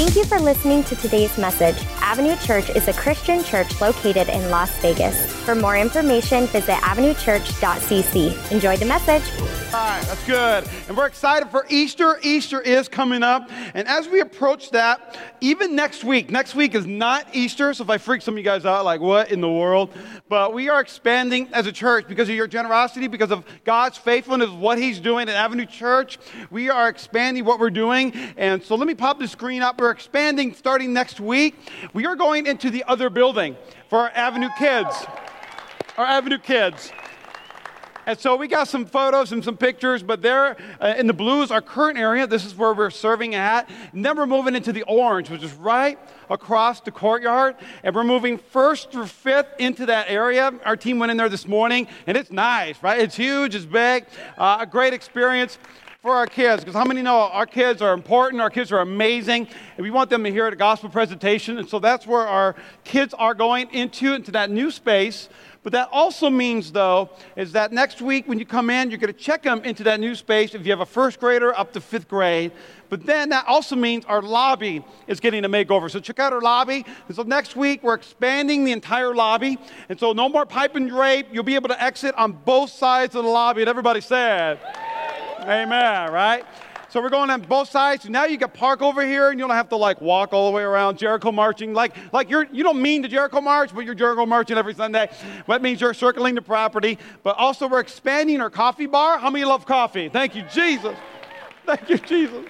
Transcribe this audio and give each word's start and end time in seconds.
Thank 0.00 0.16
you 0.16 0.24
for 0.24 0.40
listening 0.40 0.82
to 0.84 0.96
today's 0.96 1.36
message. 1.36 1.76
Avenue 2.00 2.34
Church 2.36 2.70
is 2.70 2.88
a 2.88 2.92
Christian 2.94 3.44
church 3.44 3.82
located 3.82 4.30
in 4.30 4.48
Las 4.48 4.70
Vegas. 4.78 5.39
For 5.50 5.56
more 5.56 5.76
information, 5.76 6.46
visit 6.46 6.76
avenuechurch.cc. 6.76 8.52
Enjoy 8.52 8.76
the 8.76 8.84
message. 8.84 9.24
All 9.74 9.80
right, 9.80 10.00
that's 10.06 10.24
good. 10.24 10.64
And 10.86 10.96
we're 10.96 11.08
excited 11.08 11.50
for 11.50 11.66
Easter. 11.68 12.20
Easter 12.22 12.60
is 12.60 12.86
coming 12.86 13.24
up. 13.24 13.50
And 13.74 13.88
as 13.88 14.06
we 14.06 14.20
approach 14.20 14.70
that, 14.70 15.18
even 15.40 15.74
next 15.74 16.04
week, 16.04 16.30
next 16.30 16.54
week 16.54 16.76
is 16.76 16.86
not 16.86 17.26
Easter. 17.34 17.74
So 17.74 17.82
if 17.82 17.90
I 17.90 17.98
freak 17.98 18.22
some 18.22 18.34
of 18.34 18.38
you 18.38 18.44
guys 18.44 18.64
out, 18.64 18.84
like, 18.84 19.00
what 19.00 19.32
in 19.32 19.40
the 19.40 19.50
world? 19.50 19.90
But 20.28 20.54
we 20.54 20.68
are 20.68 20.80
expanding 20.80 21.48
as 21.52 21.66
a 21.66 21.72
church 21.72 22.06
because 22.06 22.28
of 22.28 22.36
your 22.36 22.46
generosity, 22.46 23.08
because 23.08 23.32
of 23.32 23.44
God's 23.64 23.98
faithfulness, 23.98 24.50
what 24.50 24.78
He's 24.78 25.00
doing 25.00 25.28
at 25.28 25.34
Avenue 25.34 25.66
Church. 25.66 26.18
We 26.52 26.70
are 26.70 26.88
expanding 26.88 27.44
what 27.44 27.58
we're 27.58 27.70
doing. 27.70 28.12
And 28.36 28.62
so 28.62 28.76
let 28.76 28.86
me 28.86 28.94
pop 28.94 29.18
the 29.18 29.26
screen 29.26 29.62
up. 29.62 29.80
We're 29.80 29.90
expanding 29.90 30.54
starting 30.54 30.92
next 30.92 31.18
week. 31.18 31.56
We 31.92 32.06
are 32.06 32.14
going 32.14 32.46
into 32.46 32.70
the 32.70 32.84
other 32.84 33.10
building 33.10 33.56
for 33.88 33.98
our 33.98 34.10
Avenue 34.10 34.50
kids. 34.56 34.94
Our 36.00 36.06
Avenue 36.06 36.38
kids. 36.38 36.90
And 38.06 38.18
so 38.18 38.34
we 38.34 38.48
got 38.48 38.68
some 38.68 38.86
photos 38.86 39.32
and 39.32 39.44
some 39.44 39.58
pictures, 39.58 40.02
but 40.02 40.22
there 40.22 40.56
uh, 40.80 40.94
in 40.96 41.06
the 41.06 41.12
blue 41.12 41.42
is 41.42 41.50
our 41.50 41.60
current 41.60 41.98
area. 41.98 42.26
This 42.26 42.46
is 42.46 42.54
where 42.54 42.72
we're 42.72 42.88
serving 42.88 43.34
at. 43.34 43.68
And 43.92 44.02
then 44.02 44.16
we're 44.16 44.24
moving 44.24 44.56
into 44.56 44.72
the 44.72 44.82
orange, 44.84 45.28
which 45.28 45.42
is 45.42 45.52
right 45.52 45.98
across 46.30 46.80
the 46.80 46.90
courtyard. 46.90 47.56
And 47.84 47.94
we're 47.94 48.04
moving 48.04 48.38
first 48.38 48.90
through 48.90 49.08
fifth 49.08 49.48
into 49.58 49.84
that 49.84 50.06
area. 50.08 50.54
Our 50.64 50.74
team 50.74 50.98
went 50.98 51.10
in 51.10 51.18
there 51.18 51.28
this 51.28 51.46
morning, 51.46 51.86
and 52.06 52.16
it's 52.16 52.30
nice, 52.30 52.82
right? 52.82 52.98
It's 52.98 53.16
huge, 53.16 53.54
it's 53.54 53.66
big, 53.66 54.06
uh, 54.38 54.56
a 54.60 54.66
great 54.66 54.94
experience 54.94 55.58
for 56.02 56.14
our 56.14 56.26
kids 56.26 56.62
because 56.62 56.74
how 56.74 56.84
many 56.84 57.02
know 57.02 57.18
our 57.18 57.44
kids 57.44 57.82
are 57.82 57.92
important 57.92 58.40
our 58.40 58.48
kids 58.48 58.72
are 58.72 58.78
amazing 58.78 59.46
and 59.76 59.84
we 59.84 59.90
want 59.90 60.08
them 60.08 60.24
to 60.24 60.30
hear 60.30 60.46
a 60.46 60.56
gospel 60.56 60.88
presentation 60.88 61.58
and 61.58 61.68
so 61.68 61.78
that's 61.78 62.06
where 62.06 62.26
our 62.26 62.56
kids 62.84 63.12
are 63.12 63.34
going 63.34 63.68
into 63.72 64.14
into 64.14 64.30
that 64.30 64.50
new 64.50 64.70
space 64.70 65.28
but 65.62 65.72
that 65.72 65.90
also 65.92 66.30
means, 66.30 66.72
though, 66.72 67.10
is 67.36 67.52
that 67.52 67.70
next 67.70 68.00
week 68.00 68.26
when 68.26 68.38
you 68.38 68.46
come 68.46 68.70
in, 68.70 68.90
you're 68.90 68.98
going 68.98 69.12
to 69.12 69.18
check 69.18 69.42
them 69.42 69.62
into 69.62 69.84
that 69.84 70.00
new 70.00 70.14
space 70.14 70.54
if 70.54 70.64
you 70.64 70.72
have 70.72 70.80
a 70.80 70.86
first 70.86 71.20
grader 71.20 71.56
up 71.58 71.72
to 71.74 71.80
fifth 71.82 72.08
grade. 72.08 72.52
But 72.88 73.04
then 73.04 73.28
that 73.28 73.46
also 73.46 73.76
means 73.76 74.06
our 74.06 74.22
lobby 74.22 74.82
is 75.06 75.20
getting 75.20 75.44
a 75.44 75.48
makeover. 75.48 75.90
So 75.90 76.00
check 76.00 76.18
out 76.18 76.32
our 76.32 76.40
lobby. 76.40 76.86
And 77.08 77.16
so 77.16 77.22
next 77.24 77.56
week, 77.56 77.82
we're 77.82 77.94
expanding 77.94 78.64
the 78.64 78.72
entire 78.72 79.14
lobby. 79.14 79.58
And 79.90 80.00
so 80.00 80.12
no 80.12 80.30
more 80.30 80.46
pipe 80.46 80.76
and 80.76 80.88
drape. 80.88 81.26
You'll 81.30 81.44
be 81.44 81.56
able 81.56 81.68
to 81.68 81.82
exit 81.82 82.14
on 82.14 82.32
both 82.32 82.70
sides 82.70 83.14
of 83.14 83.24
the 83.24 83.30
lobby. 83.30 83.60
And 83.60 83.68
everybody 83.68 84.00
said, 84.00 84.58
Amen, 85.40 86.10
right? 86.10 86.44
So 86.90 87.00
we're 87.00 87.08
going 87.08 87.30
on 87.30 87.42
both 87.42 87.70
sides. 87.70 88.08
Now 88.08 88.24
you 88.24 88.36
can 88.36 88.50
park 88.50 88.82
over 88.82 89.06
here, 89.06 89.30
and 89.30 89.38
you 89.38 89.46
don't 89.46 89.54
have 89.54 89.68
to 89.68 89.76
like 89.76 90.00
walk 90.00 90.32
all 90.32 90.50
the 90.50 90.56
way 90.56 90.64
around 90.64 90.98
Jericho 90.98 91.30
marching. 91.30 91.72
Like, 91.72 91.94
like 92.12 92.28
you're 92.28 92.48
you 92.52 92.64
don't 92.64 92.82
mean 92.82 93.02
to 93.02 93.08
Jericho 93.08 93.40
march, 93.40 93.72
but 93.72 93.84
you're 93.84 93.94
Jericho 93.94 94.26
marching 94.26 94.58
every 94.58 94.74
Sunday. 94.74 95.08
That 95.46 95.62
means 95.62 95.80
you're 95.80 95.94
circling 95.94 96.34
the 96.34 96.42
property. 96.42 96.98
But 97.22 97.36
also 97.36 97.68
we're 97.68 97.78
expanding 97.78 98.40
our 98.40 98.50
coffee 98.50 98.86
bar. 98.86 99.18
How 99.18 99.30
many 99.30 99.44
love 99.44 99.66
coffee? 99.66 100.08
Thank 100.08 100.34
you, 100.34 100.42
Jesus. 100.52 100.96
Thank 101.64 101.88
you, 101.88 101.98
Jesus. 101.98 102.44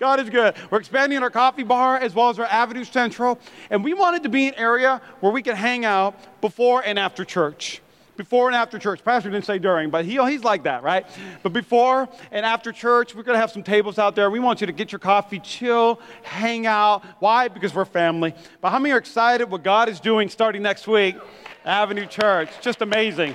God 0.00 0.18
is 0.18 0.30
good. 0.30 0.56
We're 0.68 0.80
expanding 0.80 1.22
our 1.22 1.30
coffee 1.30 1.62
bar 1.62 1.96
as 1.96 2.12
well 2.12 2.28
as 2.28 2.40
our 2.40 2.46
Avenue 2.46 2.82
Central. 2.82 3.38
And 3.70 3.84
we 3.84 3.94
wanted 3.94 4.24
to 4.24 4.28
be 4.28 4.48
an 4.48 4.54
area 4.56 5.00
where 5.20 5.30
we 5.30 5.42
could 5.42 5.54
hang 5.54 5.84
out 5.84 6.40
before 6.40 6.82
and 6.84 6.98
after 6.98 7.24
church 7.24 7.80
before 8.16 8.46
and 8.48 8.56
after 8.56 8.78
church. 8.78 9.04
Pastor 9.04 9.30
didn't 9.30 9.44
say 9.44 9.58
during, 9.58 9.90
but 9.90 10.04
he, 10.04 10.22
he's 10.26 10.44
like 10.44 10.64
that, 10.64 10.82
right? 10.82 11.06
But 11.42 11.52
before 11.52 12.08
and 12.30 12.46
after 12.46 12.72
church, 12.72 13.14
we're 13.14 13.22
going 13.22 13.34
to 13.36 13.40
have 13.40 13.50
some 13.50 13.62
tables 13.62 13.98
out 13.98 14.14
there. 14.14 14.30
We 14.30 14.40
want 14.40 14.60
you 14.60 14.66
to 14.66 14.72
get 14.72 14.92
your 14.92 14.98
coffee, 14.98 15.38
chill, 15.38 16.00
hang 16.22 16.66
out. 16.66 17.04
Why? 17.20 17.48
Because 17.48 17.74
we're 17.74 17.84
family. 17.84 18.34
But 18.60 18.70
how 18.70 18.78
many 18.78 18.92
are 18.92 18.98
excited 18.98 19.50
what 19.50 19.62
God 19.62 19.88
is 19.88 20.00
doing 20.00 20.28
starting 20.28 20.62
next 20.62 20.86
week? 20.86 21.16
Avenue 21.64 22.06
Church. 22.06 22.48
Just 22.60 22.82
amazing. 22.82 23.34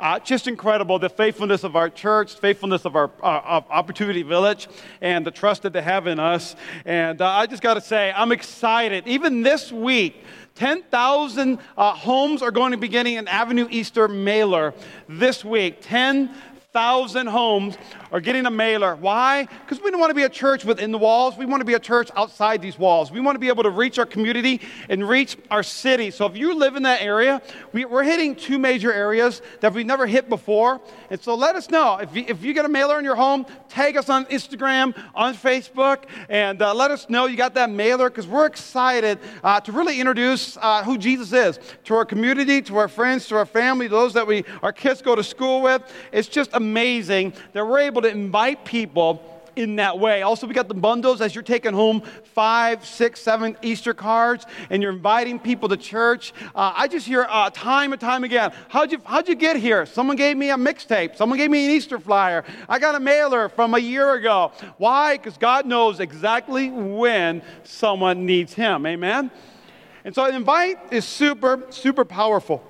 Uh, 0.00 0.18
just 0.18 0.48
incredible 0.48 0.98
the 0.98 1.10
faithfulness 1.10 1.62
of 1.62 1.76
our 1.76 1.90
church, 1.90 2.34
faithfulness 2.40 2.86
of 2.86 2.96
our 2.96 3.10
uh, 3.22 3.42
of 3.44 3.66
Opportunity 3.68 4.22
Village, 4.22 4.66
and 5.02 5.26
the 5.26 5.30
trust 5.30 5.60
that 5.60 5.74
they 5.74 5.82
have 5.82 6.06
in 6.06 6.18
us. 6.18 6.56
And 6.86 7.20
uh, 7.20 7.28
I 7.28 7.44
just 7.44 7.62
got 7.62 7.74
to 7.74 7.82
say, 7.82 8.10
I'm 8.16 8.32
excited. 8.32 9.06
Even 9.06 9.42
this 9.42 9.70
week, 9.70 10.24
10,000 10.54 11.58
uh, 11.76 11.92
homes 11.92 12.42
are 12.42 12.50
going 12.50 12.72
to 12.72 12.78
be 12.78 12.88
getting 12.88 13.16
an 13.16 13.28
Avenue 13.28 13.66
Easter 13.70 14.08
mailer 14.08 14.74
this 15.08 15.44
week. 15.44 15.78
10,000 15.80 16.34
homes 16.74 17.76
are 18.12 18.20
getting 18.20 18.46
a 18.46 18.50
mailer. 18.50 18.94
Why? 18.94 19.46
Because 19.46 19.82
we 19.82 19.90
don't 19.90 19.98
want 19.98 20.10
to 20.10 20.14
be 20.14 20.22
a 20.22 20.28
church 20.28 20.64
within 20.64 20.92
the 20.92 20.98
walls. 20.98 21.36
We 21.36 21.46
want 21.46 21.60
to 21.60 21.64
be 21.64 21.74
a 21.74 21.80
church 21.80 22.10
outside 22.16 22.62
these 22.62 22.78
walls. 22.78 23.10
We 23.10 23.20
want 23.20 23.34
to 23.34 23.40
be 23.40 23.48
able 23.48 23.64
to 23.64 23.70
reach 23.70 23.98
our 23.98 24.06
community 24.06 24.60
and 24.88 25.08
reach 25.08 25.36
our 25.50 25.62
city. 25.62 26.10
So 26.10 26.26
if 26.26 26.36
you 26.36 26.54
live 26.54 26.76
in 26.76 26.84
that 26.84 27.02
area, 27.02 27.42
we, 27.72 27.84
are 27.84 28.02
hitting 28.02 28.36
two 28.36 28.58
major 28.58 28.92
areas 28.92 29.42
that 29.60 29.74
we've 29.74 29.86
never 29.86 30.06
hit 30.06 30.28
before. 30.28 30.80
And 31.10 31.20
so 31.20 31.34
let 31.34 31.56
us 31.56 31.70
know. 31.70 31.98
If 31.98 32.14
you, 32.14 32.24
if 32.28 32.42
you 32.42 32.54
get 32.54 32.64
a 32.64 32.68
mailer 32.68 32.98
in 32.98 33.04
your 33.04 33.16
home, 33.16 33.46
tag 33.68 33.96
us 33.96 34.08
on 34.08 34.26
Instagram, 34.26 34.96
on 35.14 35.34
Facebook, 35.34 36.04
and 36.28 36.62
uh, 36.62 36.74
let 36.74 36.90
us 36.90 37.08
know 37.08 37.26
you 37.26 37.36
got 37.36 37.54
that 37.54 37.70
mailer 37.70 38.10
because 38.10 38.26
we're 38.26 38.46
excited 38.46 39.18
uh, 39.42 39.60
to 39.60 39.72
really 39.72 39.98
introduce 39.98 40.56
uh, 40.56 40.84
who 40.84 40.98
Jesus 40.98 41.32
is 41.32 41.58
to 41.84 41.94
our 41.94 42.04
community, 42.04 42.62
to 42.62 42.76
our 42.76 42.88
friends, 42.88 43.26
to 43.28 43.36
our 43.36 43.46
family, 43.46 43.88
those 43.88 44.12
that 44.14 44.26
we 44.26 44.44
our 44.62 44.72
kids 44.72 45.02
go 45.02 45.14
to 45.14 45.24
school 45.24 45.62
with. 45.62 45.82
It's 46.12 46.28
just 46.28 46.50
amazing 46.60 47.32
that 47.52 47.66
we're 47.66 47.80
able 47.80 48.02
to 48.02 48.08
invite 48.08 48.64
people 48.64 49.40
in 49.56 49.76
that 49.76 49.98
way. 49.98 50.22
Also, 50.22 50.46
we 50.46 50.54
got 50.54 50.68
the 50.68 50.74
bundles 50.74 51.20
as 51.20 51.34
you're 51.34 51.42
taking 51.42 51.72
home 51.72 52.02
five, 52.24 52.84
six, 52.84 53.20
seven 53.20 53.56
Easter 53.62 53.94
cards 53.94 54.46
and 54.70 54.82
you're 54.82 54.92
inviting 54.92 55.38
people 55.38 55.68
to 55.68 55.76
church. 55.76 56.32
Uh, 56.54 56.72
I 56.76 56.88
just 56.88 57.06
hear 57.06 57.26
uh, 57.28 57.50
time 57.50 57.92
and 57.92 58.00
time 58.00 58.24
again, 58.24 58.52
how'd 58.68 58.92
you, 58.92 59.00
how'd 59.04 59.28
you 59.28 59.34
get 59.34 59.56
here? 59.56 59.86
Someone 59.86 60.16
gave 60.16 60.36
me 60.36 60.50
a 60.50 60.56
mixtape. 60.56 61.16
Someone 61.16 61.38
gave 61.38 61.50
me 61.50 61.64
an 61.64 61.70
Easter 61.72 61.98
flyer. 61.98 62.44
I 62.68 62.78
got 62.78 62.94
a 62.94 63.00
mailer 63.00 63.48
from 63.48 63.74
a 63.74 63.78
year 63.78 64.14
ago. 64.14 64.52
Why? 64.78 65.16
Because 65.16 65.36
God 65.36 65.66
knows 65.66 66.00
exactly 66.00 66.70
when 66.70 67.42
someone 67.64 68.26
needs 68.26 68.54
Him. 68.54 68.86
Amen? 68.86 69.30
And 70.04 70.14
so, 70.14 70.24
invite 70.26 70.78
is 70.90 71.04
super, 71.04 71.66
super 71.68 72.06
powerful. 72.06 72.64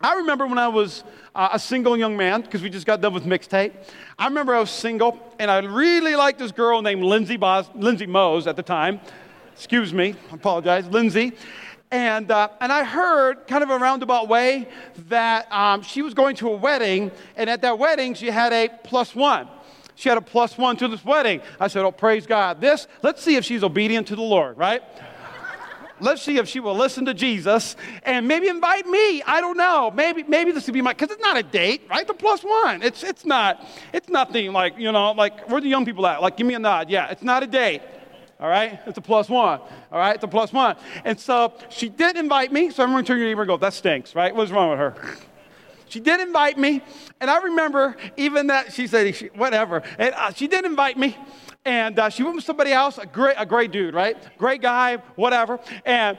I 0.00 0.16
remember 0.16 0.46
when 0.46 0.58
I 0.58 0.68
was 0.68 1.04
uh, 1.34 1.48
a 1.52 1.58
single 1.58 1.96
young 1.96 2.18
man, 2.18 2.42
because 2.42 2.60
we 2.62 2.68
just 2.68 2.86
got 2.86 3.00
done 3.00 3.14
with 3.14 3.24
mixtape. 3.24 3.72
I 4.18 4.26
remember 4.26 4.54
I 4.54 4.60
was 4.60 4.70
single, 4.70 5.18
and 5.38 5.50
I 5.50 5.58
really 5.60 6.14
liked 6.16 6.38
this 6.38 6.52
girl 6.52 6.82
named 6.82 7.02
Lindsay, 7.02 7.38
Bos- 7.38 7.70
Lindsay 7.74 8.06
Mose 8.06 8.46
at 8.46 8.56
the 8.56 8.62
time. 8.62 9.00
Excuse 9.54 9.94
me, 9.94 10.14
I 10.30 10.34
apologize, 10.34 10.86
Lindsay. 10.88 11.32
And, 11.90 12.30
uh, 12.30 12.50
and 12.60 12.70
I 12.70 12.84
heard, 12.84 13.46
kind 13.46 13.62
of 13.62 13.70
a 13.70 13.78
roundabout 13.78 14.28
way, 14.28 14.68
that 15.08 15.50
um, 15.50 15.80
she 15.80 16.02
was 16.02 16.12
going 16.12 16.36
to 16.36 16.50
a 16.50 16.56
wedding, 16.56 17.10
and 17.34 17.48
at 17.48 17.62
that 17.62 17.78
wedding, 17.78 18.12
she 18.12 18.26
had 18.26 18.52
a 18.52 18.68
plus 18.84 19.14
one. 19.14 19.48
She 19.94 20.10
had 20.10 20.18
a 20.18 20.22
plus 20.22 20.58
one 20.58 20.76
to 20.76 20.88
this 20.88 21.06
wedding. 21.06 21.40
I 21.58 21.68
said, 21.68 21.86
Oh, 21.86 21.90
praise 21.90 22.26
God. 22.26 22.60
This, 22.60 22.86
let's 23.02 23.22
see 23.22 23.36
if 23.36 23.46
she's 23.46 23.64
obedient 23.64 24.08
to 24.08 24.16
the 24.16 24.22
Lord, 24.22 24.58
right? 24.58 24.82
Let's 25.98 26.22
see 26.22 26.36
if 26.36 26.46
she 26.46 26.60
will 26.60 26.74
listen 26.74 27.06
to 27.06 27.14
Jesus 27.14 27.74
and 28.02 28.28
maybe 28.28 28.48
invite 28.48 28.86
me. 28.86 29.22
I 29.22 29.40
don't 29.40 29.56
know. 29.56 29.90
Maybe, 29.94 30.22
maybe 30.24 30.52
this 30.52 30.66
would 30.66 30.74
be 30.74 30.82
my, 30.82 30.92
because 30.92 31.10
it's 31.10 31.22
not 31.22 31.36
a 31.38 31.42
date, 31.42 31.82
right? 31.88 32.06
The 32.06 32.14
plus 32.14 32.42
one. 32.42 32.82
It's, 32.82 33.02
it's 33.02 33.24
not, 33.24 33.66
it's 33.92 34.08
nothing 34.08 34.52
like, 34.52 34.78
you 34.78 34.92
know, 34.92 35.12
like, 35.12 35.48
where 35.48 35.60
the 35.60 35.68
young 35.68 35.86
people 35.86 36.06
at? 36.06 36.20
Like, 36.20 36.36
give 36.36 36.46
me 36.46 36.54
a 36.54 36.58
nod. 36.58 36.90
Yeah, 36.90 37.08
it's 37.08 37.22
not 37.22 37.42
a 37.42 37.46
date. 37.46 37.80
All 38.38 38.48
right? 38.48 38.78
It's 38.86 38.98
a 38.98 39.02
plus 39.02 39.30
one. 39.30 39.60
All 39.90 39.98
right? 39.98 40.14
It's 40.14 40.24
a 40.24 40.28
plus 40.28 40.52
one. 40.52 40.76
And 41.04 41.18
so 41.18 41.54
she 41.70 41.88
did 41.88 42.16
invite 42.16 42.52
me. 42.52 42.70
So 42.70 42.86
to 42.86 43.02
turn 43.02 43.18
your 43.18 43.26
neighbor 43.26 43.42
and 43.42 43.48
go, 43.48 43.56
that 43.56 43.72
stinks, 43.72 44.14
right? 44.14 44.34
What's 44.34 44.50
wrong 44.50 44.70
with 44.70 44.78
her? 44.78 44.94
She 45.88 46.00
did 46.00 46.20
invite 46.20 46.58
me. 46.58 46.82
And 47.20 47.30
I 47.30 47.38
remember 47.38 47.96
even 48.16 48.48
that 48.48 48.72
she 48.72 48.86
said, 48.86 49.14
whatever. 49.34 49.82
And 49.98 50.14
uh, 50.14 50.32
she 50.32 50.48
did 50.48 50.66
invite 50.66 50.98
me 50.98 51.16
and 51.66 51.98
uh, 51.98 52.08
she 52.08 52.22
went 52.22 52.36
with 52.36 52.44
somebody 52.44 52.72
else, 52.72 52.96
a 52.96 53.06
great, 53.06 53.34
a 53.36 53.44
great 53.44 53.72
dude, 53.72 53.92
right? 53.92 54.16
Great 54.38 54.62
guy, 54.62 54.96
whatever. 55.16 55.58
And 55.84 56.16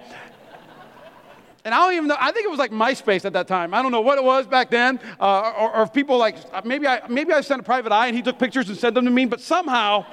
and 1.66 1.76
I 1.76 1.80
don't 1.80 1.96
even 1.96 2.08
know, 2.08 2.16
I 2.18 2.32
think 2.32 2.46
it 2.46 2.50
was 2.50 2.60
like 2.60 2.72
MySpace 2.72 3.26
at 3.26 3.34
that 3.34 3.46
time. 3.46 3.74
I 3.74 3.82
don't 3.82 3.92
know 3.92 4.00
what 4.00 4.18
it 4.18 4.24
was 4.24 4.48
back 4.48 4.70
then. 4.70 5.02
Uh, 5.20 5.52
or, 5.60 5.76
or 5.76 5.84
if 5.84 5.92
people 5.92 6.18
like, 6.18 6.66
maybe 6.66 6.88
I, 6.88 7.06
maybe 7.10 7.34
I 7.34 7.42
sent 7.42 7.60
a 7.60 7.64
private 7.64 7.92
eye 7.92 8.08
and 8.08 8.16
he 8.16 8.22
took 8.22 8.40
pictures 8.40 8.70
and 8.70 8.78
sent 8.78 8.96
them 8.96 9.04
to 9.04 9.12
me, 9.12 9.26
but 9.26 9.42
somehow, 9.42 10.06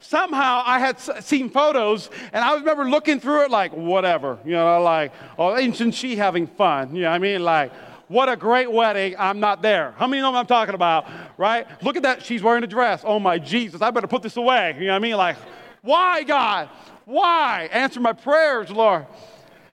somehow 0.00 0.64
I 0.66 0.80
had 0.80 0.98
seen 0.98 1.48
photos 1.48 2.10
and 2.32 2.44
I 2.44 2.56
remember 2.56 2.90
looking 2.90 3.20
through 3.20 3.44
it 3.44 3.52
like, 3.52 3.72
whatever, 3.72 4.40
you 4.44 4.50
know, 4.50 4.82
like, 4.82 5.12
oh, 5.38 5.54
isn't 5.56 5.92
she 5.92 6.16
having 6.16 6.48
fun? 6.48 6.96
You 6.96 7.02
know 7.02 7.10
what 7.10 7.14
I 7.14 7.18
mean? 7.18 7.44
Like, 7.44 7.72
what 8.08 8.28
a 8.28 8.36
great 8.36 8.70
wedding. 8.70 9.14
I'm 9.18 9.40
not 9.40 9.62
there. 9.62 9.94
How 9.96 10.06
many 10.06 10.20
know 10.22 10.30
what 10.30 10.38
I'm 10.38 10.46
talking 10.46 10.74
about? 10.74 11.06
Right? 11.38 11.66
Look 11.82 11.96
at 11.96 12.02
that. 12.02 12.22
She's 12.22 12.42
wearing 12.42 12.64
a 12.64 12.66
dress. 12.66 13.02
Oh 13.04 13.18
my 13.18 13.38
Jesus. 13.38 13.82
I 13.82 13.90
better 13.90 14.06
put 14.06 14.22
this 14.22 14.36
away. 14.36 14.74
You 14.78 14.86
know 14.86 14.92
what 14.92 14.96
I 14.96 14.98
mean? 15.00 15.16
Like, 15.16 15.36
why, 15.82 16.22
God? 16.22 16.68
Why? 17.04 17.68
Answer 17.72 18.00
my 18.00 18.12
prayers, 18.12 18.70
Lord. 18.70 19.06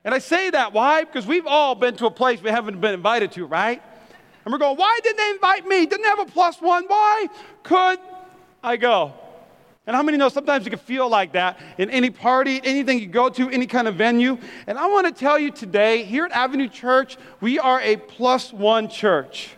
And 0.03 0.13
I 0.13 0.19
say 0.19 0.49
that. 0.49 0.73
Why? 0.73 1.03
Because 1.03 1.25
we've 1.25 1.47
all 1.47 1.75
been 1.75 1.95
to 1.97 2.05
a 2.05 2.11
place 2.11 2.41
we 2.41 2.49
haven't 2.49 2.81
been 2.81 2.93
invited 2.93 3.31
to, 3.33 3.45
right? 3.45 3.81
And 4.43 4.51
we're 4.51 4.57
going, 4.57 4.77
why 4.77 4.99
didn't 5.03 5.17
they 5.17 5.29
invite 5.29 5.67
me? 5.67 5.85
Didn't 5.85 6.01
they 6.01 6.09
have 6.09 6.19
a 6.19 6.25
plus 6.25 6.59
one? 6.59 6.85
Why 6.87 7.27
could 7.63 7.99
I 8.63 8.77
go? 8.77 9.13
And 9.87 9.95
how 9.95 10.03
many 10.03 10.17
know 10.17 10.29
sometimes 10.29 10.63
you 10.63 10.69
can 10.69 10.79
feel 10.79 11.09
like 11.09 11.33
that 11.33 11.59
in 11.79 11.89
any 11.89 12.11
party, 12.11 12.61
anything 12.63 12.99
you 12.99 13.07
go 13.07 13.29
to, 13.29 13.49
any 13.49 13.65
kind 13.65 13.87
of 13.87 13.95
venue? 13.95 14.37
And 14.67 14.77
I 14.77 14.87
want 14.87 15.07
to 15.07 15.11
tell 15.11 15.39
you 15.39 15.49
today, 15.49 16.03
here 16.03 16.23
at 16.23 16.31
Avenue 16.31 16.67
Church, 16.67 17.17
we 17.39 17.57
are 17.57 17.81
a 17.81 17.97
plus 17.97 18.53
one 18.53 18.89
church. 18.89 19.49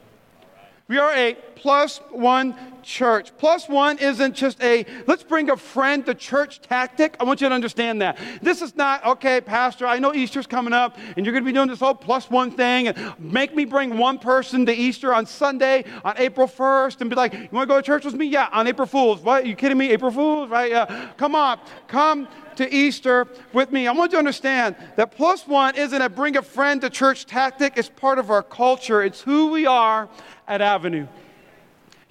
We 0.87 0.97
are 0.97 1.13
a 1.13 1.35
plus 1.55 1.97
one 2.09 2.55
church. 2.83 3.35
Plus 3.37 3.67
one 3.67 3.97
isn't 3.97 4.35
just 4.35 4.61
a 4.61 4.85
let's 5.07 5.23
bring 5.23 5.49
a 5.49 5.57
friend 5.57 6.05
to 6.05 6.13
church 6.13 6.61
tactic. 6.61 7.15
I 7.19 7.23
want 7.23 7.41
you 7.41 7.49
to 7.49 7.55
understand 7.55 8.01
that. 8.01 8.19
This 8.41 8.61
is 8.61 8.75
not, 8.75 9.05
okay, 9.05 9.41
Pastor, 9.41 9.87
I 9.87 9.99
know 9.99 10.13
Easter's 10.13 10.47
coming 10.47 10.73
up 10.73 10.97
and 11.15 11.25
you're 11.25 11.33
going 11.33 11.43
to 11.43 11.49
be 11.49 11.53
doing 11.53 11.69
this 11.69 11.79
whole 11.79 11.95
plus 11.95 12.29
one 12.29 12.51
thing 12.51 12.87
and 12.87 13.13
make 13.19 13.55
me 13.55 13.65
bring 13.65 13.97
one 13.97 14.19
person 14.19 14.65
to 14.65 14.73
Easter 14.73 15.13
on 15.13 15.25
Sunday 15.25 15.85
on 16.03 16.15
April 16.17 16.47
1st 16.47 17.01
and 17.01 17.09
be 17.09 17.15
like, 17.15 17.33
you 17.33 17.49
want 17.51 17.67
to 17.67 17.73
go 17.73 17.81
to 17.81 17.85
church 17.85 18.05
with 18.05 18.15
me? 18.15 18.25
Yeah, 18.25 18.49
on 18.51 18.67
April 18.67 18.87
Fools. 18.87 19.21
What? 19.21 19.43
Are 19.43 19.47
you 19.47 19.55
kidding 19.55 19.77
me? 19.77 19.91
April 19.91 20.11
Fools, 20.11 20.49
right? 20.49 20.71
Yeah. 20.71 21.11
Come 21.17 21.35
on. 21.35 21.59
Come 21.87 22.27
to 22.55 22.71
Easter 22.73 23.27
with 23.51 23.71
me. 23.71 23.87
I 23.87 23.91
want 23.91 24.11
you 24.11 24.17
to 24.17 24.19
understand 24.19 24.75
that 24.95 25.11
plus 25.11 25.47
one 25.47 25.75
isn't 25.75 26.01
a 26.01 26.09
bring 26.09 26.37
a 26.37 26.41
friend 26.41 26.81
to 26.81 26.89
church 26.89 27.25
tactic, 27.25 27.73
it's 27.77 27.89
part 27.89 28.19
of 28.19 28.29
our 28.29 28.43
culture, 28.43 29.01
it's 29.01 29.21
who 29.21 29.51
we 29.51 29.65
are 29.65 30.09
at 30.47 30.61
Avenue. 30.61 31.07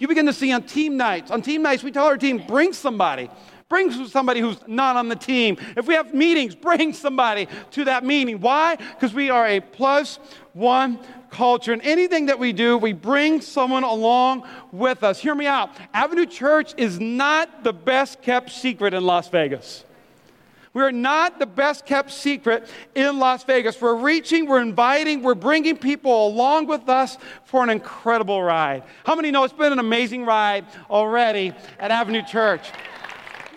You 0.03 0.09
begin 0.09 0.27
to 0.27 0.33
see 0.33 0.51
on 0.51 0.65
team 0.65 0.97
nights. 0.97 1.31
On 1.31 1.41
team 1.41 1.63
nights, 1.63 1.85
we 1.85 1.93
tell 1.93 2.07
our 2.07 2.19
team, 2.19 2.43
bring 2.49 2.73
somebody. 2.73 3.31
Bring 3.69 4.09
somebody 4.09 4.41
who's 4.41 4.57
not 4.67 4.97
on 4.97 5.09
the 5.09 5.15
team. 5.15 5.57
If 5.77 5.87
we 5.87 5.95
have 5.95 6.13
meetings, 6.13 6.55
bring 6.69 6.93
somebody 6.93 7.47
to 7.71 7.85
that 7.85 8.05
meeting. 8.05 8.41
Why? 8.41 8.75
Because 8.75 9.15
we 9.15 9.31
are 9.31 9.47
a 9.47 9.61
plus 9.61 10.19
one 10.55 10.99
culture. 11.31 11.73
And 11.73 11.81
anything 11.83 12.27
that 12.27 12.41
we 12.41 12.53
do, 12.53 12.77
we 12.79 12.93
bring 12.93 13.41
someone 13.41 13.85
along 13.85 14.43
with 14.73 15.05
us. 15.05 15.21
Hear 15.21 15.37
me 15.37 15.47
out. 15.47 15.71
Avenue 15.95 16.27
Church 16.27 16.75
is 16.77 16.99
not 16.99 17.63
the 17.63 17.73
best 17.73 18.23
kept 18.23 18.51
secret 18.51 18.95
in 18.95 19.05
Las 19.05 19.29
Vegas. 19.29 19.85
We 20.75 20.83
are 20.83 20.93
not 20.93 21.39
the 21.39 21.47
best 21.47 21.85
kept 21.85 22.11
secret 22.11 22.67
in 22.95 23.19
Las 23.19 23.45
Vegas. 23.45 23.79
We're 23.79 23.95
reaching, 23.95 24.47
we're 24.47 24.63
inviting, 24.63 25.23
we're 25.23 25.35
bringing 25.35 25.77
people 25.77 26.29
along 26.29 26.67
with 26.67 26.89
us 26.89 27.19
for 27.45 27.63
an 27.63 27.69
incredible 27.69 28.43
ride. 28.43 28.83
How 29.05 29.15
many 29.15 29.31
know 29.31 29.45
it's 29.45 29.53
been 29.53 29.73
an 29.73 29.79
amazing 29.79 30.25
ride 30.25 30.65
already 30.89 31.53
at 31.79 31.91
Avenue 31.91 32.23
Church? 32.23 32.71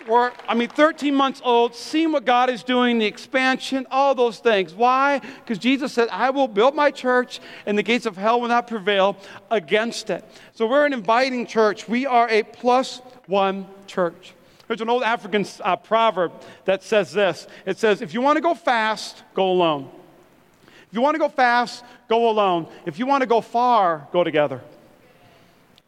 We're, 0.06 0.30
I 0.46 0.54
mean, 0.54 0.68
13 0.68 1.14
months 1.14 1.40
old, 1.42 1.74
seeing 1.74 2.12
what 2.12 2.24
God 2.24 2.48
is 2.48 2.62
doing, 2.62 2.98
the 2.98 3.06
expansion, 3.06 3.86
all 3.90 4.14
those 4.14 4.38
things. 4.38 4.72
Why? 4.72 5.18
Because 5.18 5.58
Jesus 5.58 5.92
said, 5.92 6.08
I 6.10 6.30
will 6.30 6.46
build 6.46 6.76
my 6.76 6.90
church, 6.90 7.40
and 7.64 7.76
the 7.76 7.82
gates 7.82 8.06
of 8.06 8.16
hell 8.16 8.40
will 8.40 8.48
not 8.48 8.68
prevail 8.68 9.16
against 9.50 10.10
it. 10.10 10.24
So 10.54 10.66
we're 10.66 10.86
an 10.86 10.92
inviting 10.92 11.46
church. 11.46 11.88
We 11.88 12.06
are 12.06 12.28
a 12.28 12.44
plus 12.44 13.00
one 13.26 13.66
church. 13.86 14.34
There's 14.68 14.80
an 14.80 14.88
old 14.88 15.02
African 15.02 15.46
uh, 15.60 15.76
proverb 15.76 16.32
that 16.64 16.82
says 16.82 17.12
this 17.12 17.46
it 17.64 17.78
says, 17.78 18.02
If 18.02 18.14
you 18.14 18.20
want 18.20 18.36
to 18.36 18.40
go 18.40 18.54
fast, 18.54 19.22
go 19.34 19.50
alone. 19.50 19.90
If 20.66 20.94
you 20.94 21.00
want 21.00 21.14
to 21.14 21.18
go 21.18 21.28
fast, 21.28 21.84
go 22.08 22.30
alone. 22.30 22.68
If 22.84 22.98
you 22.98 23.06
want 23.06 23.22
to 23.22 23.26
go 23.26 23.40
far, 23.40 24.08
go 24.12 24.24
together. 24.24 24.60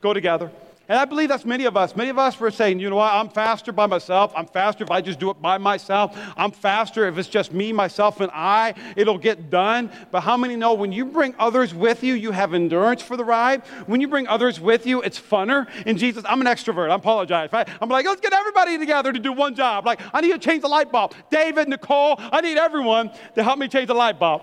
Go 0.01 0.13
together. 0.13 0.51
And 0.89 0.99
I 0.99 1.05
believe 1.05 1.29
that's 1.29 1.45
many 1.45 1.67
of 1.67 1.77
us. 1.77 1.95
Many 1.95 2.09
of 2.09 2.19
us 2.19 2.41
were 2.41 2.51
saying, 2.51 2.81
you 2.81 2.89
know 2.89 2.97
what, 2.97 3.13
I'm 3.13 3.29
faster 3.29 3.73
by 3.73 3.85
myself. 3.85 4.33
I'm 4.35 4.47
faster 4.47 4.85
if 4.85 4.91
I 4.91 5.03
just 5.03 5.19
do 5.19 5.29
it 5.29 5.41
by 5.41 5.59
myself. 5.59 6.19
I'm 6.35 6.51
faster 6.51 7.07
if 7.07 7.19
it's 7.19 7.29
just 7.29 7.53
me, 7.53 7.75
myself, 7.75 8.21
and 8.21 8.31
I. 8.33 8.75
It'll 8.97 9.19
get 9.19 9.51
done. 9.51 9.91
But 10.11 10.23
how 10.23 10.39
many 10.39 10.57
know 10.57 10.73
when 10.73 10.91
you 10.91 11.05
bring 11.05 11.35
others 11.39 11.75
with 11.75 12.03
you, 12.03 12.15
you 12.15 12.31
have 12.31 12.55
endurance 12.55 13.03
for 13.03 13.19
the 13.19 13.25
ride? 13.25 13.67
When 13.87 14.01
you 14.01 14.09
bring 14.09 14.27
others 14.29 14.61
with 14.61 14.87
you, 14.87 15.03
it's 15.03 15.21
funner. 15.21 15.69
In 15.85 15.99
Jesus, 15.99 16.25
I'm 16.27 16.41
an 16.41 16.47
extrovert. 16.47 16.91
I 16.91 16.95
apologize. 16.95 17.51
Right? 17.53 17.69
I'm 17.83 17.91
like, 17.91 18.07
let's 18.07 18.23
get 18.23 18.33
everybody 18.33 18.79
together 18.79 19.13
to 19.13 19.19
do 19.19 19.33
one 19.33 19.55
job. 19.55 19.85
Like, 19.85 20.01
I 20.15 20.23
need 20.23 20.33
to 20.33 20.39
change 20.39 20.63
the 20.63 20.69
light 20.69 20.91
bulb. 20.91 21.15
David, 21.31 21.69
Nicole, 21.69 22.15
I 22.19 22.41
need 22.41 22.57
everyone 22.57 23.11
to 23.35 23.43
help 23.43 23.59
me 23.59 23.69
change 23.69 23.89
the 23.89 23.95
light 23.95 24.19
bulb. 24.19 24.43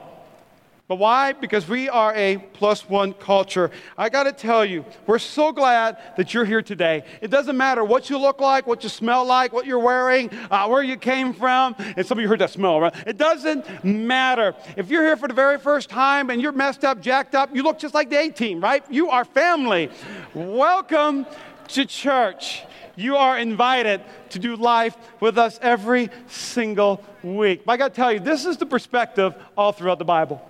But 0.87 0.97
why? 0.97 1.33
Because 1.33 1.67
we 1.67 1.89
are 1.89 2.13
a 2.13 2.37
plus 2.53 2.87
one 2.87 3.13
culture. 3.13 3.71
I 3.97 4.09
got 4.09 4.23
to 4.23 4.31
tell 4.31 4.63
you, 4.63 4.85
we're 5.07 5.17
so 5.17 5.51
glad 5.51 5.97
that 6.15 6.31
you're 6.31 6.45
here 6.45 6.61
today. 6.61 7.03
It 7.21 7.31
doesn't 7.31 7.57
matter 7.57 7.83
what 7.83 8.11
you 8.11 8.19
look 8.19 8.39
like, 8.39 8.67
what 8.67 8.83
you 8.83 8.89
smell 8.89 9.25
like, 9.25 9.51
what 9.51 9.65
you're 9.65 9.79
wearing, 9.79 10.29
uh, 10.51 10.67
where 10.67 10.83
you 10.83 10.95
came 10.95 11.33
from. 11.33 11.75
And 11.79 12.05
some 12.05 12.19
of 12.19 12.21
you 12.21 12.27
heard 12.27 12.37
that 12.39 12.51
smell, 12.51 12.79
right? 12.79 12.93
It 13.07 13.17
doesn't 13.17 13.83
matter. 13.83 14.53
If 14.77 14.91
you're 14.91 15.01
here 15.01 15.17
for 15.17 15.27
the 15.27 15.33
very 15.33 15.57
first 15.57 15.89
time 15.89 16.29
and 16.29 16.39
you're 16.39 16.51
messed 16.51 16.85
up, 16.85 17.01
jacked 17.01 17.33
up, 17.33 17.55
you 17.55 17.63
look 17.63 17.79
just 17.79 17.95
like 17.95 18.11
the 18.11 18.19
A 18.19 18.29
team, 18.29 18.61
right? 18.61 18.83
You 18.91 19.09
are 19.09 19.25
family. 19.25 19.89
Welcome 20.35 21.25
to 21.69 21.85
church. 21.85 22.61
You 22.95 23.15
are 23.15 23.39
invited 23.39 24.03
to 24.29 24.37
do 24.39 24.55
life 24.55 24.95
with 25.19 25.39
us 25.39 25.57
every 25.63 26.11
single 26.27 27.03
week. 27.23 27.65
But 27.65 27.71
I 27.71 27.77
got 27.77 27.87
to 27.87 27.95
tell 27.95 28.13
you, 28.13 28.19
this 28.19 28.45
is 28.45 28.57
the 28.57 28.67
perspective 28.67 29.33
all 29.57 29.71
throughout 29.71 29.97
the 29.97 30.05
Bible 30.05 30.47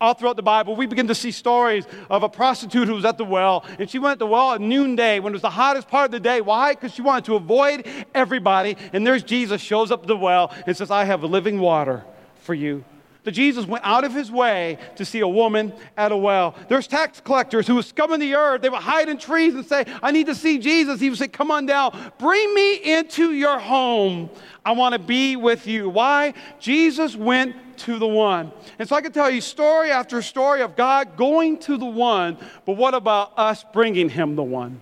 all 0.00 0.14
throughout 0.14 0.36
the 0.36 0.42
Bible, 0.42 0.76
we 0.76 0.86
begin 0.86 1.08
to 1.08 1.14
see 1.14 1.30
stories 1.30 1.86
of 2.08 2.22
a 2.22 2.28
prostitute 2.28 2.88
who 2.88 2.94
was 2.94 3.04
at 3.04 3.18
the 3.18 3.24
well, 3.24 3.64
and 3.78 3.90
she 3.90 3.98
went 3.98 4.12
at 4.12 4.18
the 4.18 4.26
well 4.26 4.52
at 4.52 4.60
noonday 4.60 5.20
when 5.20 5.32
it 5.32 5.34
was 5.34 5.42
the 5.42 5.50
hottest 5.50 5.88
part 5.88 6.06
of 6.06 6.10
the 6.10 6.20
day. 6.20 6.40
Why? 6.40 6.74
Because 6.74 6.94
she 6.94 7.02
wanted 7.02 7.26
to 7.26 7.36
avoid 7.36 7.86
everybody. 8.14 8.76
And 8.92 9.06
there's 9.06 9.22
Jesus 9.22 9.60
shows 9.60 9.90
up 9.90 10.02
at 10.02 10.08
the 10.08 10.16
well 10.16 10.54
and 10.66 10.76
says, 10.76 10.90
I 10.90 11.04
have 11.04 11.22
living 11.22 11.60
water 11.60 12.04
for 12.36 12.54
you. 12.54 12.84
That 13.24 13.32
Jesus 13.32 13.66
went 13.66 13.84
out 13.84 14.04
of 14.04 14.14
his 14.14 14.30
way 14.30 14.78
to 14.96 15.04
see 15.04 15.20
a 15.20 15.28
woman 15.28 15.72
at 15.96 16.10
a 16.10 16.16
well. 16.16 16.54
There's 16.68 16.86
tax 16.86 17.20
collectors 17.20 17.66
who 17.66 17.74
were 17.74 17.82
scumming 17.82 18.18
the 18.18 18.34
earth. 18.34 18.62
They 18.62 18.70
would 18.70 18.80
hide 18.80 19.08
in 19.08 19.18
trees 19.18 19.54
and 19.54 19.64
say, 19.64 19.84
I 20.02 20.10
need 20.10 20.26
to 20.26 20.34
see 20.34 20.58
Jesus. 20.58 21.00
He 21.00 21.10
would 21.10 21.18
say, 21.18 21.28
Come 21.28 21.50
on 21.50 21.66
down. 21.66 22.12
Bring 22.18 22.54
me 22.54 22.76
into 22.76 23.32
your 23.32 23.58
home. 23.58 24.30
I 24.64 24.72
want 24.72 24.94
to 24.94 24.98
be 24.98 25.36
with 25.36 25.66
you. 25.66 25.88
Why? 25.88 26.34
Jesus 26.58 27.16
went 27.16 27.56
to 27.78 27.98
the 27.98 28.06
one. 28.06 28.52
And 28.78 28.88
so 28.88 28.96
I 28.96 29.00
can 29.00 29.12
tell 29.12 29.30
you 29.30 29.40
story 29.40 29.90
after 29.90 30.20
story 30.22 30.62
of 30.62 30.76
God 30.76 31.16
going 31.16 31.58
to 31.60 31.76
the 31.76 31.86
one, 31.86 32.36
but 32.64 32.74
what 32.74 32.94
about 32.94 33.32
us 33.38 33.64
bringing 33.72 34.08
him 34.08 34.36
the 34.36 34.42
one? 34.42 34.80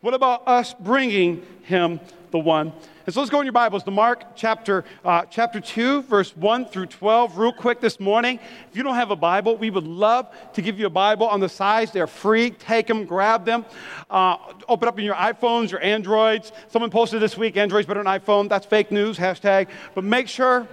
What 0.00 0.14
about 0.14 0.46
us 0.46 0.74
bringing 0.74 1.44
him 1.62 2.00
the 2.30 2.38
one? 2.38 2.72
And 3.08 3.14
so 3.14 3.20
let's 3.20 3.30
go 3.30 3.40
in 3.40 3.46
your 3.46 3.54
Bibles 3.54 3.84
to 3.84 3.90
Mark 3.90 4.36
chapter, 4.36 4.84
uh, 5.02 5.24
chapter 5.30 5.60
2, 5.60 6.02
verse 6.02 6.36
1 6.36 6.66
through 6.66 6.84
12, 6.84 7.38
real 7.38 7.54
quick 7.54 7.80
this 7.80 7.98
morning. 7.98 8.38
If 8.68 8.76
you 8.76 8.82
don't 8.82 8.96
have 8.96 9.10
a 9.10 9.16
Bible, 9.16 9.56
we 9.56 9.70
would 9.70 9.86
love 9.86 10.26
to 10.52 10.60
give 10.60 10.78
you 10.78 10.84
a 10.84 10.90
Bible 10.90 11.26
on 11.26 11.40
the 11.40 11.48
sides. 11.48 11.90
They're 11.90 12.06
free. 12.06 12.50
Take 12.50 12.86
them, 12.86 13.06
grab 13.06 13.46
them. 13.46 13.64
Uh, 14.10 14.36
open 14.68 14.88
up 14.88 14.98
in 14.98 15.06
your 15.06 15.14
iPhones, 15.14 15.70
your 15.70 15.82
Androids. 15.82 16.52
Someone 16.68 16.90
posted 16.90 17.22
this 17.22 17.38
week, 17.38 17.56
Android's 17.56 17.86
better 17.86 18.02
than 18.02 18.12
iPhone. 18.12 18.46
That's 18.46 18.66
fake 18.66 18.92
news, 18.92 19.16
hashtag. 19.16 19.68
But 19.94 20.04
make 20.04 20.28
sure 20.28 20.68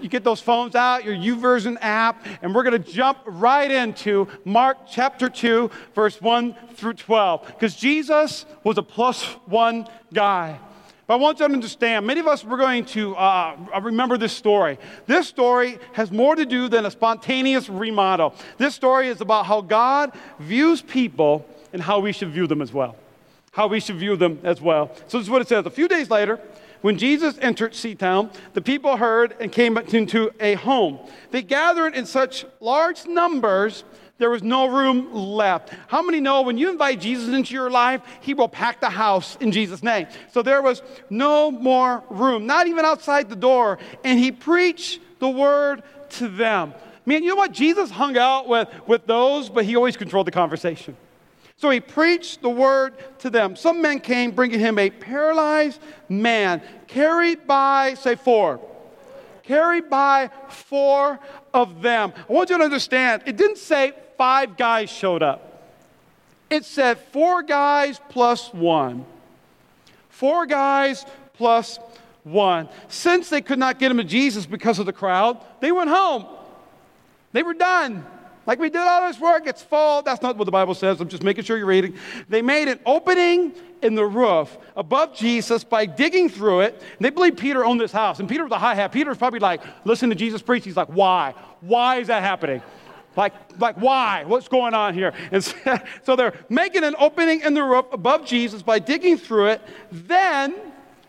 you, 0.00 0.08
get 0.08 0.24
those 0.24 0.40
phones 0.40 0.74
out, 0.74 1.04
your 1.04 1.14
YouVersion 1.14 1.76
app, 1.80 2.26
and 2.42 2.56
we're 2.56 2.64
going 2.64 2.82
to 2.82 2.92
jump 2.92 3.18
right 3.24 3.70
into 3.70 4.26
Mark 4.44 4.78
chapter 4.90 5.28
2, 5.28 5.70
verse 5.94 6.20
1 6.20 6.56
through 6.74 6.94
12. 6.94 7.46
Because 7.46 7.76
Jesus 7.76 8.46
was 8.64 8.78
a 8.78 8.82
plus 8.82 9.22
one 9.46 9.86
guy. 10.12 10.58
But 11.06 11.14
I 11.14 11.16
want 11.18 11.38
you 11.38 11.46
to 11.46 11.54
understand, 11.54 12.04
many 12.04 12.18
of 12.18 12.26
us 12.26 12.44
we're 12.44 12.58
going 12.58 12.84
to 12.86 13.14
uh, 13.14 13.56
remember 13.80 14.18
this 14.18 14.32
story. 14.32 14.76
This 15.06 15.28
story 15.28 15.78
has 15.92 16.10
more 16.10 16.34
to 16.34 16.44
do 16.44 16.68
than 16.68 16.84
a 16.84 16.90
spontaneous 16.90 17.68
remodel. 17.68 18.34
This 18.58 18.74
story 18.74 19.08
is 19.08 19.20
about 19.20 19.46
how 19.46 19.60
God 19.60 20.12
views 20.40 20.82
people 20.82 21.46
and 21.72 21.80
how 21.80 22.00
we 22.00 22.12
should 22.12 22.30
view 22.30 22.48
them 22.48 22.60
as 22.60 22.72
well. 22.72 22.96
How 23.52 23.68
we 23.68 23.78
should 23.78 23.96
view 23.96 24.16
them 24.16 24.40
as 24.42 24.60
well. 24.60 24.90
So 25.06 25.18
this 25.18 25.26
is 25.26 25.30
what 25.30 25.42
it 25.42 25.48
says. 25.48 25.64
A 25.64 25.70
few 25.70 25.86
days 25.86 26.10
later, 26.10 26.40
when 26.82 26.98
Jesus 26.98 27.38
entered 27.40 27.72
Seatown, 27.72 28.32
the 28.54 28.60
people 28.60 28.96
heard 28.96 29.34
and 29.40 29.50
came 29.50 29.78
into 29.78 30.30
a 30.40 30.54
home. 30.54 30.98
They 31.30 31.42
gathered 31.42 31.94
in 31.94 32.04
such 32.04 32.44
large 32.60 33.06
numbers, 33.06 33.84
there 34.18 34.30
was 34.30 34.42
no 34.42 34.66
room 34.66 35.12
left. 35.12 35.70
How 35.88 36.00
many 36.00 36.20
know 36.20 36.42
when 36.42 36.56
you 36.56 36.70
invite 36.70 37.00
Jesus 37.00 37.34
into 37.34 37.52
your 37.52 37.70
life, 37.70 38.00
he 38.20 38.32
will 38.32 38.48
pack 38.48 38.80
the 38.80 38.88
house 38.88 39.36
in 39.40 39.52
Jesus' 39.52 39.82
name? 39.82 40.06
So 40.32 40.40
there 40.40 40.62
was 40.62 40.82
no 41.10 41.50
more 41.50 42.02
room, 42.08 42.46
not 42.46 42.66
even 42.66 42.84
outside 42.84 43.28
the 43.28 43.36
door. 43.36 43.78
And 44.04 44.18
he 44.18 44.32
preached 44.32 45.00
the 45.18 45.28
word 45.28 45.82
to 46.10 46.28
them. 46.28 46.72
Man, 47.04 47.22
you 47.22 47.30
know 47.30 47.36
what? 47.36 47.52
Jesus 47.52 47.90
hung 47.90 48.16
out 48.16 48.48
with, 48.48 48.68
with 48.86 49.06
those, 49.06 49.50
but 49.50 49.66
he 49.66 49.76
always 49.76 49.96
controlled 49.96 50.26
the 50.26 50.32
conversation. 50.32 50.96
So 51.58 51.70
he 51.70 51.80
preached 51.80 52.42
the 52.42 52.50
word 52.50 52.94
to 53.20 53.30
them. 53.30 53.54
Some 53.54 53.80
men 53.82 54.00
came 54.00 54.30
bringing 54.30 54.60
him 54.60 54.78
a 54.78 54.90
paralyzed 54.90 55.80
man, 56.08 56.62
carried 56.86 57.46
by, 57.46 57.94
say, 57.94 58.14
four. 58.14 58.60
Carried 59.42 59.88
by 59.88 60.30
four 60.48 61.20
of 61.54 61.80
them. 61.80 62.12
I 62.28 62.32
want 62.32 62.50
you 62.50 62.58
to 62.58 62.64
understand, 62.64 63.22
it 63.26 63.36
didn't 63.36 63.58
say 63.58 63.92
five 64.16 64.56
guys 64.56 64.90
showed 64.90 65.22
up, 65.22 65.64
it 66.48 66.64
said 66.64 66.98
four 66.98 67.42
guys 67.42 68.00
plus 68.08 68.52
one. 68.52 69.04
Four 70.08 70.46
guys 70.46 71.04
plus 71.34 71.78
one. 72.24 72.68
Since 72.88 73.30
they 73.30 73.42
could 73.42 73.58
not 73.58 73.78
get 73.78 73.90
him 73.90 73.98
to 73.98 74.04
Jesus 74.04 74.46
because 74.46 74.78
of 74.78 74.86
the 74.86 74.92
crowd, 74.92 75.38
they 75.60 75.72
went 75.72 75.90
home. 75.90 76.26
They 77.32 77.42
were 77.42 77.54
done. 77.54 78.04
Like 78.46 78.60
we 78.60 78.70
did 78.70 78.80
all 78.80 79.08
this 79.08 79.18
work, 79.20 79.46
it's 79.46 79.62
full. 79.62 80.02
That's 80.02 80.22
not 80.22 80.36
what 80.36 80.44
the 80.44 80.52
Bible 80.52 80.74
says. 80.74 81.00
I'm 81.00 81.08
just 81.08 81.24
making 81.24 81.44
sure 81.44 81.58
you're 81.58 81.66
reading. 81.66 81.96
They 82.28 82.42
made 82.42 82.68
an 82.68 82.78
opening 82.86 83.52
in 83.82 83.96
the 83.96 84.06
roof 84.06 84.56
above 84.76 85.14
Jesus 85.14 85.64
by 85.64 85.84
digging 85.84 86.28
through 86.28 86.60
it. 86.60 86.74
And 86.74 87.04
they 87.04 87.10
believe 87.10 87.36
Peter 87.36 87.64
owned 87.64 87.80
this 87.80 87.92
house. 87.92 88.20
And 88.20 88.28
Peter 88.28 88.44
was 88.44 88.52
a 88.52 88.58
high 88.58 88.76
hat. 88.76 88.92
Peter's 88.92 89.18
probably 89.18 89.40
like, 89.40 89.62
listen 89.84 90.10
to 90.10 90.14
Jesus 90.14 90.42
preach. 90.42 90.64
He's 90.64 90.76
like, 90.76 90.88
why? 90.88 91.34
Why 91.60 91.96
is 91.96 92.06
that 92.06 92.22
happening? 92.22 92.62
Like, 93.16 93.32
like 93.58 93.76
why? 93.76 94.24
What's 94.24 94.48
going 94.48 94.74
on 94.74 94.94
here? 94.94 95.12
And 95.32 95.42
so, 95.42 95.54
so 96.04 96.16
they're 96.16 96.34
making 96.48 96.84
an 96.84 96.94
opening 96.98 97.40
in 97.40 97.54
the 97.54 97.62
roof 97.62 97.86
above 97.92 98.24
Jesus 98.24 98.62
by 98.62 98.78
digging 98.78 99.16
through 99.16 99.48
it. 99.48 99.62
Then 99.90 100.54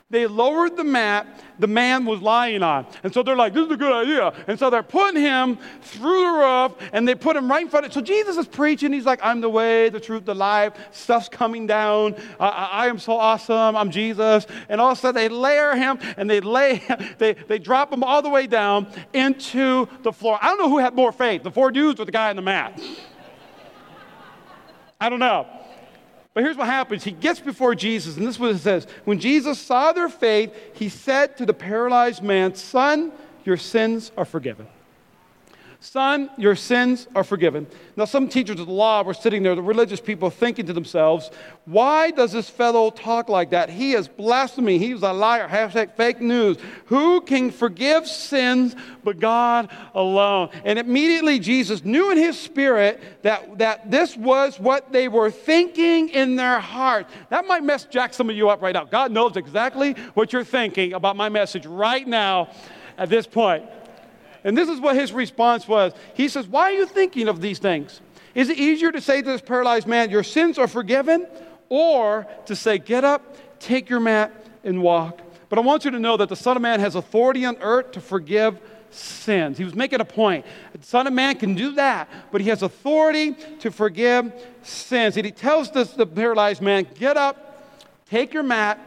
they 0.10 0.26
lowered 0.26 0.78
the 0.78 0.84
mat 0.84 1.28
the 1.60 1.68
man 1.68 2.06
was 2.06 2.22
lying 2.22 2.64
on. 2.64 2.86
And 3.04 3.14
so 3.14 3.24
they're 3.24 3.36
like, 3.36 3.54
this 3.54 3.66
is 3.66 3.72
a 3.72 3.78
good 3.78 3.94
idea. 3.94 4.34
And 4.48 4.58
so 4.58 4.70
they're 4.70 4.84
putting 4.84 5.22
him 5.22 5.58
through 5.82 6.22
the 6.22 6.38
roof 6.38 6.90
and 6.94 7.08
they 7.08 7.16
put 7.16 7.36
him 7.36 7.50
right 7.50 7.64
in 7.64 7.70
front 7.70 7.86
of 7.86 7.92
it. 7.92 7.94
So 7.94 8.02
Jesus 8.02 8.38
is 8.38 8.48
preaching. 8.48 8.94
He's 8.94 9.06
like, 9.06 9.20
I'm 9.24 9.42
the 9.42 9.50
way, 9.50 9.90
the 9.90 10.00
truth, 10.00 10.26
the 10.26 10.36
life. 10.36 10.74
Stuff's 10.92 11.30
coming 11.30 11.68
down. 11.68 12.16
I, 12.40 12.48
I, 12.48 12.88
am 12.88 13.00
so 13.00 13.14
awesome. 13.14 13.76
I'm 13.76 13.90
Jesus. 13.90 14.46
And 14.70 14.80
all 14.80 14.92
of 14.92 14.98
a 14.98 15.02
sudden 15.02 15.16
they 15.16 15.30
layer 15.30 15.76
him 15.76 16.00
and 16.18 16.30
they 16.30 16.40
lay, 16.40 16.82
they, 17.18 17.34
they 17.34 17.60
drop 17.60 17.92
him 17.92 18.04
all 18.04 18.22
the 18.22 18.30
way 18.30 18.48
down 18.48 18.88
into 19.14 19.88
the 20.04 20.12
floor. 20.12 20.38
I 20.42 20.48
don't 20.48 20.60
know 20.60 20.70
who 20.70 20.80
had 20.80 20.94
more 20.96 21.12
faith, 21.12 21.44
the 21.44 21.52
four 21.52 21.72
dudes 21.72 22.00
or 22.00 22.06
the 22.06 22.12
guy 22.12 22.30
on 22.30 22.36
the 22.36 22.42
mat. 22.42 22.80
I 25.00 25.10
don't 25.10 25.20
know. 25.20 25.48
But 26.38 26.44
here's 26.44 26.56
what 26.56 26.68
happens. 26.68 27.04
He 27.04 27.14
gets 27.14 27.40
before 27.40 27.74
Jesus, 27.74 28.16
and 28.16 28.24
this 28.24 28.36
is 28.36 28.40
what 28.40 28.52
it 28.52 28.60
says. 28.60 28.86
When 29.06 29.20
Jesus 29.20 29.58
saw 29.58 29.92
their 29.92 30.08
faith, 30.08 30.54
he 30.76 30.88
said 30.88 31.36
to 31.38 31.48
the 31.48 31.54
paralyzed 31.56 32.22
man, 32.22 32.54
Son, 32.54 33.12
your 33.44 33.58
sins 33.58 34.12
are 34.16 34.24
forgiven. 34.24 34.68
Son, 35.80 36.30
your 36.38 36.56
sins 36.56 37.08
are 37.16 37.24
forgiven. 37.24 37.68
Now, 37.96 38.06
some 38.06 38.28
teachers 38.28 38.60
of 38.60 38.66
the 38.66 38.74
law 38.74 39.04
were 39.04 39.14
sitting 39.14 39.44
there, 39.44 39.54
the 39.54 39.62
religious 39.62 40.02
people, 40.02 40.32
thinking 40.32 40.66
to 40.66 40.74
themselves, 40.74 41.30
why 41.66 42.10
does 42.10 42.32
this 42.32 42.50
fellow 42.50 42.90
talk 42.90 43.30
like 43.30 43.52
that? 43.52 43.70
He 43.70 43.94
is 43.94 44.08
blasphemy. 44.08 44.80
He's 44.80 45.04
a 45.04 45.14
liar. 45.14 45.48
Hashtag 45.48 45.96
fake 45.96 46.20
news. 46.20 46.58
Who 46.88 47.22
can 47.22 47.52
forgive 47.52 48.08
sins 48.08 48.76
but 49.04 49.20
God 49.20 49.70
alone? 49.94 50.50
And 50.66 50.80
immediately 50.80 51.38
Jesus 51.38 51.86
knew 51.86 52.12
in 52.12 52.18
his 52.18 52.40
spirit 52.40 53.00
that, 53.22 53.60
that 53.60 53.92
this 53.92 54.18
was 54.18 54.60
what 54.60 54.92
they 54.92 55.08
were 55.08 55.30
thinking 55.30 56.10
in 56.10 56.36
their 56.36 56.60
heart. 56.60 57.06
That 57.30 57.46
might 57.46 57.64
mess 57.64 57.86
jack 57.86 58.16
some 58.16 58.32
of 58.32 58.36
you 58.36 58.50
up 58.50 58.64
right 58.64 58.74
now. 58.74 58.86
God 58.86 59.12
knows 59.12 59.38
exactly 59.38 59.94
what 60.16 60.34
you're 60.34 60.44
thinking 60.44 60.94
about 60.94 61.16
my 61.16 61.30
message 61.30 61.68
right 61.68 62.08
now 62.08 62.50
at 62.98 63.10
this 63.10 63.28
point. 63.28 63.64
And 64.48 64.58
this 64.58 64.70
is 64.70 64.80
what 64.80 64.96
his 64.96 65.12
response 65.12 65.68
was. 65.68 65.92
He 66.14 66.30
says, 66.30 66.48
Why 66.48 66.72
are 66.72 66.72
you 66.72 66.86
thinking 66.86 67.28
of 67.28 67.42
these 67.42 67.60
things? 67.60 68.00
Is 68.34 68.50
it 68.50 68.58
easier 68.58 68.94
to 68.94 69.02
say 69.02 69.22
to 69.22 69.28
this 69.30 69.42
paralyzed 69.42 69.88
man, 69.88 70.10
Your 70.10 70.24
sins 70.24 70.58
are 70.58 70.70
forgiven? 70.70 71.28
Or 71.68 72.26
to 72.46 72.56
say, 72.56 72.78
Get 72.78 73.04
up, 73.04 73.60
take 73.60 73.90
your 73.90 74.00
mat, 74.00 74.32
and 74.64 74.82
walk? 74.82 75.20
But 75.50 75.60
I 75.60 75.62
want 75.64 75.84
you 75.84 75.92
to 75.92 76.00
know 76.00 76.16
that 76.16 76.30
the 76.30 76.36
Son 76.38 76.56
of 76.56 76.62
Man 76.62 76.80
has 76.80 76.96
authority 76.96 77.44
on 77.44 77.58
earth 77.58 77.92
to 77.92 78.00
forgive 78.00 78.58
sins. 78.90 79.58
He 79.58 79.66
was 79.66 79.76
making 79.76 80.00
a 80.00 80.06
point. 80.06 80.46
The 80.72 80.86
Son 80.86 81.08
of 81.08 81.12
Man 81.12 81.36
can 81.36 81.54
do 81.54 81.74
that, 81.74 82.10
but 82.32 82.40
he 82.40 82.48
has 82.48 82.64
authority 82.64 83.34
to 83.60 83.70
forgive 83.70 84.32
sins. 84.62 85.18
And 85.18 85.26
he 85.26 85.32
tells 85.34 85.72
this, 85.72 85.92
the 85.92 86.06
paralyzed 86.06 86.62
man, 86.62 86.88
Get 86.96 87.18
up, 87.18 87.76
take 88.10 88.34
your 88.34 88.44
mat, 88.44 88.80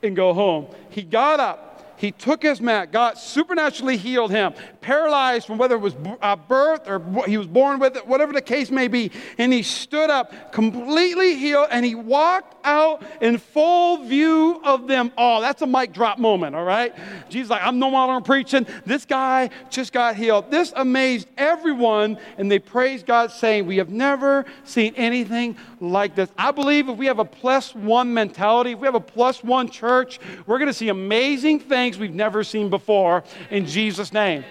and 0.00 0.14
go 0.14 0.32
home. 0.32 0.68
He 0.90 1.02
got 1.02 1.40
up 1.40 1.67
he 1.98 2.12
took 2.12 2.42
his 2.42 2.60
mat. 2.60 2.92
God 2.92 3.18
supernaturally 3.18 3.96
healed 3.96 4.30
him, 4.30 4.54
paralyzed 4.80 5.46
from 5.46 5.58
whether 5.58 5.74
it 5.74 5.80
was 5.80 5.96
uh, 6.22 6.36
birth 6.36 6.88
or 6.88 7.02
he 7.26 7.36
was 7.36 7.46
born 7.48 7.80
with 7.80 7.96
it, 7.96 8.06
whatever 8.06 8.32
the 8.32 8.40
case 8.40 8.70
may 8.70 8.88
be. 8.88 9.10
And 9.36 9.52
he 9.52 9.62
stood 9.62 10.08
up 10.08 10.52
completely 10.52 11.34
healed 11.34 11.68
and 11.70 11.84
he 11.84 11.94
walked 11.94 12.54
out 12.64 13.02
in 13.20 13.38
full 13.38 14.04
view 14.04 14.60
of 14.64 14.86
them 14.86 15.12
all. 15.16 15.40
That's 15.40 15.60
a 15.62 15.66
mic 15.66 15.92
drop 15.92 16.18
moment, 16.18 16.54
all 16.54 16.64
right? 16.64 16.94
Jesus, 17.28 17.50
like, 17.50 17.62
I'm 17.62 17.78
no 17.78 17.88
longer 17.88 18.24
preaching. 18.24 18.66
This 18.86 19.04
guy 19.04 19.50
just 19.68 19.92
got 19.92 20.14
healed. 20.14 20.50
This 20.50 20.72
amazed 20.76 21.28
everyone 21.36 22.18
and 22.36 22.50
they 22.50 22.58
praised 22.58 23.06
God, 23.06 23.32
saying, 23.32 23.66
We 23.66 23.78
have 23.78 23.90
never 23.90 24.44
seen 24.64 24.94
anything 24.96 25.56
like 25.80 26.14
this. 26.14 26.30
I 26.38 26.52
believe 26.52 26.88
if 26.88 26.96
we 26.96 27.06
have 27.06 27.18
a 27.18 27.24
plus 27.24 27.74
one 27.74 28.14
mentality, 28.14 28.72
if 28.72 28.78
we 28.78 28.86
have 28.86 28.94
a 28.94 29.00
plus 29.00 29.42
one 29.42 29.68
church, 29.68 30.20
we're 30.46 30.58
going 30.58 30.68
to 30.68 30.74
see 30.74 30.88
amazing 30.88 31.60
things 31.60 31.87
things 31.88 31.98
we've 31.98 32.14
never 32.14 32.44
seen 32.44 32.68
before 32.68 33.24
in 33.50 33.64
Jesus' 33.64 34.12
name. 34.12 34.44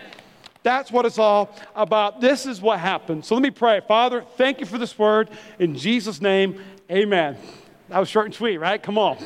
That's 0.64 0.92
what 0.92 1.06
it's 1.06 1.20
all 1.20 1.56
about. 1.76 2.20
This 2.20 2.46
is 2.46 2.60
what 2.60 2.80
happened. 2.80 3.24
So 3.24 3.36
let 3.36 3.44
me 3.44 3.52
pray. 3.52 3.80
Father, 3.88 4.26
thank 4.38 4.60
you 4.60 4.66
for 4.66 4.78
this 4.78 4.98
word. 4.98 5.30
In 5.60 5.76
Jesus' 5.76 6.20
name, 6.20 6.62
amen. 6.90 7.38
That 7.90 8.00
was 8.00 8.10
short 8.10 8.26
and 8.26 8.36
sweet, 8.36 8.58
right? 8.58 8.82
Come 8.82 8.98
on. 8.98 9.18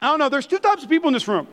I 0.00 0.08
don't 0.08 0.18
know. 0.18 0.28
There's 0.28 0.46
two 0.46 0.58
types 0.58 0.84
of 0.84 0.88
people 0.88 1.08
in 1.08 1.14
this 1.14 1.26
room. 1.26 1.48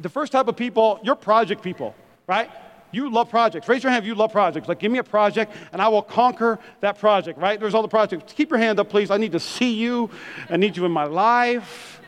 The 0.00 0.10
first 0.10 0.32
type 0.32 0.48
of 0.48 0.56
people, 0.56 1.00
you're 1.02 1.14
project 1.14 1.62
people, 1.62 1.94
right? 2.26 2.50
You 2.90 3.10
love 3.10 3.30
projects. 3.30 3.68
Raise 3.68 3.82
your 3.82 3.90
hand 3.90 4.04
if 4.04 4.06
you 4.06 4.14
love 4.14 4.32
projects. 4.32 4.68
Like, 4.68 4.80
give 4.80 4.92
me 4.92 4.98
a 4.98 5.04
project 5.04 5.54
and 5.72 5.80
I 5.80 5.88
will 5.88 6.02
conquer 6.02 6.58
that 6.80 6.98
project, 6.98 7.38
right? 7.38 7.58
There's 7.58 7.72
all 7.72 7.82
the 7.82 7.88
projects. 7.88 8.34
Keep 8.34 8.50
your 8.50 8.58
hand 8.58 8.78
up, 8.78 8.90
please. 8.90 9.10
I 9.10 9.16
need 9.16 9.32
to 9.32 9.40
see 9.40 9.72
you. 9.72 10.10
I 10.50 10.58
need 10.58 10.76
you 10.76 10.84
in 10.84 10.92
my 10.92 11.04
life. 11.04 12.00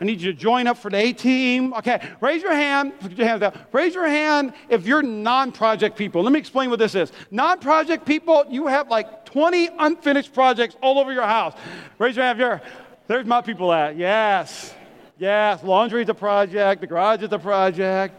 I 0.00 0.04
need 0.04 0.20
you 0.20 0.32
to 0.32 0.38
join 0.38 0.66
up 0.66 0.78
for 0.78 0.90
the 0.90 0.96
A 0.96 1.12
team. 1.12 1.74
Okay, 1.74 2.00
raise 2.20 2.42
your 2.42 2.54
hand. 2.54 2.98
Put 3.00 3.12
your 3.12 3.26
hands 3.26 3.40
down. 3.40 3.58
Raise 3.70 3.94
your 3.94 4.08
hand 4.08 4.54
if 4.70 4.86
you're 4.86 5.02
non 5.02 5.52
project 5.52 5.96
people. 5.96 6.22
Let 6.22 6.32
me 6.32 6.38
explain 6.38 6.70
what 6.70 6.78
this 6.78 6.94
is. 6.94 7.12
Non 7.30 7.60
project 7.60 8.06
people, 8.06 8.46
you 8.48 8.66
have 8.66 8.88
like 8.88 9.26
20 9.26 9.68
unfinished 9.78 10.32
projects 10.32 10.74
all 10.80 10.98
over 10.98 11.12
your 11.12 11.26
house. 11.26 11.54
Raise 11.98 12.16
your 12.16 12.24
hand 12.24 12.40
if 12.40 12.46
you're, 12.46 12.62
there's 13.08 13.26
my 13.26 13.42
people 13.42 13.70
at. 13.72 13.96
Yes. 13.96 14.74
Yes. 15.18 15.62
Laundry's 15.62 16.08
a 16.08 16.14
project. 16.14 16.80
The 16.80 16.86
garage 16.86 17.22
is 17.22 17.32
a 17.32 17.38
project. 17.38 18.14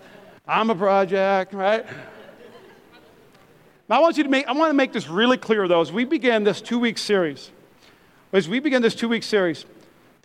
I'm 0.48 0.70
a 0.70 0.76
project, 0.76 1.54
right? 1.54 1.86
I 3.90 4.00
want 4.00 4.18
you 4.18 4.24
to 4.24 4.30
make, 4.30 4.48
I 4.48 4.54
want 4.54 4.70
to 4.70 4.74
make 4.74 4.94
this 4.94 5.10
really 5.10 5.38
clear 5.38 5.68
though, 5.68 5.82
as 5.82 5.92
we 5.92 6.06
begin 6.06 6.44
this 6.44 6.62
two 6.62 6.80
week 6.80 6.98
series. 6.98 7.52
As 8.32 8.48
we 8.48 8.60
begin 8.60 8.82
this 8.82 8.96
two 8.96 9.10
week 9.10 9.24
series, 9.24 9.66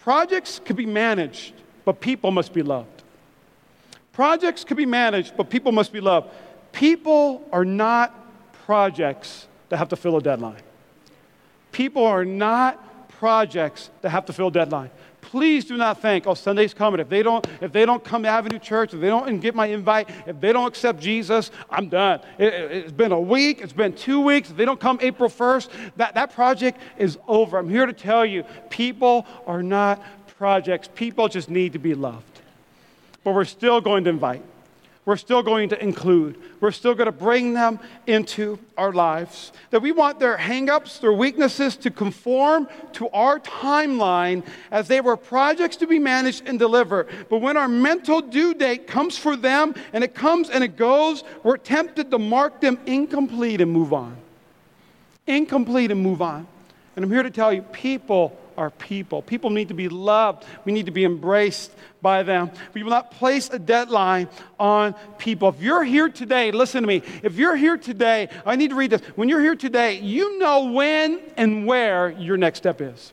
Projects 0.06 0.60
can 0.64 0.76
be 0.76 0.86
managed, 0.86 1.52
but 1.84 2.00
people 2.00 2.30
must 2.30 2.52
be 2.52 2.62
loved. 2.62 3.02
Projects 4.12 4.62
can 4.62 4.76
be 4.76 4.86
managed, 4.86 5.36
but 5.36 5.50
people 5.50 5.72
must 5.72 5.92
be 5.92 6.00
loved. 6.00 6.28
People 6.70 7.44
are 7.50 7.64
not 7.64 8.14
projects 8.52 9.48
that 9.68 9.78
have 9.78 9.88
to 9.88 9.96
fill 9.96 10.16
a 10.16 10.22
deadline. 10.22 10.62
People 11.72 12.06
are 12.06 12.24
not 12.24 13.08
projects 13.08 13.90
that 14.02 14.10
have 14.10 14.24
to 14.26 14.32
fill 14.32 14.46
a 14.46 14.52
deadline 14.52 14.92
please 15.26 15.64
do 15.64 15.76
not 15.76 16.00
think, 16.00 16.26
oh, 16.26 16.34
Sunday's 16.34 16.72
coming. 16.72 17.00
If 17.00 17.08
they 17.08 17.22
don't, 17.22 17.46
if 17.60 17.72
they 17.72 17.84
don't 17.84 18.02
come 18.02 18.22
to 18.22 18.28
Avenue 18.28 18.58
Church, 18.58 18.94
if 18.94 19.00
they 19.00 19.08
don't 19.08 19.38
get 19.40 19.54
my 19.54 19.66
invite, 19.66 20.08
if 20.26 20.40
they 20.40 20.52
don't 20.52 20.66
accept 20.66 21.00
Jesus, 21.00 21.50
I'm 21.70 21.88
done. 21.88 22.20
It, 22.38 22.84
has 22.84 22.92
been 22.92 23.12
a 23.12 23.20
week, 23.20 23.60
it's 23.60 23.72
been 23.72 23.92
two 23.92 24.20
weeks. 24.20 24.50
If 24.50 24.56
they 24.56 24.64
don't 24.64 24.80
come 24.80 24.98
April 25.02 25.28
1st, 25.28 25.68
that, 25.96 26.14
that 26.14 26.32
project 26.32 26.80
is 26.98 27.18
over. 27.28 27.58
I'm 27.58 27.68
here 27.68 27.86
to 27.86 27.92
tell 27.92 28.24
you, 28.24 28.44
people 28.70 29.26
are 29.46 29.62
not 29.62 30.02
projects. 30.38 30.88
People 30.94 31.28
just 31.28 31.50
need 31.50 31.72
to 31.72 31.78
be 31.78 31.94
loved. 31.94 32.40
But 33.24 33.34
we're 33.34 33.44
still 33.44 33.80
going 33.80 34.04
to 34.04 34.10
invite 34.10 34.42
we're 35.06 35.16
still 35.16 35.40
going 35.40 35.68
to 35.68 35.80
include. 35.80 36.36
We're 36.60 36.72
still 36.72 36.92
going 36.94 37.06
to 37.06 37.12
bring 37.12 37.54
them 37.54 37.78
into 38.08 38.58
our 38.76 38.92
lives. 38.92 39.52
That 39.70 39.80
we 39.80 39.92
want 39.92 40.18
their 40.18 40.36
hangups, 40.36 41.00
their 41.00 41.12
weaknesses 41.12 41.76
to 41.76 41.92
conform 41.92 42.68
to 42.94 43.08
our 43.10 43.38
timeline 43.38 44.44
as 44.72 44.88
they 44.88 45.00
were 45.00 45.16
projects 45.16 45.76
to 45.76 45.86
be 45.86 46.00
managed 46.00 46.48
and 46.48 46.58
delivered. 46.58 47.08
But 47.30 47.38
when 47.38 47.56
our 47.56 47.68
mental 47.68 48.20
due 48.20 48.52
date 48.52 48.88
comes 48.88 49.16
for 49.16 49.36
them 49.36 49.76
and 49.92 50.02
it 50.02 50.12
comes 50.12 50.50
and 50.50 50.64
it 50.64 50.76
goes, 50.76 51.22
we're 51.44 51.56
tempted 51.56 52.10
to 52.10 52.18
mark 52.18 52.60
them 52.60 52.76
incomplete 52.84 53.60
and 53.60 53.70
move 53.70 53.92
on. 53.92 54.16
Incomplete 55.28 55.92
and 55.92 56.02
move 56.02 56.20
on. 56.20 56.48
And 56.96 57.04
I'm 57.04 57.12
here 57.12 57.22
to 57.22 57.30
tell 57.30 57.52
you 57.52 57.62
people 57.62 58.36
are 58.56 58.70
people. 58.70 59.22
People 59.22 59.50
need 59.50 59.68
to 59.68 59.74
be 59.74 59.88
loved. 59.88 60.44
We 60.64 60.72
need 60.72 60.86
to 60.86 60.92
be 60.92 61.04
embraced 61.04 61.72
by 62.02 62.22
them. 62.22 62.50
We 62.72 62.82
will 62.82 62.90
not 62.90 63.10
place 63.10 63.50
a 63.50 63.58
deadline 63.58 64.28
on 64.58 64.94
people. 65.18 65.48
If 65.48 65.60
you're 65.60 65.84
here 65.84 66.08
today, 66.08 66.50
listen 66.50 66.82
to 66.82 66.86
me. 66.86 67.02
If 67.22 67.36
you're 67.36 67.56
here 67.56 67.76
today, 67.76 68.28
I 68.44 68.56
need 68.56 68.70
to 68.70 68.76
read 68.76 68.90
this. 68.90 69.00
When 69.16 69.28
you're 69.28 69.40
here 69.40 69.56
today, 69.56 70.00
you 70.00 70.38
know 70.38 70.72
when 70.72 71.20
and 71.36 71.66
where 71.66 72.10
your 72.10 72.36
next 72.36 72.58
step 72.58 72.80
is. 72.80 73.12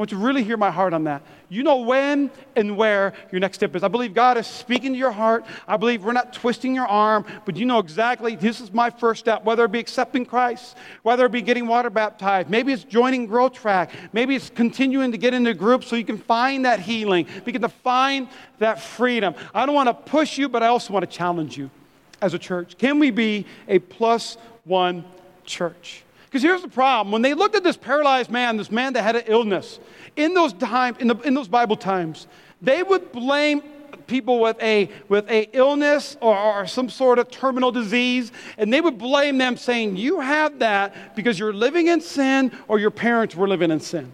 I 0.00 0.02
want 0.02 0.12
you 0.12 0.18
to 0.18 0.24
really 0.24 0.44
hear 0.44 0.56
my 0.56 0.70
heart 0.70 0.94
on 0.94 1.04
that. 1.04 1.20
You 1.50 1.62
know 1.62 1.82
when 1.82 2.30
and 2.56 2.78
where 2.78 3.12
your 3.30 3.38
next 3.38 3.58
step 3.58 3.76
is. 3.76 3.82
I 3.82 3.88
believe 3.88 4.14
God 4.14 4.38
is 4.38 4.46
speaking 4.46 4.94
to 4.94 4.98
your 4.98 5.10
heart. 5.10 5.44
I 5.68 5.76
believe 5.76 6.02
we're 6.02 6.14
not 6.14 6.32
twisting 6.32 6.74
your 6.74 6.86
arm, 6.86 7.26
but 7.44 7.54
you 7.54 7.66
know 7.66 7.80
exactly 7.80 8.34
this 8.34 8.62
is 8.62 8.72
my 8.72 8.88
first 8.88 9.20
step, 9.20 9.44
whether 9.44 9.62
it 9.66 9.72
be 9.72 9.78
accepting 9.78 10.24
Christ, 10.24 10.78
whether 11.02 11.26
it 11.26 11.32
be 11.32 11.42
getting 11.42 11.66
water 11.66 11.90
baptized. 11.90 12.48
Maybe 12.48 12.72
it's 12.72 12.82
joining 12.82 13.26
Growth 13.26 13.52
Track. 13.52 13.90
Maybe 14.14 14.34
it's 14.34 14.48
continuing 14.48 15.12
to 15.12 15.18
get 15.18 15.34
into 15.34 15.52
groups 15.52 15.88
so 15.88 15.96
you 15.96 16.04
can 16.06 16.16
find 16.16 16.64
that 16.64 16.80
healing, 16.80 17.26
begin 17.44 17.60
to 17.60 17.68
find 17.68 18.26
that 18.58 18.80
freedom. 18.80 19.34
I 19.52 19.66
don't 19.66 19.74
want 19.74 19.88
to 19.88 20.10
push 20.10 20.38
you, 20.38 20.48
but 20.48 20.62
I 20.62 20.68
also 20.68 20.94
want 20.94 21.02
to 21.02 21.14
challenge 21.14 21.58
you. 21.58 21.70
as 22.22 22.32
a 22.32 22.38
church? 22.38 22.78
Can 22.78 23.00
we 23.00 23.10
be 23.10 23.44
a 23.68 23.78
plus 23.78 24.38
one 24.64 25.04
church? 25.44 26.04
Because 26.30 26.44
here's 26.44 26.62
the 26.62 26.68
problem. 26.68 27.10
When 27.10 27.22
they 27.22 27.34
looked 27.34 27.56
at 27.56 27.64
this 27.64 27.76
paralyzed 27.76 28.30
man, 28.30 28.56
this 28.56 28.70
man 28.70 28.92
that 28.92 29.02
had 29.02 29.16
an 29.16 29.24
illness, 29.26 29.80
in 30.14 30.32
those 30.32 30.52
times, 30.52 30.98
in, 31.00 31.08
the, 31.08 31.16
in 31.22 31.34
those 31.34 31.48
Bible 31.48 31.74
times, 31.74 32.28
they 32.62 32.84
would 32.84 33.10
blame 33.10 33.62
people 34.06 34.38
with 34.38 34.56
a 34.62 34.88
with 35.08 35.28
a 35.28 35.48
illness 35.56 36.16
or, 36.20 36.36
or, 36.36 36.66
some 36.66 36.88
sort 36.88 37.18
of 37.18 37.30
terminal 37.30 37.70
disease 37.70 38.32
and 38.58 38.72
they 38.72 38.80
would 38.80 38.98
blame 38.98 39.38
them 39.38 39.56
saying 39.56 39.96
you 39.96 40.18
have 40.18 40.58
that 40.58 41.14
because 41.14 41.38
you're 41.38 41.52
living 41.52 41.86
in 41.86 42.00
sin 42.00 42.50
or 42.66 42.80
your 42.80 42.90
parents 42.90 43.36
were 43.36 43.46
living 43.46 43.70
in 43.70 43.78
sin 43.78 44.12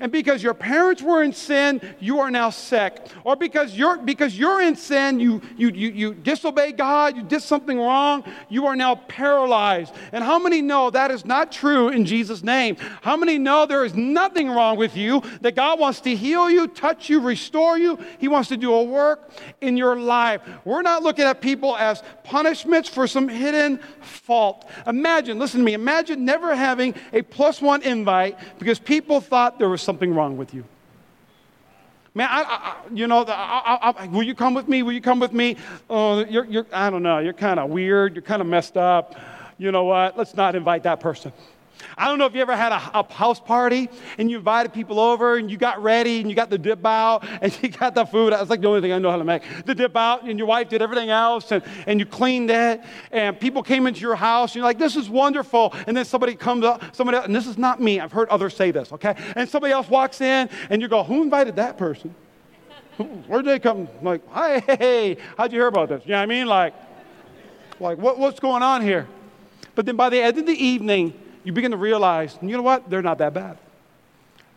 and 0.00 0.12
because 0.12 0.42
your 0.42 0.54
parents 0.54 1.02
were 1.02 1.22
in 1.22 1.32
sin, 1.32 1.80
you 1.98 2.20
are 2.20 2.30
now 2.30 2.50
sick. 2.50 3.06
Or 3.24 3.36
because 3.36 3.74
you're, 3.74 3.98
because 3.98 4.38
you're 4.38 4.60
in 4.62 4.76
sin, 4.76 5.20
you, 5.20 5.40
you, 5.56 5.70
you, 5.70 5.88
you 5.90 6.14
disobey 6.14 6.72
God, 6.72 7.16
you 7.16 7.22
did 7.22 7.42
something 7.42 7.78
wrong, 7.78 8.24
you 8.48 8.66
are 8.66 8.76
now 8.76 8.94
paralyzed. 8.94 9.94
And 10.12 10.22
how 10.22 10.38
many 10.38 10.62
know 10.62 10.90
that 10.90 11.10
is 11.10 11.24
not 11.24 11.50
true 11.50 11.88
in 11.88 12.04
Jesus' 12.04 12.42
name? 12.42 12.76
How 13.02 13.16
many 13.16 13.38
know 13.38 13.66
there 13.66 13.84
is 13.84 13.94
nothing 13.94 14.48
wrong 14.48 14.76
with 14.76 14.96
you, 14.96 15.22
that 15.40 15.56
God 15.56 15.80
wants 15.80 16.00
to 16.00 16.14
heal 16.14 16.50
you, 16.50 16.68
touch 16.68 17.08
you, 17.08 17.20
restore 17.20 17.78
you? 17.78 17.98
He 18.18 18.28
wants 18.28 18.48
to 18.50 18.56
do 18.56 18.72
a 18.74 18.82
work 18.82 19.30
in 19.60 19.76
your 19.76 19.96
life. 19.96 20.42
We're 20.64 20.82
not 20.82 21.02
looking 21.02 21.24
at 21.24 21.40
people 21.40 21.76
as 21.76 22.02
punishments 22.24 22.88
for 22.88 23.06
some 23.06 23.28
hidden 23.28 23.78
fault. 24.00 24.68
Imagine, 24.86 25.38
listen 25.38 25.60
to 25.60 25.64
me, 25.64 25.74
imagine 25.74 26.24
never 26.24 26.54
having 26.54 26.94
a 27.12 27.22
plus 27.22 27.60
one 27.60 27.82
invite 27.82 28.38
because 28.58 28.78
people 28.78 29.20
thought 29.20 29.58
there 29.58 29.68
was 29.68 29.82
something 29.88 30.12
wrong 30.12 30.36
with 30.36 30.52
you. 30.52 30.64
Man, 32.14 32.28
I, 32.30 32.42
I, 32.42 32.76
you 32.92 33.06
know, 33.06 33.24
I, 33.26 34.06
will 34.12 34.22
you 34.22 34.34
come 34.34 34.52
with 34.52 34.68
me? 34.68 34.82
Will 34.82 34.92
you 34.92 35.00
come 35.00 35.18
with 35.18 35.32
me? 35.32 35.56
Oh, 35.88 36.26
you're, 36.26 36.44
you're, 36.44 36.66
I 36.74 36.90
don't 36.90 37.02
know, 37.02 37.20
you're 37.20 37.32
kind 37.32 37.58
of 37.58 37.70
weird, 37.70 38.14
you're 38.14 38.20
kind 38.22 38.42
of 38.42 38.48
messed 38.48 38.76
up. 38.76 39.14
You 39.56 39.72
know 39.72 39.84
what? 39.84 40.18
Let's 40.18 40.34
not 40.34 40.54
invite 40.54 40.82
that 40.82 41.00
person. 41.00 41.32
I 41.96 42.06
don't 42.06 42.18
know 42.18 42.26
if 42.26 42.34
you 42.34 42.40
ever 42.40 42.56
had 42.56 42.72
a, 42.72 42.98
a, 42.98 43.12
house 43.12 43.40
party 43.40 43.88
and 44.18 44.30
you 44.30 44.38
invited 44.38 44.72
people 44.72 45.00
over 45.00 45.36
and 45.36 45.50
you 45.50 45.56
got 45.56 45.82
ready 45.82 46.20
and 46.20 46.28
you 46.30 46.36
got 46.36 46.50
the 46.50 46.58
dip 46.58 46.84
out 46.84 47.26
and 47.42 47.56
you 47.62 47.68
got 47.68 47.94
the 47.94 48.04
food. 48.04 48.32
That's 48.32 48.50
like 48.50 48.60
the 48.60 48.68
only 48.68 48.80
thing 48.80 48.92
I 48.92 48.98
know 48.98 49.10
how 49.10 49.16
to 49.16 49.24
make. 49.24 49.42
The 49.64 49.74
dip 49.74 49.96
out 49.96 50.24
and 50.24 50.38
your 50.38 50.46
wife 50.46 50.68
did 50.68 50.82
everything 50.82 51.10
else 51.10 51.52
and, 51.52 51.62
and 51.86 52.00
you 52.00 52.06
cleaned 52.06 52.50
it 52.50 52.82
and 53.12 53.38
people 53.38 53.62
came 53.62 53.86
into 53.86 54.00
your 54.00 54.16
house 54.16 54.50
and 54.50 54.56
you're 54.56 54.64
like, 54.64 54.78
this 54.78 54.96
is 54.96 55.08
wonderful. 55.08 55.74
And 55.86 55.96
then 55.96 56.04
somebody 56.04 56.34
comes 56.34 56.64
up, 56.64 56.94
somebody 56.94 57.16
else, 57.16 57.26
and 57.26 57.34
this 57.34 57.46
is 57.46 57.58
not 57.58 57.80
me. 57.80 58.00
I've 58.00 58.12
heard 58.12 58.28
others 58.28 58.54
say 58.54 58.70
this, 58.70 58.92
okay? 58.92 59.14
And 59.36 59.48
somebody 59.48 59.72
else 59.72 59.88
walks 59.88 60.20
in 60.20 60.48
and 60.70 60.82
you 60.82 60.88
go, 60.88 61.02
who 61.02 61.22
invited 61.22 61.56
that 61.56 61.78
person? 61.78 62.14
Where'd 63.26 63.44
they 63.44 63.58
come? 63.60 63.88
Like, 64.02 64.22
hey, 64.32 64.76
hey, 64.76 65.16
how'd 65.36 65.52
you 65.52 65.58
hear 65.58 65.68
about 65.68 65.88
this? 65.88 66.02
You 66.04 66.12
know 66.12 66.18
what 66.18 66.22
I 66.22 66.26
mean? 66.26 66.46
Like, 66.46 66.74
like 67.80 67.98
what, 67.98 68.18
what's 68.18 68.40
going 68.40 68.62
on 68.62 68.82
here? 68.82 69.06
But 69.74 69.86
then 69.86 69.96
by 69.96 70.08
the 70.08 70.20
end 70.20 70.36
of 70.38 70.46
the 70.46 70.52
evening, 70.52 71.14
you 71.44 71.52
begin 71.52 71.70
to 71.70 71.76
realize, 71.76 72.38
you 72.42 72.56
know 72.56 72.62
what? 72.62 72.88
They're 72.90 73.02
not 73.02 73.18
that 73.18 73.34
bad. 73.34 73.58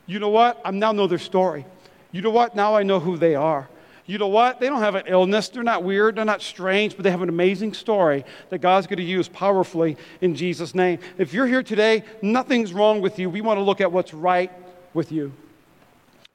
You 0.06 0.20
know 0.20 0.30
what? 0.30 0.60
I 0.66 0.72
now 0.72 0.92
know 0.92 1.08
their 1.08 1.20
story. 1.20 1.66
You 2.12 2.22
know 2.22 2.32
what? 2.32 2.56
Now 2.56 2.76
I 2.76 2.84
know 2.84 3.00
who 3.00 3.18
they 3.18 3.36
are. 3.36 3.70
You 4.06 4.18
know 4.18 4.28
what? 4.28 4.60
They 4.60 4.68
don't 4.68 4.82
have 4.82 4.96
an 4.96 5.04
illness. 5.06 5.50
They're 5.50 5.64
not 5.64 5.84
weird. 5.84 6.16
They're 6.16 6.26
not 6.26 6.42
strange, 6.42 6.96
but 6.96 7.04
they 7.04 7.12
have 7.12 7.22
an 7.22 7.30
amazing 7.30 7.74
story 7.74 8.26
that 8.50 8.60
God's 8.60 8.88
going 8.88 8.98
to 8.98 9.04
use 9.04 9.30
powerfully 9.30 9.96
in 10.20 10.36
Jesus' 10.36 10.76
name. 10.76 11.00
If 11.18 11.34
you're 11.34 11.48
here 11.48 11.64
today, 11.64 12.04
nothing's 12.22 12.74
wrong 12.74 13.00
with 13.00 13.20
you. 13.20 13.30
We 13.30 13.42
want 13.42 13.58
to 13.58 13.64
look 13.64 13.80
at 13.80 13.92
what's 13.92 14.14
right 14.14 14.52
with 14.94 15.12
you. 15.12 15.32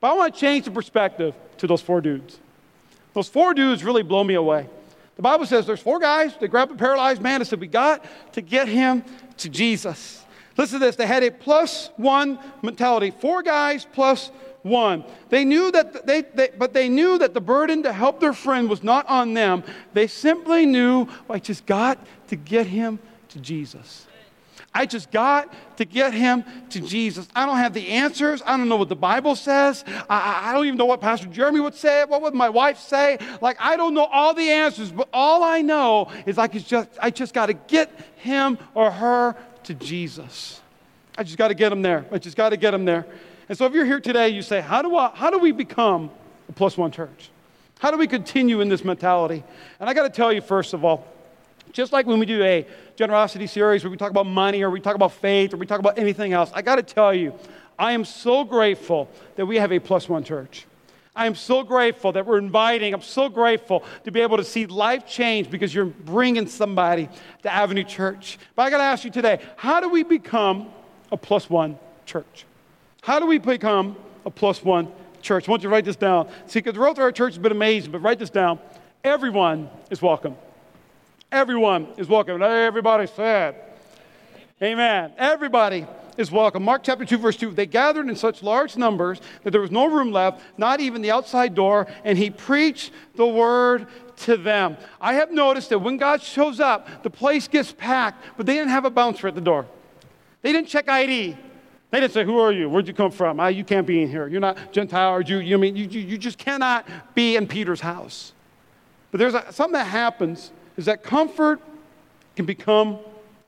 But 0.01 0.13
I 0.13 0.15
want 0.15 0.35
to 0.35 0.41
change 0.41 0.65
the 0.65 0.71
perspective 0.71 1.35
to 1.59 1.67
those 1.67 1.83
four 1.83 2.01
dudes. 2.01 2.39
Those 3.15 3.29
four 3.29 3.53
dudes 3.53 3.83
really 3.83 4.03
blow 4.03 4.23
me 4.23 4.35
away. 4.35 4.69
The 5.17 5.23
Bible 5.23 5.47
says 5.47 5.67
there's 5.67 5.81
four 5.81 5.99
guys. 5.99 6.37
They 6.39 6.49
grab 6.49 6.71
a 6.71 6.75
paralyzed 6.75 7.23
man 7.23 7.41
and 7.41 7.49
said, 7.49 7.61
We 7.61 7.67
got 7.67 8.05
to 8.33 8.43
get 8.43 8.69
him 8.69 9.03
to 9.39 9.49
Jesus. 9.49 10.25
Listen 10.57 10.81
to 10.81 10.87
this. 10.87 10.97
They 10.97 11.07
had 11.07 11.23
a 11.23 11.31
plus 11.31 11.91
one 11.97 12.39
mentality. 12.63 13.11
Four 13.11 13.43
guys 13.43 13.87
plus 13.93 14.31
one. 14.63 15.05
They 15.29 15.45
knew 15.45 15.71
that 15.71 16.07
they, 16.07 16.23
they, 16.23 16.51
but 16.57 16.73
they 16.73 16.89
knew 16.89 17.19
that 17.19 17.35
the 17.35 17.41
burden 17.41 17.83
to 17.85 17.93
help 17.93 18.21
their 18.21 18.33
friend 18.33 18.69
was 18.69 18.83
not 18.83 19.07
on 19.09 19.35
them. 19.35 19.63
They 19.93 20.07
simply 20.07 20.67
knew, 20.67 21.07
I 21.31 21.39
just 21.39 21.67
got 21.67 21.99
to 22.29 22.37
get 22.37 22.67
him 22.67 22.99
to 23.29 23.39
Jesus. 23.39 24.07
I 24.75 24.85
just 24.85 25.11
got 25.11 25.55
to 25.79 25.87
get 25.87 26.13
him 26.13 26.45
to 26.69 26.81
Jesus. 26.81 27.27
I 27.35 27.47
don't 27.47 27.57
have 27.57 27.73
the 27.73 27.89
answers. 27.89 28.43
I 28.45 28.59
don't 28.59 28.69
know 28.69 28.77
what 28.77 28.91
the 28.91 28.97
Bible 28.97 29.35
says. 29.35 29.85
I, 30.11 30.51
I, 30.51 30.53
don't 30.53 30.67
even 30.67 30.77
know 30.77 30.85
what 30.85 31.01
Pastor 31.01 31.29
Jeremy 31.29 31.61
would 31.61 31.75
say. 31.75 32.05
What 32.05 32.21
would 32.21 32.35
my 32.35 32.51
wife 32.51 32.79
say? 32.79 33.19
Like, 33.41 33.57
I 33.59 33.79
don't 33.79 33.95
know 33.95 34.05
all 34.05 34.35
the 34.35 34.51
answers, 34.51 34.93
but 34.93 35.09
all 35.15 35.43
I 35.43 35.63
know 35.63 36.11
is 36.27 36.37
I, 36.37 36.49
just, 36.49 36.89
I 37.01 37.09
just 37.09 37.33
got 37.33 37.47
to 37.47 37.55
get 37.55 37.91
him 38.17 38.59
or 38.75 38.91
her 38.91 39.35
to 39.67 39.75
Jesus. 39.75 40.61
I 41.19 41.23
just 41.23 41.39
got 41.39 41.49
to 41.49 41.55
get 41.55 41.71
them 41.71 41.83
there. 41.83 42.05
I 42.11 42.19
just 42.19 42.37
got 42.37 42.51
to 42.51 42.57
get 42.57 42.73
them 42.73 42.85
there. 42.85 43.07
And 43.49 43.57
so 43.57 43.67
if 43.67 43.73
you're 43.73 43.85
here 43.85 44.01
today, 44.01 44.29
you 44.31 44.43
say, 44.43 44.61
how 44.61 44.83
do, 44.83 44.97
I, 44.97 45.11
how 45.15 45.31
do 45.31 45.39
we 45.39 45.53
become 45.53 46.11
a 46.49 46.53
plus 46.53 46.77
one 46.77 46.91
church? 46.91 47.31
How 47.79 47.91
do 47.91 47.99
we 47.99 48.07
continue 48.07 48.61
in 48.61 48.69
this 48.69 48.85
mentality? 48.85 49.45
And 49.79 49.89
I 49.89 49.95
got 49.95 50.03
to 50.03 50.11
tell 50.11 50.33
you, 50.33 50.41
first 50.41 50.73
of 50.73 50.85
all, 50.85 51.07
just 51.73 51.93
like 51.93 52.07
when 52.07 52.19
we 52.19 52.27
do 52.27 52.43
a 52.43 52.67
generosity 52.97 53.47
series 53.47 53.85
where 53.85 53.91
we 53.91 53.97
talk 53.97 54.11
about 54.11 54.27
money 54.27 54.63
or 54.63 54.71
we 54.71 54.81
talk 54.81 54.95
about 54.95 55.13
faith 55.13 55.53
or 55.53 55.59
we 55.59 55.67
talk 55.67 55.79
about 55.79 55.99
anything 55.99 56.33
else, 56.33 56.51
I 56.55 56.63
got 56.63 56.77
to 56.77 56.83
tell 56.83 57.13
you, 57.13 57.35
I 57.79 57.93
am 57.93 58.05
so 58.05 58.45
grateful 58.45 59.09
that 59.37 59.45
we 59.45 59.57
have 59.57 59.73
a 59.73 59.79
plus 59.79 60.09
one 60.09 60.25
church. 60.25 60.65
I 61.17 61.27
am 61.27 61.35
so 61.35 61.63
grateful 61.63 62.13
that 62.13 62.27
we're 62.27 62.37
inviting. 62.37 62.93
I'm 62.93 63.01
so 63.01 63.31
grateful 63.31 63.83
to 64.05 64.11
be 64.11 64.21
able 64.21 64.37
to 64.37 64.45
see 64.45 64.67
life 64.67 65.07
change 65.07 65.51
because 65.51 65.75
you're 65.75 65.87
bringing 65.87 66.47
somebody 66.47 67.09
to 67.43 67.53
Avenue 67.53 67.85
Church. 67.85 68.39
But 68.55 68.65
I 68.65 68.71
got 68.71 68.79
to 68.79 68.85
ask 68.85 69.03
you 69.03 69.11
today 69.11 69.41
how 69.57 69.81
do 69.81 69.89
we 69.89 70.03
become 70.03 70.69
a 71.11 71.17
plus 71.17 71.49
one 71.49 71.79
church? 72.05 72.45
How 73.01 73.19
do 73.19 73.27
we 73.27 73.39
become 73.39 73.97
a 74.27 74.31
plus 74.31 74.63
one 74.63 74.93
church? 75.23 75.49
I 75.49 75.51
want 75.51 75.63
you 75.63 75.71
to 75.71 75.73
write 75.73 75.87
this 75.87 75.97
down. 75.97 76.29
See, 76.47 76.59
because 76.59 76.75
the 76.75 76.81
growth 76.81 76.99
of 76.99 77.03
our 77.05 77.13
church 77.13 77.33
has 77.33 77.43
been 77.43 77.53
amazing, 77.53 77.93
but 77.93 78.03
write 78.03 78.19
this 78.19 78.31
down. 78.31 78.59
Everyone 79.03 79.71
is 79.91 80.03
welcome. 80.03 80.37
Everyone 81.33 81.89
is 81.97 82.09
welcome. 82.09 82.43
Everybody 82.43 83.07
said, 83.07 83.55
Amen. 84.63 85.13
Everybody 85.19 85.87
is 86.17 86.33
welcome. 86.33 86.63
Mark 86.63 86.83
chapter 86.83 87.05
2, 87.05 87.19
verse 87.19 87.37
2. 87.37 87.51
They 87.51 87.67
gathered 87.67 88.09
in 88.09 88.17
such 88.17 88.43
large 88.43 88.75
numbers 88.79 89.21
that 89.43 89.51
there 89.51 89.61
was 89.61 89.71
no 89.71 89.85
room 89.85 90.13
left, 90.13 90.41
not 90.57 90.81
even 90.81 91.03
the 91.03 91.11
outside 91.11 91.55
door, 91.55 91.87
and 92.05 92.17
he 92.17 92.31
preached 92.31 92.91
the 93.17 93.27
word 93.27 93.87
to 94.21 94.39
them. 94.39 94.79
I 94.99 95.13
have 95.13 95.31
noticed 95.31 95.69
that 95.69 95.81
when 95.81 95.99
God 95.99 96.23
shows 96.23 96.59
up, 96.59 97.03
the 97.03 97.11
place 97.11 97.49
gets 97.49 97.71
packed, 97.71 98.25
but 98.39 98.47
they 98.47 98.55
didn't 98.55 98.71
have 98.71 98.87
a 98.87 98.91
bouncer 98.91 99.29
at 99.29 99.35
the 99.35 99.43
door. 99.43 99.67
They 100.41 100.53
didn't 100.53 100.69
check 100.69 100.89
ID. 100.89 101.37
They 101.91 102.01
didn't 102.01 102.15
say, 102.15 102.25
Who 102.25 102.39
are 102.39 102.51
you? 102.51 102.71
Where'd 102.71 102.89
you 102.89 102.95
come 102.95 103.11
from? 103.11 103.39
Ah, 103.39 103.49
you 103.49 103.63
can't 103.63 103.87
be 103.87 104.01
in 104.01 104.09
here. 104.09 104.27
You're 104.27 104.41
not 104.41 104.73
Gentile 104.73 105.13
or 105.13 105.23
Jew. 105.23 105.41
You, 105.41 105.59
mean, 105.59 105.77
you, 105.77 105.85
you, 105.85 106.01
you 106.01 106.17
just 106.17 106.39
cannot 106.39 106.89
be 107.15 107.37
in 107.37 107.47
Peter's 107.47 107.83
house. 107.83 108.33
But 109.11 109.19
there's 109.19 109.35
a, 109.35 109.53
something 109.53 109.75
that 109.75 109.85
happens 109.85 110.51
is 110.79 110.87
that 110.87 111.03
comfort 111.03 111.61
can 112.37 112.47
become 112.47 112.99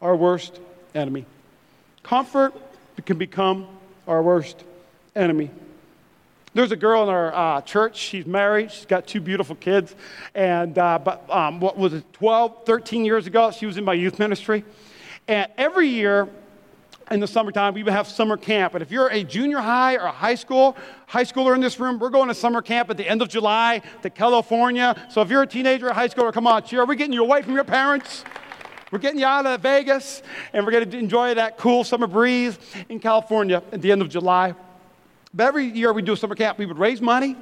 our 0.02 0.14
worst 0.14 0.60
enemy. 0.94 1.24
Comfort 2.02 2.54
can 3.04 3.18
become 3.18 3.66
our 4.06 4.22
worst 4.22 4.64
enemy. 5.14 5.50
There's 6.54 6.72
a 6.72 6.76
girl 6.76 7.02
in 7.04 7.08
our 7.08 7.34
uh, 7.34 7.60
church. 7.60 7.96
She's 7.96 8.26
married. 8.26 8.72
She's 8.72 8.86
got 8.86 9.06
two 9.06 9.20
beautiful 9.20 9.54
kids. 9.54 9.94
And 10.34 10.76
uh, 10.78 10.98
but 10.98 11.28
um, 11.30 11.60
what 11.60 11.76
was 11.76 11.94
it, 11.94 12.12
12, 12.14 12.64
13 12.64 13.04
years 13.04 13.26
ago, 13.26 13.50
she 13.50 13.66
was 13.66 13.76
in 13.76 13.84
my 13.84 13.92
youth 13.92 14.18
ministry. 14.18 14.64
And 15.28 15.50
every 15.56 15.88
year 15.88 16.28
in 17.10 17.20
the 17.20 17.26
summertime, 17.26 17.74
we 17.74 17.82
would 17.82 17.92
have 17.92 18.06
summer 18.06 18.36
camp. 18.36 18.74
And 18.74 18.82
if 18.82 18.90
you're 18.90 19.08
a 19.08 19.22
junior 19.22 19.58
high 19.58 19.94
or 19.94 20.06
a 20.06 20.12
high 20.12 20.34
school, 20.34 20.76
high 21.06 21.24
schooler 21.24 21.54
in 21.54 21.60
this 21.60 21.78
room, 21.78 21.98
we're 21.98 22.10
going 22.10 22.28
to 22.28 22.34
summer 22.34 22.62
camp 22.62 22.90
at 22.90 22.96
the 22.96 23.08
end 23.08 23.22
of 23.22 23.28
July 23.28 23.82
to 24.02 24.10
California. 24.10 25.00
So 25.10 25.22
if 25.22 25.30
you're 25.30 25.42
a 25.42 25.46
teenager 25.46 25.86
or 25.86 25.90
a 25.90 25.94
high 25.94 26.08
schooler, 26.08 26.32
come 26.32 26.46
on, 26.46 26.62
cheer. 26.64 26.82
Are 26.82 26.86
we 26.86 26.96
getting 26.96 27.12
you 27.12 27.22
away 27.22 27.42
from 27.42 27.54
your 27.54 27.64
parents? 27.64 28.24
We're 28.90 28.98
getting 28.98 29.20
you 29.20 29.26
out 29.26 29.44
of 29.44 29.60
Vegas, 29.60 30.22
and 30.54 30.64
we're 30.64 30.72
going 30.72 30.90
to 30.90 30.98
enjoy 30.98 31.34
that 31.34 31.58
cool 31.58 31.84
summer 31.84 32.06
breeze 32.06 32.58
in 32.88 33.00
California 33.00 33.62
at 33.70 33.82
the 33.82 33.92
end 33.92 34.00
of 34.00 34.08
July. 34.08 34.54
But 35.34 35.46
every 35.46 35.66
year 35.66 35.92
we 35.92 36.00
do 36.00 36.14
a 36.14 36.16
summer 36.16 36.34
camp, 36.34 36.56
we 36.58 36.64
would 36.64 36.78
raise 36.78 37.02
money. 37.02 37.36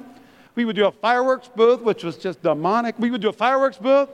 We 0.55 0.65
would 0.65 0.75
do 0.75 0.87
a 0.87 0.91
fireworks 0.91 1.49
booth, 1.55 1.81
which 1.81 2.03
was 2.03 2.17
just 2.17 2.41
demonic. 2.41 2.99
We 2.99 3.11
would 3.11 3.21
do 3.21 3.29
a 3.29 3.33
fireworks 3.33 3.77
booth. 3.77 4.09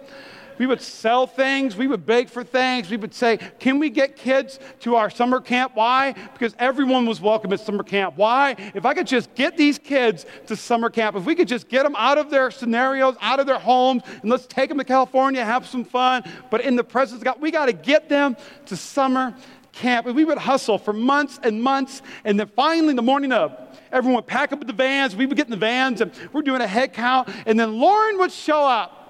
We 0.63 0.67
would 0.67 0.81
sell 0.81 1.27
things. 1.27 1.75
We 1.75 1.87
would 1.87 2.05
beg 2.05 2.29
for 2.29 2.41
things. 2.41 2.89
We 2.89 2.95
would 2.95 3.13
say, 3.13 3.35
Can 3.59 3.79
we 3.79 3.89
get 3.89 4.15
kids 4.15 4.61
to 4.79 4.95
our 4.95 5.09
summer 5.09 5.41
camp? 5.41 5.73
Why? 5.75 6.13
Because 6.13 6.55
everyone 6.57 7.05
was 7.05 7.19
welcome 7.19 7.51
at 7.51 7.59
summer 7.59 7.83
camp. 7.83 8.15
Why? 8.15 8.55
If 8.73 8.85
I 8.85 8.93
could 8.93 9.05
just 9.05 9.35
get 9.35 9.57
these 9.57 9.77
kids 9.77 10.25
to 10.47 10.55
summer 10.55 10.89
camp, 10.89 11.17
if 11.17 11.25
we 11.25 11.35
could 11.35 11.49
just 11.49 11.67
get 11.67 11.83
them 11.83 11.97
out 11.97 12.17
of 12.17 12.29
their 12.29 12.49
scenarios, 12.49 13.17
out 13.19 13.41
of 13.41 13.45
their 13.45 13.59
homes, 13.59 14.03
and 14.21 14.31
let's 14.31 14.47
take 14.47 14.69
them 14.69 14.77
to 14.77 14.85
California, 14.85 15.43
have 15.43 15.67
some 15.67 15.83
fun, 15.83 16.23
but 16.49 16.61
in 16.61 16.77
the 16.77 16.83
presence 16.85 17.17
of 17.17 17.25
God, 17.25 17.41
we 17.41 17.51
got 17.51 17.65
to 17.65 17.73
get 17.73 18.07
them 18.07 18.37
to 18.67 18.77
summer 18.77 19.35
camp. 19.73 20.05
And 20.05 20.15
we 20.15 20.23
would 20.23 20.37
hustle 20.37 20.77
for 20.77 20.93
months 20.93 21.41
and 21.43 21.61
months. 21.61 22.01
And 22.23 22.39
then 22.39 22.47
finally, 22.55 22.93
the 22.93 23.01
morning 23.01 23.33
of, 23.33 23.51
everyone 23.91 24.15
would 24.15 24.27
pack 24.27 24.53
up 24.53 24.65
the 24.65 24.71
vans. 24.71 25.13
We 25.13 25.25
would 25.25 25.35
get 25.35 25.47
in 25.47 25.51
the 25.51 25.57
vans 25.57 25.99
and 25.99 26.13
we're 26.31 26.41
doing 26.41 26.61
a 26.61 26.67
head 26.67 26.93
count. 26.93 27.27
And 27.45 27.59
then 27.59 27.79
Lauren 27.79 28.17
would 28.19 28.31
show 28.31 28.65
up 28.65 29.01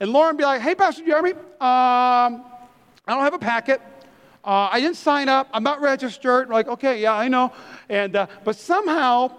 And 0.00 0.10
Lauren 0.10 0.36
be 0.36 0.44
like, 0.44 0.60
hey, 0.60 0.74
Pastor 0.74 1.04
Jeremy, 1.04 1.32
um, 1.32 1.38
I 1.60 3.08
don't 3.08 3.20
have 3.20 3.34
a 3.34 3.38
packet. 3.38 3.80
Uh, 4.44 4.68
I 4.70 4.80
didn't 4.80 4.96
sign 4.96 5.28
up. 5.28 5.48
I'm 5.52 5.62
not 5.62 5.80
registered. 5.80 6.50
Like, 6.50 6.68
okay, 6.68 7.00
yeah, 7.00 7.14
I 7.14 7.28
know. 7.28 7.52
And, 7.88 8.14
uh, 8.16 8.26
but 8.44 8.56
somehow 8.56 9.30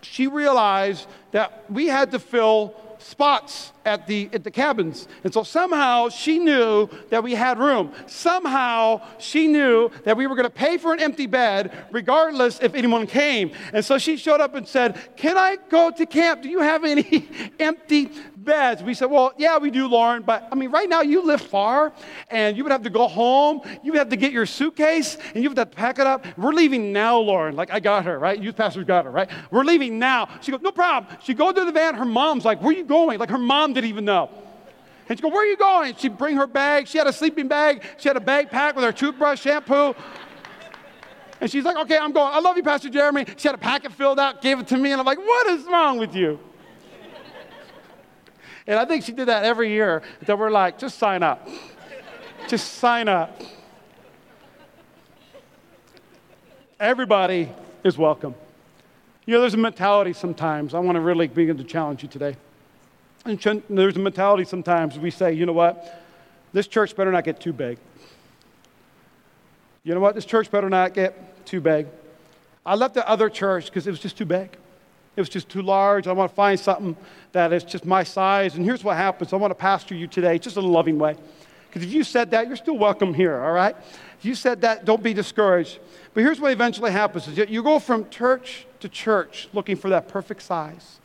she 0.00 0.26
realized 0.26 1.06
that 1.30 1.64
we 1.70 1.86
had 1.86 2.10
to 2.10 2.18
fill 2.18 2.74
spots 2.98 3.72
at 3.84 4.06
the, 4.06 4.30
at 4.32 4.44
the 4.44 4.50
cabins. 4.50 5.08
And 5.24 5.32
so 5.32 5.42
somehow 5.42 6.08
she 6.08 6.38
knew 6.38 6.88
that 7.10 7.22
we 7.22 7.34
had 7.34 7.58
room. 7.58 7.92
Somehow 8.06 9.02
she 9.18 9.48
knew 9.48 9.90
that 10.04 10.16
we 10.16 10.26
were 10.26 10.36
going 10.36 10.48
to 10.48 10.50
pay 10.50 10.78
for 10.78 10.92
an 10.92 11.00
empty 11.00 11.26
bed 11.26 11.72
regardless 11.90 12.60
if 12.60 12.74
anyone 12.74 13.06
came. 13.06 13.52
And 13.72 13.84
so 13.84 13.98
she 13.98 14.16
showed 14.16 14.40
up 14.40 14.54
and 14.54 14.66
said, 14.66 14.98
Can 15.16 15.36
I 15.36 15.56
go 15.68 15.90
to 15.90 16.06
camp? 16.06 16.42
Do 16.42 16.48
you 16.48 16.60
have 16.60 16.84
any 16.84 17.28
empty 17.58 18.10
beds? 18.44 18.82
We 18.82 18.94
said, 18.94 19.10
Well, 19.10 19.32
yeah, 19.36 19.58
we 19.58 19.70
do, 19.70 19.86
Lauren. 19.88 20.22
But 20.22 20.48
I 20.50 20.54
mean, 20.54 20.70
right 20.70 20.88
now 20.88 21.02
you 21.02 21.24
live 21.24 21.40
far 21.40 21.92
and 22.30 22.56
you 22.56 22.62
would 22.64 22.72
have 22.72 22.82
to 22.82 22.90
go 22.90 23.08
home. 23.08 23.60
You 23.82 23.92
would 23.92 23.98
have 23.98 24.08
to 24.10 24.16
get 24.16 24.32
your 24.32 24.46
suitcase 24.46 25.16
and 25.34 25.42
you 25.42 25.50
would 25.50 25.58
have 25.58 25.70
to 25.70 25.76
pack 25.76 25.98
it 25.98 26.06
up. 26.06 26.26
We're 26.36 26.52
leaving 26.52 26.92
now, 26.92 27.18
Lauren. 27.18 27.56
Like, 27.56 27.70
I 27.70 27.80
got 27.80 28.04
her, 28.04 28.18
right? 28.18 28.40
Youth 28.40 28.56
pastor 28.56 28.84
got 28.84 29.04
her, 29.04 29.10
right? 29.10 29.30
We're 29.50 29.64
leaving 29.64 29.98
now. 29.98 30.28
She 30.40 30.50
goes, 30.50 30.60
No 30.60 30.72
problem. 30.72 31.16
She 31.22 31.34
goes 31.34 31.54
to 31.54 31.64
the 31.64 31.72
van. 31.72 31.94
Her 31.94 32.04
mom's 32.04 32.44
like, 32.44 32.60
Where 32.60 32.70
are 32.70 32.76
you 32.76 32.84
going? 32.84 33.18
Like, 33.18 33.30
her 33.30 33.38
mom 33.38 33.72
didn't 33.72 33.90
even 33.90 34.04
know. 34.04 34.30
And 35.08 35.18
she 35.18 35.22
go, 35.22 35.28
where 35.28 35.42
are 35.42 35.46
you 35.46 35.56
going? 35.56 35.94
She'd 35.96 36.16
bring 36.16 36.36
her 36.36 36.46
bag. 36.46 36.86
She 36.86 36.96
had 36.96 37.06
a 37.06 37.12
sleeping 37.12 37.48
bag. 37.48 37.82
She 37.98 38.08
had 38.08 38.16
a 38.16 38.20
bag 38.20 38.46
with 38.74 38.84
her 38.84 38.92
toothbrush, 38.92 39.42
shampoo. 39.42 39.94
And 41.42 41.50
she's 41.50 41.64
like, 41.64 41.76
okay, 41.76 41.98
I'm 41.98 42.12
going. 42.12 42.32
I 42.32 42.38
love 42.38 42.56
you, 42.56 42.62
Pastor 42.62 42.88
Jeremy. 42.88 43.26
She 43.36 43.48
had 43.48 43.56
a 43.56 43.58
packet 43.58 43.92
filled 43.92 44.20
out, 44.20 44.40
gave 44.40 44.60
it 44.60 44.68
to 44.68 44.78
me, 44.78 44.92
and 44.92 45.00
I'm 45.00 45.04
like, 45.06 45.18
what 45.18 45.48
is 45.48 45.64
wrong 45.64 45.98
with 45.98 46.14
you? 46.14 46.38
And 48.66 48.78
I 48.78 48.84
think 48.84 49.04
she 49.04 49.12
did 49.12 49.28
that 49.28 49.44
every 49.44 49.70
year 49.70 50.02
that 50.26 50.38
we're 50.38 50.50
like, 50.50 50.78
just 50.78 50.98
sign 50.98 51.22
up. 51.22 51.48
just 52.48 52.74
sign 52.74 53.08
up. 53.08 53.40
Everybody 56.78 57.48
is 57.84 57.96
welcome. 57.96 58.34
You 59.24 59.34
know, 59.34 59.40
there's 59.40 59.54
a 59.54 59.58
mentality 59.58 60.12
sometimes. 60.12 60.74
I 60.74 60.80
want 60.80 60.96
to 60.96 61.00
really 61.00 61.28
begin 61.28 61.56
to 61.58 61.64
challenge 61.64 62.02
you 62.02 62.08
today. 62.08 62.36
And 63.24 63.40
there's 63.68 63.96
a 63.96 64.00
mentality 64.00 64.44
sometimes 64.44 64.98
we 64.98 65.10
say, 65.10 65.32
you 65.32 65.46
know 65.46 65.52
what? 65.52 66.02
This 66.52 66.66
church 66.66 66.96
better 66.96 67.12
not 67.12 67.24
get 67.24 67.40
too 67.40 67.52
big. 67.52 67.78
You 69.84 69.94
know 69.94 70.00
what? 70.00 70.14
This 70.14 70.24
church 70.24 70.50
better 70.50 70.68
not 70.68 70.94
get 70.94 71.46
too 71.46 71.60
big. 71.60 71.86
I 72.64 72.74
left 72.74 72.94
the 72.94 73.08
other 73.08 73.28
church 73.28 73.66
because 73.66 73.86
it 73.86 73.90
was 73.90 74.00
just 74.00 74.18
too 74.18 74.24
big. 74.24 74.56
It 75.14 75.20
was 75.20 75.28
just 75.28 75.48
too 75.48 75.62
large. 75.62 76.06
I 76.06 76.12
want 76.12 76.30
to 76.30 76.34
find 76.34 76.58
something 76.58 76.96
that 77.32 77.52
is 77.52 77.64
just 77.64 77.84
my 77.84 78.02
size. 78.02 78.54
And 78.54 78.64
here's 78.64 78.82
what 78.82 78.96
happens 78.96 79.32
I 79.32 79.36
want 79.36 79.50
to 79.50 79.54
pastor 79.54 79.94
you 79.94 80.06
today 80.06 80.38
just 80.38 80.56
in 80.56 80.64
a 80.64 80.66
loving 80.66 80.98
way. 80.98 81.16
Because 81.68 81.82
if 81.82 81.92
you 81.92 82.04
said 82.04 82.30
that, 82.32 82.48
you're 82.48 82.56
still 82.56 82.76
welcome 82.76 83.14
here, 83.14 83.42
all 83.42 83.52
right? 83.52 83.74
If 84.18 84.24
you 84.24 84.34
said 84.34 84.60
that, 84.60 84.84
don't 84.84 85.02
be 85.02 85.14
discouraged. 85.14 85.78
But 86.12 86.22
here's 86.22 86.38
what 86.38 86.52
eventually 86.52 86.90
happens 86.90 87.26
is 87.28 87.50
you 87.50 87.62
go 87.62 87.78
from 87.78 88.08
church 88.10 88.66
to 88.80 88.88
church 88.88 89.48
looking 89.52 89.76
for 89.76 89.88
that 89.90 90.08
perfect 90.08 90.42
size. 90.42 91.00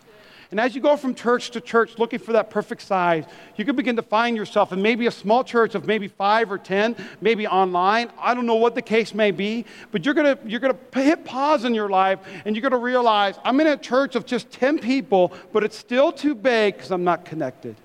And 0.50 0.60
as 0.60 0.74
you 0.74 0.82
go 0.82 0.96
from 0.96 1.14
church 1.14 1.52
to 1.52 1.62
church 1.62 1.98
looking 1.98 2.20
for 2.20 2.32
that 2.34 2.50
perfect 2.50 2.82
size, 2.82 3.26
you 3.58 3.66
can 3.66 3.76
begin 3.76 3.98
to 3.98 4.02
find 4.02 4.38
yourself 4.38 4.72
in 4.72 4.82
maybe 4.82 5.06
a 5.08 5.12
small 5.12 5.44
church 5.44 5.76
of 5.76 5.86
maybe 5.86 6.08
five 6.08 6.52
or 6.52 6.58
10, 6.58 6.96
maybe 7.20 7.46
online. 7.46 8.10
I 8.18 8.34
don't 8.34 8.46
know 8.46 8.56
what 8.56 8.74
the 8.74 8.82
case 8.82 9.14
may 9.14 9.32
be, 9.32 9.66
but 9.92 10.06
you're 10.06 10.14
going 10.14 10.38
to 10.38 10.50
you're 10.50 10.62
to 10.62 10.78
hit 10.94 11.26
pause 11.26 11.66
in 11.66 11.74
your 11.74 11.90
life 11.90 12.20
and 12.46 12.56
you're 12.56 12.62
going 12.62 12.72
to 12.72 12.78
realize 12.78 13.38
I'm 13.44 13.60
in 13.60 13.68
a 13.68 13.78
church 13.78 14.16
of 14.16 14.26
just 14.26 14.50
10 14.52 14.80
people, 14.80 15.34
but 15.52 15.64
it's 15.64 15.78
still 15.78 16.14
too 16.14 16.34
big 16.34 16.76
because 16.76 16.92
I'm 16.92 17.04
not 17.04 17.26
connected. 17.26 17.76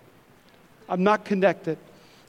I'm 0.88 1.02
not 1.02 1.24
connected. 1.24 1.78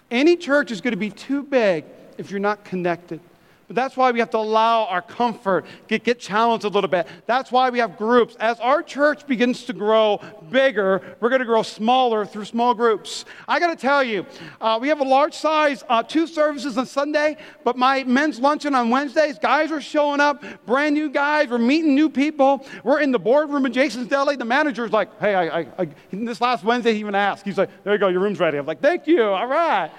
Any 0.10 0.36
church 0.36 0.72
is 0.72 0.82
going 0.82 0.94
to 0.94 0.98
be 0.98 1.10
too 1.10 1.44
big 1.44 1.86
if 2.18 2.32
you're 2.32 2.40
not 2.40 2.64
connected. 2.64 3.20
But 3.68 3.76
that's 3.76 3.96
why 3.96 4.12
we 4.12 4.20
have 4.20 4.30
to 4.32 4.38
allow 4.38 4.86
our 4.86 5.02
comfort, 5.02 5.66
get, 5.88 6.04
get 6.04 6.20
challenged 6.20 6.66
a 6.66 6.70
little 6.70 6.90
bit. 6.90 7.08
That's 7.26 7.52
why 7.52 7.70
we 7.70 7.80
have 7.80 7.98
groups. 7.98 8.36
As 8.40 8.60
our 8.60 8.84
church 8.84 9.26
begins 9.26 9.64
to 9.66 9.74
grow 9.74 10.20
bigger, 10.52 11.02
we're 11.20 11.30
going 11.30 11.40
to 11.40 11.46
grow 11.46 11.64
smaller 11.64 12.26
through 12.26 12.46
small 12.46 12.74
groups. 12.74 13.26
I 13.48 13.60
got 13.60 13.68
to 13.68 13.76
tell 13.76 14.04
you, 14.04 14.26
uh, 14.60 14.80
we 14.82 14.90
have 14.90 15.00
a 15.00 15.06
large 15.06 15.34
size, 15.34 15.84
uh, 15.88 16.04
two 16.04 16.28
services 16.28 16.78
on 16.78 16.86
Sunday, 16.86 17.38
but 17.64 17.78
my 17.78 18.04
men's 18.04 18.40
luncheon 18.40 18.76
on 18.76 18.90
Wednesdays, 18.90 19.40
guys 19.40 19.72
are 19.72 19.82
showing 19.82 20.20
up, 20.20 20.44
brand 20.66 20.96
new 20.96 21.10
guys. 21.10 21.50
We're 21.50 21.58
meeting 21.58 21.96
new 21.96 22.10
people. 22.10 22.66
We're 22.84 23.00
in 23.00 23.12
the 23.12 23.20
boardroom 23.20 23.66
in 23.66 23.74
Jason's 23.74 24.08
Deli. 24.08 24.36
The 24.36 24.46
manager's 24.46 24.92
like, 24.92 25.20
hey, 25.20 25.36
I, 25.36 25.60
I, 25.60 25.68
I 25.80 25.88
this 26.12 26.42
last 26.42 26.64
Wednesday, 26.64 26.94
he 26.94 27.00
even 27.00 27.16
asked. 27.16 27.46
He's 27.46 27.58
like, 27.58 27.70
there 27.84 27.94
you 27.94 28.00
go, 28.00 28.10
your 28.10 28.22
room's 28.22 28.40
ready. 28.40 28.58
I'm 28.58 28.66
like, 28.66 28.82
thank 28.82 29.08
you. 29.08 29.24
All 29.24 29.48
right. 29.48 29.92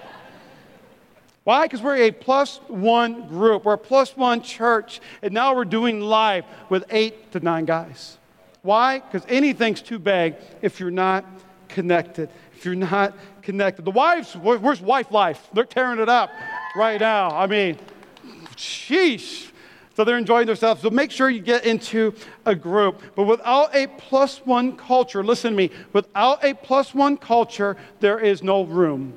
Why? 1.45 1.67
Because 1.67 1.83
we're 1.83 1.97
a 1.97 2.11
plus 2.11 2.59
one 2.69 3.29
group. 3.29 3.67
We're 3.67 3.75
a 3.75 3.79
plus 3.79 4.17
one 4.17 4.41
church. 4.41 5.01
And 5.23 5.33
now 5.35 5.55
we're 5.55 5.67
doing 5.67 6.01
live 6.01 6.45
with 6.71 6.85
eight 6.91 7.33
to 7.33 7.41
nine 7.41 7.67
guys. 7.67 8.17
Why? 8.63 9.01
Because 9.01 9.27
anything's 9.29 9.83
too 9.83 9.99
big 9.99 10.37
if 10.63 10.81
you're 10.81 10.91
not 10.91 11.27
connected. 11.69 12.31
If 12.57 12.65
you're 12.65 12.75
not 12.75 13.15
connected. 13.43 13.85
The 13.85 13.91
wives, 13.91 14.35
where's 14.35 14.81
wife 14.81 15.11
life? 15.11 15.47
They're 15.53 15.65
tearing 15.65 15.99
it 15.99 16.09
up 16.09 16.31
right 16.75 16.99
now. 16.99 17.29
I 17.31 17.47
mean, 17.47 17.79
sheesh. 18.57 19.51
So 19.97 20.03
they're 20.03 20.17
enjoying 20.17 20.47
themselves. 20.47 20.81
So 20.81 20.89
make 20.89 21.11
sure 21.11 21.29
you 21.29 21.41
get 21.41 21.67
into 21.67 22.15
a 22.47 22.55
group. 22.55 23.03
But 23.15 23.25
without 23.25 23.77
a 23.77 23.87
plus 23.87 24.39
one 24.39 24.77
culture, 24.77 25.23
listen 25.23 25.53
to 25.53 25.57
me, 25.57 25.71
without 25.93 26.43
a 26.43 26.55
plus 26.55 26.95
one 26.95 27.19
culture, 27.19 27.77
there 28.01 28.19
is 28.19 28.43
no 28.43 28.65
room 28.65 29.13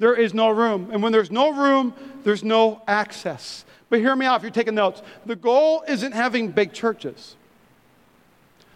there 0.00 0.14
is 0.14 0.34
no 0.34 0.48
room. 0.50 0.88
And 0.90 1.02
when 1.02 1.12
there's 1.12 1.30
no 1.30 1.52
room, 1.52 1.94
there's 2.24 2.42
no 2.42 2.82
access. 2.88 3.64
But 3.88 4.00
hear 4.00 4.16
me 4.16 4.26
out 4.26 4.36
if 4.36 4.42
you're 4.42 4.50
taking 4.50 4.74
notes. 4.74 5.02
The 5.26 5.36
goal 5.36 5.84
isn't 5.86 6.12
having 6.12 6.50
big 6.50 6.72
churches. 6.72 7.36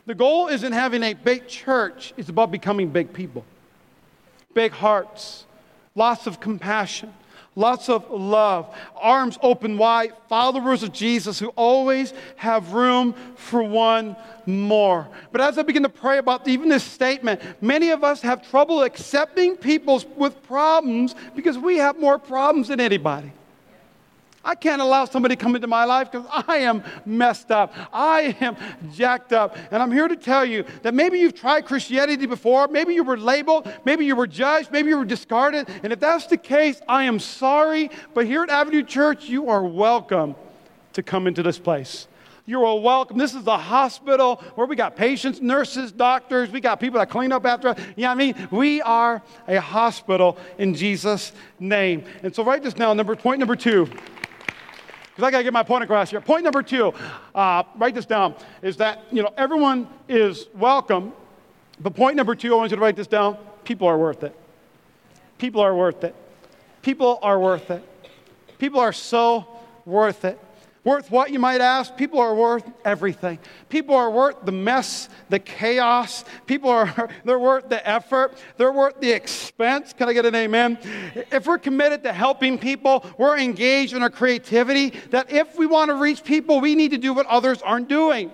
The 0.07 0.15
goal 0.15 0.49
isn't 0.49 0.73
having 0.73 1.03
a 1.03 1.15
big 1.15 1.49
church, 1.49 2.13
it's 2.19 2.29
about 2.29 2.53
becoming 2.53 2.91
big 2.91 3.13
people. 3.13 3.45
Big 4.53 4.73
hearts, 4.73 5.47
lots 5.95 6.27
of 6.27 6.41
compassion, 6.41 7.13
lots 7.57 7.89
of 7.89 8.11
love, 8.11 8.75
arms 8.97 9.39
open 9.43 9.79
wide, 9.79 10.13
followers 10.29 10.83
of 10.83 10.93
Jesus 10.93 11.39
who 11.39 11.49
always 11.51 12.13
have 12.37 12.73
room 12.73 13.15
for 13.37 13.63
one 13.63 14.17
more. 14.47 15.09
But 15.33 15.41
as 15.41 15.59
I 15.59 15.63
begin 15.63 15.83
to 15.85 15.89
pray 15.89 16.19
about 16.19 16.47
even 16.49 16.69
this 16.69 16.85
statement, 16.85 17.41
many 17.63 17.91
of 17.91 18.05
us 18.05 18.23
have 18.23 18.49
trouble 18.49 18.83
accepting 18.83 19.57
people 19.57 20.03
with 20.17 20.43
problems 20.43 21.15
because 21.35 21.59
we 21.59 21.79
have 21.79 21.99
more 21.99 22.19
problems 22.19 22.69
than 22.69 22.81
anybody. 22.81 23.33
I 24.45 24.55
can't 24.55 24.83
allow 24.83 25.07
somebody 25.07 25.37
to 25.37 25.43
come 25.43 25.55
into 25.55 25.67
my 25.67 25.85
life 25.85 26.11
because 26.11 26.27
I 26.47 26.59
am 26.59 26.83
messed 27.07 27.51
up. 27.51 27.73
I 27.93 28.37
am 28.41 28.57
jacked 28.93 29.33
up. 29.33 29.57
And 29.71 29.83
I'm 29.83 29.91
here 29.91 30.07
to 30.07 30.17
tell 30.17 30.45
you 30.45 30.65
that 30.83 30.95
maybe 30.95 31.19
you've 31.19 31.35
tried 31.35 31.65
Christianity 31.65 32.27
before. 32.27 32.69
Maybe 32.69 32.95
you 32.95 33.05
were 33.05 33.17
labeled. 33.17 33.73
Maybe 33.85 34.05
you 34.05 34.17
were 34.17 34.27
judged. 34.27 34.71
Maybe 34.71 34.91
you 34.91 34.99
were 34.99 35.05
discarded. 35.05 35.69
And 35.83 35.93
if 35.93 36.01
that's 36.01 36.27
the 36.27 36.37
case, 36.37 36.81
I 36.89 37.05
am 37.05 37.19
sorry. 37.19 37.91
But 38.13 38.27
here 38.27 38.43
at 38.43 38.51
Avenue 38.51 38.83
Church, 38.83 39.25
you 39.29 39.49
are 39.49 39.65
welcome 39.65 40.35
to 40.93 41.03
come 41.03 41.27
into 41.27 41.43
this 41.43 41.59
place. 41.59 42.07
You 42.47 42.63
are 42.67 42.79
welcome. 42.79 43.17
This 43.17 43.35
is 43.35 43.47
a 43.47 43.57
hospital 43.57 44.37
where 44.55 44.67
we 44.67 44.77
got 44.77 44.97
patients, 44.97 45.41
nurses, 45.41 45.91
doctors. 45.91 46.51
We 46.51 46.61
got 46.61 46.79
people 46.79 46.99
that 46.99 47.09
clean 47.09 47.33
up 47.33 47.47
after 47.47 47.69
us. 47.69 47.79
You 47.97 48.03
know 48.03 48.09
what 48.09 48.13
I 48.13 48.15
mean? 48.17 48.49
We 48.51 48.83
are 48.83 49.23
a 49.49 49.59
hospital 49.63 50.37
in 50.59 50.75
Jesus' 50.75 51.33
name. 51.59 52.05
And 52.23 52.35
so 52.35 52.45
write 52.45 52.63
this 52.63 52.77
now, 52.77 52.93
Number 52.93 53.17
point 53.17 53.39
number 53.39 53.57
two 53.57 53.89
because 55.15 55.29
I 55.29 55.31
got 55.31 55.39
to 55.39 55.45
get 55.45 55.53
my 55.53 55.63
point 55.63 55.85
across 55.85 56.11
here. 56.11 56.21
Point 56.21 56.43
number 56.43 56.61
two, 56.61 56.93
uh, 57.37 57.63
write 57.77 57.95
this 57.95 58.05
down, 58.05 58.35
is 58.63 58.77
that 58.79 59.05
you 59.13 59.23
know 59.23 59.31
everyone 59.37 59.87
is 60.09 60.49
welcome. 60.55 61.13
But 61.79 61.95
point 61.95 62.17
number 62.17 62.35
two, 62.35 62.53
I 62.53 62.57
want 62.57 62.71
you 62.73 62.77
to 62.77 62.83
write 62.83 62.97
this 62.97 63.07
down. 63.07 63.37
People 63.63 63.87
are 63.87 63.97
worth 63.97 64.25
it. 64.25 64.35
People 65.39 65.61
are 65.61 65.75
worth 65.75 66.03
it. 66.03 66.17
People 66.83 67.21
are 67.23 67.39
worth 67.39 67.71
it. 67.71 67.83
People 68.59 68.81
are 68.81 68.93
so 68.93 69.47
worth 69.85 70.25
it. 70.25 70.39
Worth 70.85 71.11
what, 71.11 71.31
you 71.31 71.39
might 71.39 71.63
ask? 71.63 71.97
People 71.97 72.21
are 72.21 72.35
worth 72.35 72.71
everything. 72.85 73.39
People 73.71 73.95
are 73.95 74.11
worth 74.11 74.45
the 74.45 74.53
mess, 74.53 75.09
the 75.31 75.39
chaos. 75.39 76.27
People 76.47 76.69
are 76.69 77.09
they're 77.25 77.39
worth 77.39 77.71
the 77.71 77.87
effort. 77.89 78.37
They're 78.59 78.73
worth 78.73 79.01
the 79.01 79.11
expense. 79.11 79.95
Can 79.95 80.11
I 80.11 80.13
get 80.13 80.27
an 80.27 80.35
amen? 80.35 80.79
If 81.33 81.47
we're 81.47 81.59
committed 81.59 82.05
to 82.05 82.13
helping 82.13 82.59
people, 82.59 83.07
we're 83.17 83.39
engaged 83.39 83.95
in 83.95 84.03
our 84.03 84.11
creativity, 84.11 84.91
that 85.11 85.33
if 85.33 85.57
we 85.57 85.65
want 85.65 85.89
to 85.89 85.95
reach 85.95 86.23
people, 86.23 86.61
we 86.61 86.75
need 86.75 86.91
to 86.91 86.99
do 86.99 87.15
what 87.15 87.25
others 87.27 87.63
aren't 87.63 87.89
doing. 87.89 88.31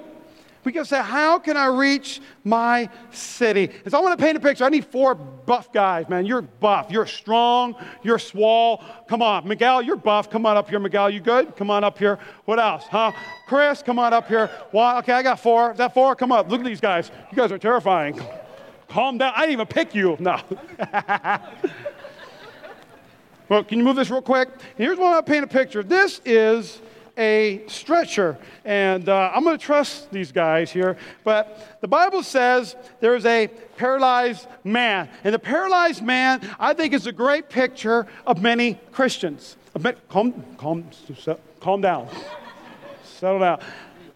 We 0.62 0.73
can 0.73 0.85
say, 0.85 1.01
How 1.01 1.38
can 1.38 1.57
I 1.57 1.66
reach 1.66 2.20
my 2.44 2.90
city? 3.11 3.70
And 3.85 3.90
so 3.90 3.99
I 3.99 4.03
want 4.03 4.18
to 4.18 4.25
paint 4.25 4.37
a 4.37 4.40
picture. 4.40 4.64
I 4.64 4.68
need 4.68 4.85
four 4.85 5.14
buff 5.14 5.73
guys, 5.73 6.09
man. 6.09 6.27
You're 6.27 6.42
buff. 6.42 6.90
You're 6.90 7.07
strong. 7.07 7.75
You're 8.03 8.18
swole. 8.18 8.85
Come 9.09 9.23
on. 9.23 9.49
Miguel, 9.49 9.81
you're 9.83 9.96
buff. 9.96 10.31
Come 10.31 10.44
on 10.44 10.57
up 10.57 10.68
here, 10.68 10.79
Miguel. 10.79 11.11
You 11.11 11.20
good? 11.20 11.57
Come 11.57 11.70
on 11.70 11.83
up 11.83 11.99
here. 11.99 12.18
What 12.44 12.59
else? 12.59 12.85
Huh? 12.85 13.12
Chris, 13.46 13.83
come 13.83 13.99
on 13.99 14.12
up 14.12 14.29
here. 14.29 14.51
Why? 14.70 14.99
Okay, 14.99 15.12
I 15.12 15.23
got 15.23 15.40
four. 15.40 15.73
Is 15.73 15.79
that 15.79 15.94
four? 15.94 16.14
Come 16.14 16.31
up. 16.31 16.51
Look 16.51 16.61
at 16.61 16.66
these 16.66 16.81
guys. 16.81 17.11
You 17.31 17.37
guys 17.37 17.51
are 17.53 17.59
terrifying. 17.59 18.20
calm 18.88 19.16
down. 19.16 19.33
I 19.35 19.40
didn't 19.40 19.53
even 19.53 19.66
pick 19.66 19.94
you. 19.94 20.16
No. 20.20 20.40
well, 23.49 23.64
can 23.64 23.79
you 23.79 23.85
move 23.85 23.96
this 23.96 24.11
real 24.11 24.20
quick? 24.20 24.51
Here's 24.77 24.99
what 24.99 25.16
to 25.16 25.23
paint 25.23 25.44
a 25.44 25.49
picture. 25.49 25.83
This 25.83 26.20
is 26.27 26.83
a 27.20 27.62
stretcher. 27.68 28.38
And 28.64 29.09
uh, 29.09 29.30
I'm 29.33 29.44
going 29.44 29.56
to 29.56 29.64
trust 29.64 30.11
these 30.11 30.33
guys 30.33 30.72
here. 30.72 30.96
But 31.22 31.78
the 31.80 31.88
Bible 31.88 32.22
says 32.22 32.74
there 33.00 33.14
is 33.14 33.26
a 33.26 33.48
paralyzed 33.76 34.48
man. 34.64 35.09
And 35.22 35.35
the 35.35 35.38
paralyzed 35.38 36.02
man, 36.02 36.40
I 36.59 36.72
think, 36.72 36.94
is 36.94 37.06
a 37.06 37.12
great 37.12 37.50
picture 37.50 38.06
of 38.26 38.42
many 38.42 38.80
Christians. 38.90 39.56
Calm, 40.09 40.33
calm, 40.56 40.85
calm 41.61 41.80
down. 41.80 42.09
Settle 43.04 43.38
down. 43.38 43.61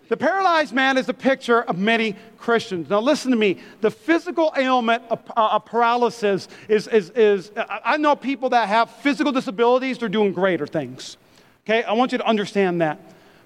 The 0.09 0.17
paralyzed 0.17 0.73
man 0.73 0.99
is 0.99 1.09
a 1.09 1.15
picture 1.15 1.63
of 1.63 1.79
many 1.79 2.17
Christians. 2.39 2.91
Now, 2.91 3.01
listen 3.01 3.31
to 3.31 3.37
me. 3.37 3.59
The 3.81 3.91
physical 3.91 4.53
ailment 4.57 5.03
of, 5.11 5.21
uh, 5.35 5.49
of, 5.53 5.65
paralysis 5.65 6.49
is, 6.69 6.89
is, 6.89 7.11
is, 7.11 7.51
I 7.57 7.97
know 7.97 8.15
people 8.15 8.51
that 8.51 8.69
have 8.69 8.91
physical 8.91 9.33
disabilities, 9.33 9.99
they're 9.99 10.11
doing 10.11 10.33
greater 10.33 10.67
things. 10.67 11.17
Okay, 11.65 11.83
I 11.83 11.93
want 11.95 12.13
you 12.13 12.19
to 12.19 12.27
understand 12.27 12.81
that. 12.83 13.01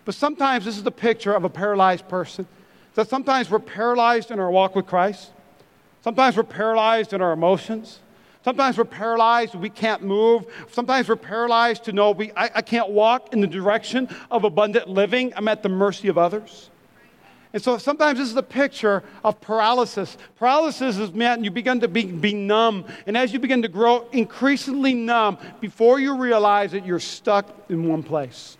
But 0.04 0.14
sometimes 0.14 0.64
this 0.64 0.76
is 0.76 0.82
the 0.82 0.90
picture 0.90 1.34
of 1.34 1.44
a 1.44 1.48
paralyzed 1.48 2.08
person. 2.08 2.46
That 2.94 3.08
sometimes 3.08 3.48
we're 3.48 3.60
paralyzed 3.60 4.30
in 4.32 4.40
our 4.40 4.50
walk 4.50 4.74
with 4.74 4.86
Christ. 4.86 5.30
Sometimes 6.02 6.36
we're 6.36 6.42
paralyzed 6.42 7.12
in 7.12 7.22
our 7.22 7.32
emotions. 7.32 8.00
Sometimes 8.44 8.78
we're 8.78 8.84
paralyzed, 8.84 9.54
we 9.54 9.70
can't 9.70 10.02
move. 10.02 10.46
Sometimes 10.72 11.08
we're 11.08 11.16
paralyzed 11.16 11.84
to 11.84 11.92
know 11.92 12.10
we, 12.12 12.32
I, 12.32 12.50
I 12.56 12.62
can't 12.62 12.88
walk 12.88 13.32
in 13.32 13.40
the 13.40 13.46
direction 13.46 14.08
of 14.30 14.44
abundant 14.44 14.88
living. 14.88 15.32
I'm 15.36 15.48
at 15.48 15.62
the 15.62 15.68
mercy 15.68 16.08
of 16.08 16.18
others. 16.18 16.70
And 17.52 17.62
so 17.62 17.78
sometimes 17.78 18.18
this 18.18 18.28
is 18.28 18.36
a 18.36 18.42
picture 18.42 19.02
of 19.24 19.40
paralysis. 19.40 20.18
Paralysis 20.36 20.98
is 20.98 21.12
meant 21.12 21.44
you 21.44 21.50
begin 21.50 21.80
to 21.80 21.88
be, 21.88 22.04
be 22.04 22.34
numb. 22.34 22.84
And 23.06 23.16
as 23.16 23.32
you 23.32 23.38
begin 23.38 23.62
to 23.62 23.68
grow 23.68 24.06
increasingly 24.12 24.92
numb, 24.92 25.38
before 25.60 25.98
you 25.98 26.16
realize 26.16 26.74
it, 26.74 26.84
you're 26.84 27.00
stuck 27.00 27.46
in 27.70 27.88
one 27.88 28.02
place. 28.02 28.57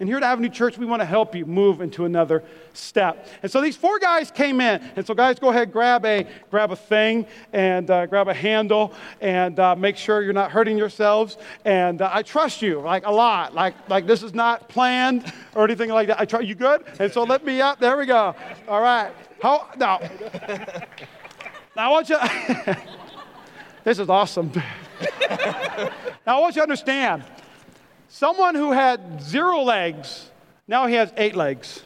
And 0.00 0.08
here 0.08 0.16
at 0.16 0.22
Avenue 0.22 0.48
Church, 0.48 0.78
we 0.78 0.86
want 0.86 1.02
to 1.02 1.06
help 1.06 1.34
you 1.34 1.44
move 1.44 1.80
into 1.80 2.04
another 2.04 2.44
step. 2.72 3.26
And 3.42 3.50
so 3.50 3.60
these 3.60 3.74
four 3.74 3.98
guys 3.98 4.30
came 4.30 4.60
in. 4.60 4.80
And 4.94 5.04
so, 5.04 5.12
guys, 5.12 5.40
go 5.40 5.48
ahead, 5.48 5.72
grab 5.72 6.04
a, 6.04 6.24
grab 6.52 6.70
a 6.70 6.76
thing 6.76 7.26
and 7.52 7.90
uh, 7.90 8.06
grab 8.06 8.28
a 8.28 8.34
handle 8.34 8.92
and 9.20 9.58
uh, 9.58 9.74
make 9.74 9.96
sure 9.96 10.22
you're 10.22 10.32
not 10.32 10.52
hurting 10.52 10.78
yourselves. 10.78 11.36
And 11.64 12.00
uh, 12.00 12.10
I 12.12 12.22
trust 12.22 12.62
you, 12.62 12.80
like 12.80 13.06
a 13.06 13.10
lot. 13.10 13.56
Like, 13.56 13.74
like 13.88 14.06
this 14.06 14.22
is 14.22 14.34
not 14.34 14.68
planned 14.68 15.32
or 15.56 15.64
anything 15.64 15.90
like 15.90 16.06
that. 16.06 16.20
I 16.20 16.24
trust 16.26 16.46
you 16.46 16.54
good? 16.54 16.84
And 17.00 17.12
so 17.12 17.24
let 17.24 17.44
me 17.44 17.60
up. 17.60 17.80
There 17.80 17.96
we 17.96 18.06
go. 18.06 18.36
All 18.68 18.80
right. 18.80 19.12
How, 19.42 19.68
now, 19.76 19.98
now 21.74 21.88
I 21.88 21.88
want 21.88 22.08
you, 22.08 22.18
this 23.84 23.98
is 23.98 24.08
awesome. 24.08 24.52
now 25.30 25.90
I 26.24 26.38
want 26.38 26.54
you 26.54 26.60
to 26.60 26.62
understand 26.62 27.24
Someone 28.08 28.54
who 28.54 28.72
had 28.72 29.22
zero 29.22 29.62
legs, 29.62 30.30
now 30.66 30.86
he 30.86 30.94
has 30.94 31.12
eight 31.16 31.36
legs. 31.36 31.82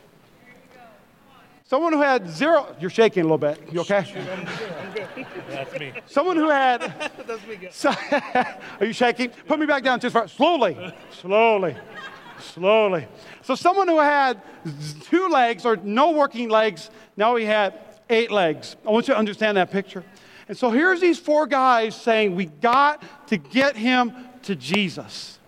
Someone 1.65 1.93
who 1.93 2.03
had 2.03 2.29
zero, 2.29 2.77
you're 2.79 2.91
shaking 2.91 3.23
a 3.23 3.25
little 3.25 3.39
bit. 3.39 3.59
You 3.73 3.81
okay? 3.81 4.05
i'm 4.05 4.93
good 4.93 5.27
That's 5.49 5.79
me. 5.81 5.93
Someone 6.07 6.37
who 6.37 6.51
had, 6.51 6.81
That's 7.27 7.47
me. 7.47 7.69
so, 7.71 7.91
are 8.81 8.85
you 8.85 8.93
shaking? 8.93 9.31
Put 9.31 9.59
me 9.59 9.67
back 9.67 9.83
down 9.83 9.99
just 9.99 10.13
far. 10.13 10.29
Slowly, 10.29 10.77
slowly, 11.11 11.75
slowly. 12.39 13.07
So 13.41 13.55
someone 13.55 13.89
who 13.89 13.99
had 13.99 14.41
two 15.05 15.29
legs 15.29 15.65
or 15.65 15.77
no 15.77 16.11
working 16.11 16.51
legs, 16.51 16.91
now 17.17 17.37
he 17.37 17.47
had 17.47 17.75
eight 18.11 18.31
legs. 18.31 18.77
I 18.87 18.91
want 18.91 19.09
you 19.09 19.15
to 19.15 19.19
understand 19.19 19.57
that 19.57 19.71
picture. 19.71 20.05
And 20.49 20.57
so 20.59 20.71
here's 20.71 21.01
these 21.01 21.19
four 21.19 21.47
guys 21.47 21.97
saying, 21.99 22.37
we 22.37 22.47
got 22.47 23.03
to 23.29 23.39
get 23.39 23.77
him 23.77 24.13
to 24.43 24.55
Jesus. 24.55 25.39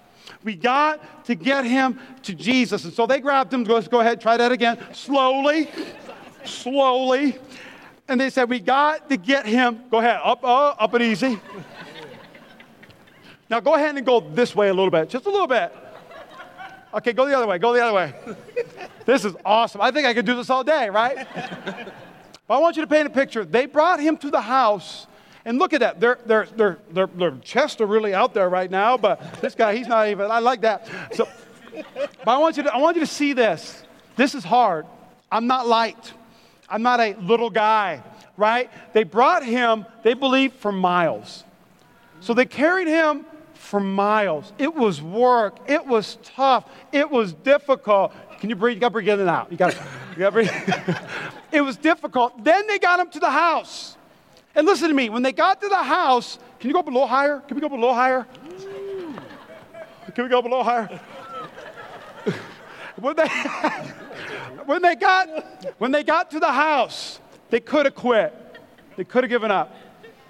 We 0.44 0.54
got 0.54 1.24
to 1.24 1.34
get 1.34 1.64
him 1.64 1.98
to 2.22 2.34
Jesus. 2.34 2.84
And 2.84 2.92
so 2.92 3.06
they 3.06 3.20
grabbed 3.20 3.52
him. 3.52 3.64
Let's 3.64 3.88
go 3.88 4.00
ahead, 4.00 4.20
try 4.20 4.36
that 4.36 4.52
again. 4.52 4.78
Slowly, 4.92 5.70
slowly. 6.44 7.38
And 8.06 8.20
they 8.20 8.28
said, 8.28 8.50
We 8.50 8.60
got 8.60 9.08
to 9.08 9.16
get 9.16 9.46
him. 9.46 9.80
Go 9.90 9.98
ahead, 9.98 10.20
up, 10.22 10.44
uh, 10.44 10.68
up 10.78 10.92
and 10.94 11.02
easy. 11.02 11.40
Now 13.48 13.60
go 13.60 13.74
ahead 13.74 13.96
and 13.96 14.04
go 14.04 14.20
this 14.20 14.54
way 14.54 14.68
a 14.68 14.74
little 14.74 14.90
bit, 14.90 15.08
just 15.08 15.26
a 15.26 15.30
little 15.30 15.46
bit. 15.46 15.74
Okay, 16.92 17.12
go 17.12 17.26
the 17.26 17.36
other 17.36 17.46
way, 17.46 17.58
go 17.58 17.72
the 17.72 17.82
other 17.82 17.94
way. 17.94 18.14
This 19.04 19.24
is 19.24 19.34
awesome. 19.44 19.80
I 19.80 19.90
think 19.90 20.06
I 20.06 20.14
could 20.14 20.24
do 20.24 20.34
this 20.34 20.48
all 20.48 20.64
day, 20.64 20.88
right? 20.88 21.26
But 22.46 22.54
I 22.54 22.58
want 22.58 22.76
you 22.76 22.82
to 22.82 22.86
paint 22.86 23.06
a 23.06 23.10
picture. 23.10 23.44
They 23.44 23.66
brought 23.66 24.00
him 24.00 24.16
to 24.18 24.30
the 24.30 24.40
house 24.40 25.06
and 25.44 25.58
look 25.58 25.72
at 25.72 25.80
that. 25.80 26.00
Their, 26.00 26.18
their, 26.26 26.46
their, 26.46 26.78
their, 26.90 27.06
their 27.06 27.30
chests 27.42 27.80
are 27.80 27.86
really 27.86 28.14
out 28.14 28.34
there 28.34 28.48
right 28.48 28.70
now, 28.70 28.96
but 28.96 29.40
this 29.40 29.54
guy, 29.54 29.76
he's 29.76 29.88
not 29.88 30.08
even, 30.08 30.30
I 30.30 30.38
like 30.38 30.62
that. 30.62 30.88
So, 31.12 31.28
but 31.72 32.28
I 32.28 32.38
want, 32.38 32.56
you 32.56 32.62
to, 32.62 32.74
I 32.74 32.78
want 32.78 32.96
you 32.96 33.02
to 33.02 33.06
see 33.06 33.32
this. 33.32 33.82
This 34.16 34.34
is 34.34 34.44
hard. 34.44 34.86
I'm 35.30 35.46
not 35.46 35.66
light. 35.66 36.12
I'm 36.68 36.82
not 36.82 37.00
a 37.00 37.14
little 37.14 37.50
guy, 37.50 38.02
right? 38.36 38.70
They 38.92 39.04
brought 39.04 39.44
him, 39.44 39.84
they 40.02 40.14
believe, 40.14 40.52
for 40.54 40.72
miles. 40.72 41.44
So 42.20 42.32
they 42.32 42.46
carried 42.46 42.88
him 42.88 43.26
for 43.54 43.80
miles. 43.80 44.52
It 44.58 44.74
was 44.74 45.02
work. 45.02 45.58
It 45.68 45.86
was 45.86 46.16
tough. 46.22 46.70
It 46.92 47.10
was 47.10 47.32
difficult. 47.32 48.12
Can 48.38 48.50
you 48.50 48.56
breathe? 48.56 48.76
You 48.76 48.80
got 48.80 48.88
to 48.88 48.92
breathe 48.92 49.08
in 49.08 49.20
and 49.20 49.28
out. 49.28 49.50
You 49.50 49.56
got 49.56 49.72
to 49.72 50.30
breathe. 50.30 50.50
it 51.52 51.60
was 51.60 51.76
difficult. 51.76 52.44
Then 52.44 52.66
they 52.66 52.78
got 52.78 53.00
him 53.00 53.10
to 53.10 53.20
the 53.20 53.30
house. 53.30 53.96
And 54.54 54.66
listen 54.66 54.88
to 54.88 54.94
me, 54.94 55.08
when 55.08 55.22
they 55.22 55.32
got 55.32 55.60
to 55.60 55.68
the 55.68 55.82
house, 55.82 56.38
can 56.60 56.68
you 56.68 56.74
go 56.74 56.80
up 56.80 56.86
a 56.86 56.90
little 56.90 57.06
higher? 57.06 57.40
Can 57.40 57.56
we 57.56 57.60
go 57.60 57.66
up 57.66 57.72
a 57.72 57.76
little 57.76 57.94
higher? 57.94 58.26
Can 60.14 60.24
we 60.24 60.30
go 60.30 60.38
up 60.38 60.44
a 60.44 60.48
little 60.48 60.64
higher? 60.64 61.00
when, 62.96 63.16
they, 63.16 63.28
when, 64.66 64.82
they 64.82 64.94
got, 64.94 65.28
when 65.78 65.90
they 65.90 66.04
got 66.04 66.30
to 66.30 66.40
the 66.40 66.52
house, 66.52 67.18
they 67.50 67.60
could 67.60 67.86
have 67.86 67.94
quit. 67.94 68.32
They 68.96 69.04
could 69.04 69.24
have 69.24 69.30
given 69.30 69.50
up. 69.50 69.74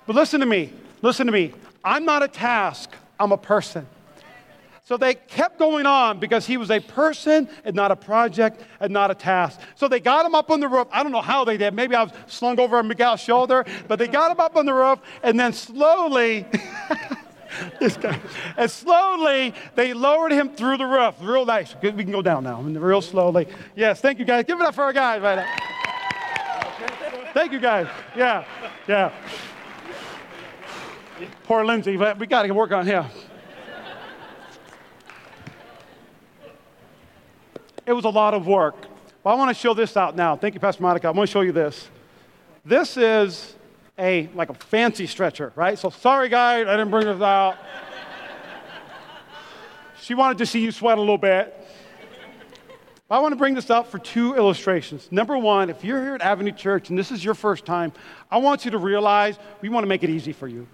But 0.07 0.17
listen 0.17 0.41
to 0.41 0.47
me. 0.47 0.73
Listen 1.03 1.27
to 1.27 1.33
me. 1.33 1.53
I'm 1.85 2.07
not 2.07 2.23
a 2.23 2.29
task, 2.29 2.91
I'm 3.21 3.33
a 3.33 3.37
person. 3.37 3.87
So 4.87 4.99
they 4.99 5.15
kept 5.15 5.59
going 5.59 5.87
on 5.87 6.21
because 6.21 6.47
he 6.47 6.59
was 6.59 6.71
a 6.71 6.79
person 6.79 7.49
and 7.65 7.75
not 7.75 7.91
a 7.91 7.97
project 7.97 8.61
and 8.81 8.93
not 8.93 9.11
a 9.11 9.15
task. 9.15 9.59
So 9.77 9.89
they 9.89 9.99
got 9.99 10.27
him 10.27 10.35
up 10.35 10.51
on 10.51 10.61
the 10.61 10.69
roof. 10.69 10.89
I 10.93 11.03
don't 11.03 11.11
know 11.11 11.23
how 11.23 11.43
they 11.47 11.57
did. 11.57 11.73
Maybe 11.73 11.95
I 11.95 12.03
was 12.03 12.13
slung 12.27 12.61
over 12.61 12.77
on 12.77 12.87
Miguel's 12.87 13.21
shoulder, 13.21 13.65
but 13.89 13.99
they 13.99 14.09
got 14.09 14.31
him 14.31 14.41
up 14.41 14.57
on 14.57 14.67
the 14.67 14.75
roof 14.75 14.99
and 15.23 15.41
then 15.41 15.55
slowly. 15.55 16.47
this 17.81 17.97
guy. 17.97 18.21
And 18.59 18.71
slowly, 18.71 19.55
they 19.75 19.95
lowered 19.95 20.33
him 20.33 20.51
through 20.51 20.77
the 20.77 20.87
roof. 20.87 21.15
Real 21.19 21.47
nice. 21.47 21.75
We 21.81 21.93
can 21.93 22.13
go 22.13 22.21
down 22.21 22.45
now. 22.45 22.61
Real 22.61 23.01
slowly. 23.01 23.49
Yes, 23.75 24.03
thank 24.03 24.19
you 24.19 24.27
guys. 24.27 24.45
Give 24.45 24.61
it 24.61 24.67
up 24.67 24.75
for 24.75 24.85
our 24.85 24.93
guys 24.93 25.23
right 25.23 25.37
now. 25.37 25.47
Thank 27.33 27.53
you 27.53 27.59
guys. 27.59 27.87
Yeah, 28.15 28.45
yeah. 28.87 29.13
Poor 31.45 31.65
Lindsay, 31.65 31.97
but 31.97 32.19
we 32.19 32.27
got 32.27 32.43
to 32.43 32.53
work 32.53 32.73
on 32.73 32.87
him. 32.87 33.07
It 37.87 37.93
was 37.93 38.05
a 38.05 38.11
lot 38.11 38.35
of 38.35 38.47
work. 38.47 38.77
But 39.23 39.31
I 39.31 39.35
want 39.35 39.55
to 39.55 39.61
show 39.61 39.75
this 39.75 39.97
out 39.97 40.17
now. 40.17 40.37
Thank 40.37 40.55
you, 40.55 40.61
Pastor 40.61 40.83
Monica. 40.83 41.09
I 41.09 41.11
want 41.11 41.29
to 41.29 41.33
show 41.33 41.43
you 41.43 41.53
this. 41.53 41.89
This 42.65 42.97
is 42.97 43.57
a 43.99 44.29
like 44.35 44.51
a 44.51 44.55
fancy 44.55 45.07
stretcher, 45.07 45.53
right? 45.55 45.79
So 45.79 45.91
sorry, 45.91 46.29
guys, 46.29 46.67
I 46.67 46.73
didn't 46.73 46.91
bring 46.91 47.07
this 47.07 47.21
out. 47.21 47.57
she 50.01 50.15
wanted 50.15 50.39
to 50.39 50.47
see 50.47 50.61
you 50.61 50.73
sweat 50.73 50.99
a 50.99 51.01
little 51.01 51.19
bit. 51.19 51.61
I 53.11 53.19
want 53.19 53.33
to 53.33 53.37
bring 53.37 53.55
this 53.55 53.69
up 53.69 53.91
for 53.91 53.99
two 53.99 54.35
illustrations. 54.35 55.13
Number 55.13 55.37
one, 55.37 55.69
if 55.69 55.85
you're 55.85 56.03
here 56.03 56.15
at 56.15 56.23
Avenue 56.23 56.53
Church 56.53 56.89
and 56.89 56.99
this 56.99 57.11
is 57.11 57.23
your 57.23 57.35
first 57.35 57.67
time, 57.67 57.93
I 58.31 58.39
want 58.39 58.65
you 58.65 58.71
to 58.71 58.79
realize 58.79 59.39
we 59.61 59.69
want 59.69 59.85
to 59.85 59.89
make 59.89 60.03
it 60.03 60.11
easy 60.11 60.33
for 60.33 60.49
you. 60.49 60.67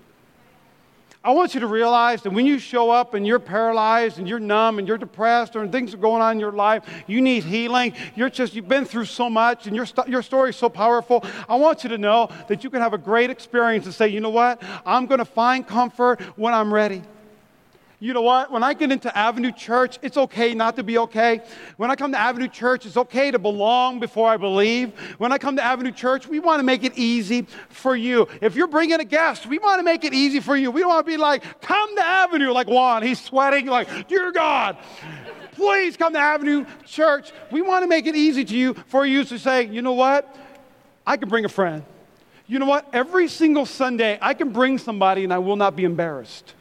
I 1.22 1.32
want 1.32 1.52
you 1.52 1.60
to 1.60 1.66
realize 1.66 2.22
that 2.22 2.30
when 2.30 2.46
you 2.46 2.58
show 2.58 2.90
up 2.90 3.12
and 3.12 3.26
you're 3.26 3.38
paralyzed 3.38 4.18
and 4.18 4.26
you're 4.26 4.40
numb 4.40 4.78
and 4.78 4.88
you're 4.88 4.96
depressed 4.96 5.54
or 5.54 5.68
things 5.68 5.92
are 5.92 5.98
going 5.98 6.22
on 6.22 6.32
in 6.32 6.40
your 6.40 6.52
life, 6.52 6.82
you 7.06 7.20
need 7.20 7.44
healing. 7.44 7.92
You're 8.14 8.30
just, 8.30 8.54
you've 8.54 8.68
been 8.68 8.86
through 8.86 9.04
so 9.04 9.28
much 9.28 9.66
and 9.66 9.76
your, 9.76 9.86
your 10.06 10.22
story 10.22 10.50
is 10.50 10.56
so 10.56 10.70
powerful. 10.70 11.22
I 11.46 11.56
want 11.56 11.84
you 11.84 11.90
to 11.90 11.98
know 11.98 12.30
that 12.48 12.64
you 12.64 12.70
can 12.70 12.80
have 12.80 12.94
a 12.94 12.98
great 12.98 13.28
experience 13.28 13.84
and 13.84 13.94
say, 13.94 14.08
you 14.08 14.20
know 14.20 14.30
what? 14.30 14.62
I'm 14.86 15.04
going 15.04 15.18
to 15.18 15.26
find 15.26 15.66
comfort 15.66 16.22
when 16.38 16.54
I'm 16.54 16.72
ready. 16.72 17.02
You 18.02 18.14
know 18.14 18.22
what? 18.22 18.50
When 18.50 18.62
I 18.62 18.72
get 18.72 18.90
into 18.90 19.14
Avenue 19.16 19.52
Church, 19.52 19.98
it's 20.00 20.16
okay 20.16 20.54
not 20.54 20.74
to 20.76 20.82
be 20.82 20.96
okay. 20.96 21.42
When 21.76 21.90
I 21.90 21.96
come 21.96 22.12
to 22.12 22.18
Avenue 22.18 22.48
Church, 22.48 22.86
it's 22.86 22.96
okay 22.96 23.30
to 23.30 23.38
belong 23.38 24.00
before 24.00 24.30
I 24.30 24.38
believe. 24.38 24.98
When 25.18 25.32
I 25.32 25.38
come 25.38 25.54
to 25.56 25.62
Avenue 25.62 25.92
Church, 25.92 26.26
we 26.26 26.38
want 26.38 26.60
to 26.60 26.62
make 26.62 26.82
it 26.82 26.96
easy 26.96 27.46
for 27.68 27.94
you. 27.94 28.26
If 28.40 28.56
you're 28.56 28.68
bringing 28.68 29.00
a 29.00 29.04
guest, 29.04 29.44
we 29.46 29.58
want 29.58 29.80
to 29.80 29.82
make 29.82 30.04
it 30.04 30.14
easy 30.14 30.40
for 30.40 30.56
you. 30.56 30.70
We 30.70 30.80
don't 30.80 30.88
want 30.88 31.04
to 31.04 31.12
be 31.12 31.18
like, 31.18 31.60
come 31.60 31.94
to 31.96 32.02
Avenue, 32.02 32.52
like 32.52 32.68
Juan. 32.68 33.02
He's 33.02 33.20
sweating, 33.22 33.66
like, 33.66 34.08
dear 34.08 34.32
God, 34.32 34.78
please 35.52 35.98
come 35.98 36.14
to 36.14 36.18
Avenue 36.18 36.64
Church. 36.86 37.32
We 37.50 37.60
want 37.60 37.82
to 37.82 37.86
make 37.86 38.06
it 38.06 38.16
easy 38.16 38.46
to 38.46 38.56
you 38.56 38.72
for 38.86 39.04
you 39.04 39.24
to 39.24 39.38
say, 39.38 39.66
you 39.66 39.82
know 39.82 39.92
what? 39.92 40.34
I 41.06 41.18
can 41.18 41.28
bring 41.28 41.44
a 41.44 41.50
friend. 41.50 41.84
You 42.46 42.60
know 42.60 42.66
what? 42.66 42.88
Every 42.94 43.28
single 43.28 43.66
Sunday, 43.66 44.18
I 44.22 44.32
can 44.32 44.52
bring 44.52 44.78
somebody 44.78 45.22
and 45.22 45.34
I 45.34 45.38
will 45.38 45.56
not 45.56 45.76
be 45.76 45.84
embarrassed. 45.84 46.54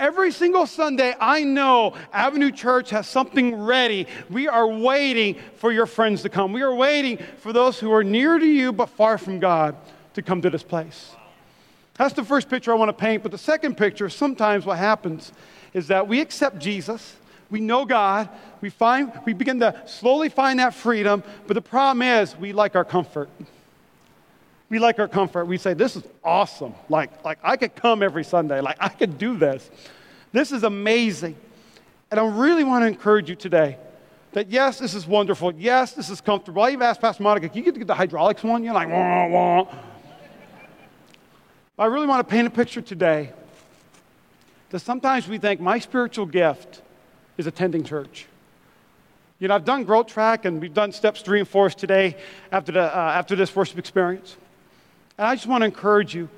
Every 0.00 0.30
single 0.30 0.66
Sunday, 0.66 1.14
I 1.18 1.42
know 1.42 1.94
Avenue 2.12 2.52
Church 2.52 2.90
has 2.90 3.08
something 3.08 3.54
ready. 3.56 4.06
We 4.30 4.46
are 4.46 4.68
waiting 4.68 5.36
for 5.56 5.72
your 5.72 5.86
friends 5.86 6.22
to 6.22 6.28
come. 6.28 6.52
We 6.52 6.62
are 6.62 6.74
waiting 6.74 7.18
for 7.38 7.52
those 7.52 7.80
who 7.80 7.92
are 7.92 8.04
near 8.04 8.38
to 8.38 8.46
you 8.46 8.72
but 8.72 8.90
far 8.90 9.18
from 9.18 9.40
God 9.40 9.74
to 10.14 10.22
come 10.22 10.40
to 10.42 10.50
this 10.50 10.62
place. 10.62 11.16
That's 11.94 12.14
the 12.14 12.22
first 12.22 12.48
picture 12.48 12.70
I 12.70 12.76
want 12.76 12.90
to 12.90 12.92
paint. 12.92 13.24
But 13.24 13.32
the 13.32 13.38
second 13.38 13.76
picture, 13.76 14.08
sometimes 14.08 14.64
what 14.64 14.78
happens 14.78 15.32
is 15.74 15.88
that 15.88 16.06
we 16.06 16.20
accept 16.20 16.60
Jesus, 16.60 17.16
we 17.50 17.60
know 17.60 17.84
God, 17.84 18.28
we, 18.60 18.70
find, 18.70 19.10
we 19.24 19.32
begin 19.32 19.58
to 19.60 19.82
slowly 19.86 20.28
find 20.28 20.60
that 20.60 20.74
freedom, 20.74 21.24
but 21.48 21.54
the 21.54 21.62
problem 21.62 22.02
is 22.02 22.36
we 22.36 22.52
like 22.52 22.76
our 22.76 22.84
comfort. 22.84 23.28
We 24.70 24.78
like 24.78 24.98
our 24.98 25.08
comfort. 25.08 25.46
We 25.46 25.58
say, 25.58 25.74
This 25.74 25.96
is 25.96 26.02
awesome. 26.22 26.74
Like, 26.88 27.24
like 27.24 27.38
I 27.42 27.56
could 27.56 27.74
come 27.74 28.02
every 28.02 28.24
Sunday. 28.24 28.60
Like 28.60 28.76
I 28.80 28.88
could 28.88 29.18
do 29.18 29.36
this. 29.36 29.70
This 30.32 30.52
is 30.52 30.62
amazing. 30.62 31.36
And 32.10 32.18
I 32.20 32.26
really 32.26 32.64
want 32.64 32.82
to 32.82 32.86
encourage 32.86 33.28
you 33.28 33.36
today 33.36 33.78
that 34.32 34.50
yes, 34.50 34.78
this 34.78 34.94
is 34.94 35.06
wonderful. 35.06 35.54
Yes, 35.54 35.92
this 35.92 36.10
is 36.10 36.20
comfortable. 36.20 36.62
I 36.62 36.70
even 36.70 36.82
asked 36.82 37.00
Pastor 37.00 37.22
Monica, 37.22 37.48
can 37.48 37.58
you 37.58 37.64
get 37.64 37.74
to 37.74 37.78
get 37.80 37.86
the 37.86 37.94
hydraulics 37.94 38.42
one? 38.42 38.62
You're 38.62 38.74
like, 38.74 38.88
wah, 38.88 39.26
wah. 39.26 39.66
I 41.78 41.86
really 41.86 42.06
want 42.06 42.26
to 42.26 42.30
paint 42.30 42.46
a 42.46 42.50
picture 42.50 42.80
today 42.80 43.32
that 44.70 44.80
sometimes 44.80 45.28
we 45.28 45.38
think 45.38 45.60
my 45.60 45.78
spiritual 45.78 46.26
gift 46.26 46.82
is 47.36 47.46
attending 47.46 47.84
church. 47.84 48.26
You 49.38 49.48
know, 49.48 49.54
I've 49.54 49.64
done 49.64 49.84
Growth 49.84 50.08
Track 50.08 50.44
and 50.44 50.60
we've 50.60 50.74
done 50.74 50.90
Steps 50.92 51.22
3 51.22 51.40
and 51.40 51.48
4 51.48 51.70
today 51.70 52.16
after, 52.50 52.72
the, 52.72 52.82
uh, 52.82 53.12
after 53.14 53.36
this 53.36 53.54
worship 53.54 53.78
experience. 53.78 54.36
And 55.18 55.26
I 55.26 55.34
just 55.34 55.46
want 55.46 55.62
to 55.62 55.66
encourage 55.66 56.14
you 56.14 56.28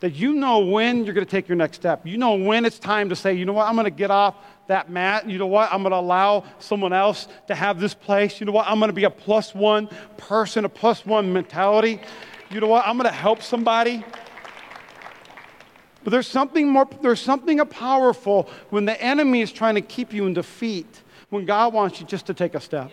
that 0.00 0.14
you 0.14 0.34
know 0.34 0.60
when 0.60 1.04
you're 1.04 1.14
going 1.14 1.26
to 1.26 1.30
take 1.30 1.48
your 1.48 1.56
next 1.56 1.76
step. 1.76 2.06
You 2.06 2.16
know 2.18 2.34
when 2.34 2.64
it's 2.64 2.78
time 2.78 3.08
to 3.08 3.16
say, 3.16 3.34
you 3.34 3.44
know 3.44 3.52
what, 3.52 3.68
I'm 3.68 3.74
going 3.74 3.84
to 3.84 3.90
get 3.90 4.10
off 4.10 4.36
that 4.68 4.90
mat. 4.90 5.28
You 5.28 5.38
know 5.38 5.46
what, 5.46 5.72
I'm 5.72 5.82
going 5.82 5.92
to 5.92 5.98
allow 5.98 6.44
someone 6.58 6.92
else 6.92 7.28
to 7.48 7.54
have 7.54 7.78
this 7.78 7.94
place. 7.94 8.40
You 8.40 8.46
know 8.46 8.52
what, 8.52 8.66
I'm 8.66 8.78
going 8.78 8.88
to 8.88 8.94
be 8.94 9.04
a 9.04 9.10
plus 9.10 9.54
one 9.54 9.88
person, 10.16 10.64
a 10.64 10.68
plus 10.68 11.04
one 11.04 11.32
mentality. 11.32 12.00
You 12.50 12.60
know 12.60 12.68
what, 12.68 12.86
I'm 12.86 12.96
going 12.96 13.08
to 13.08 13.14
help 13.14 13.42
somebody. 13.42 14.04
But 16.04 16.10
there's 16.10 16.26
something 16.26 16.68
more, 16.68 16.88
there's 17.00 17.20
something 17.20 17.58
powerful 17.66 18.48
when 18.70 18.84
the 18.84 19.00
enemy 19.00 19.40
is 19.40 19.52
trying 19.52 19.76
to 19.76 19.80
keep 19.80 20.12
you 20.12 20.26
in 20.26 20.34
defeat, 20.34 21.02
when 21.30 21.44
God 21.44 21.72
wants 21.72 22.00
you 22.00 22.06
just 22.06 22.26
to 22.26 22.34
take 22.34 22.54
a 22.54 22.60
step. 22.60 22.90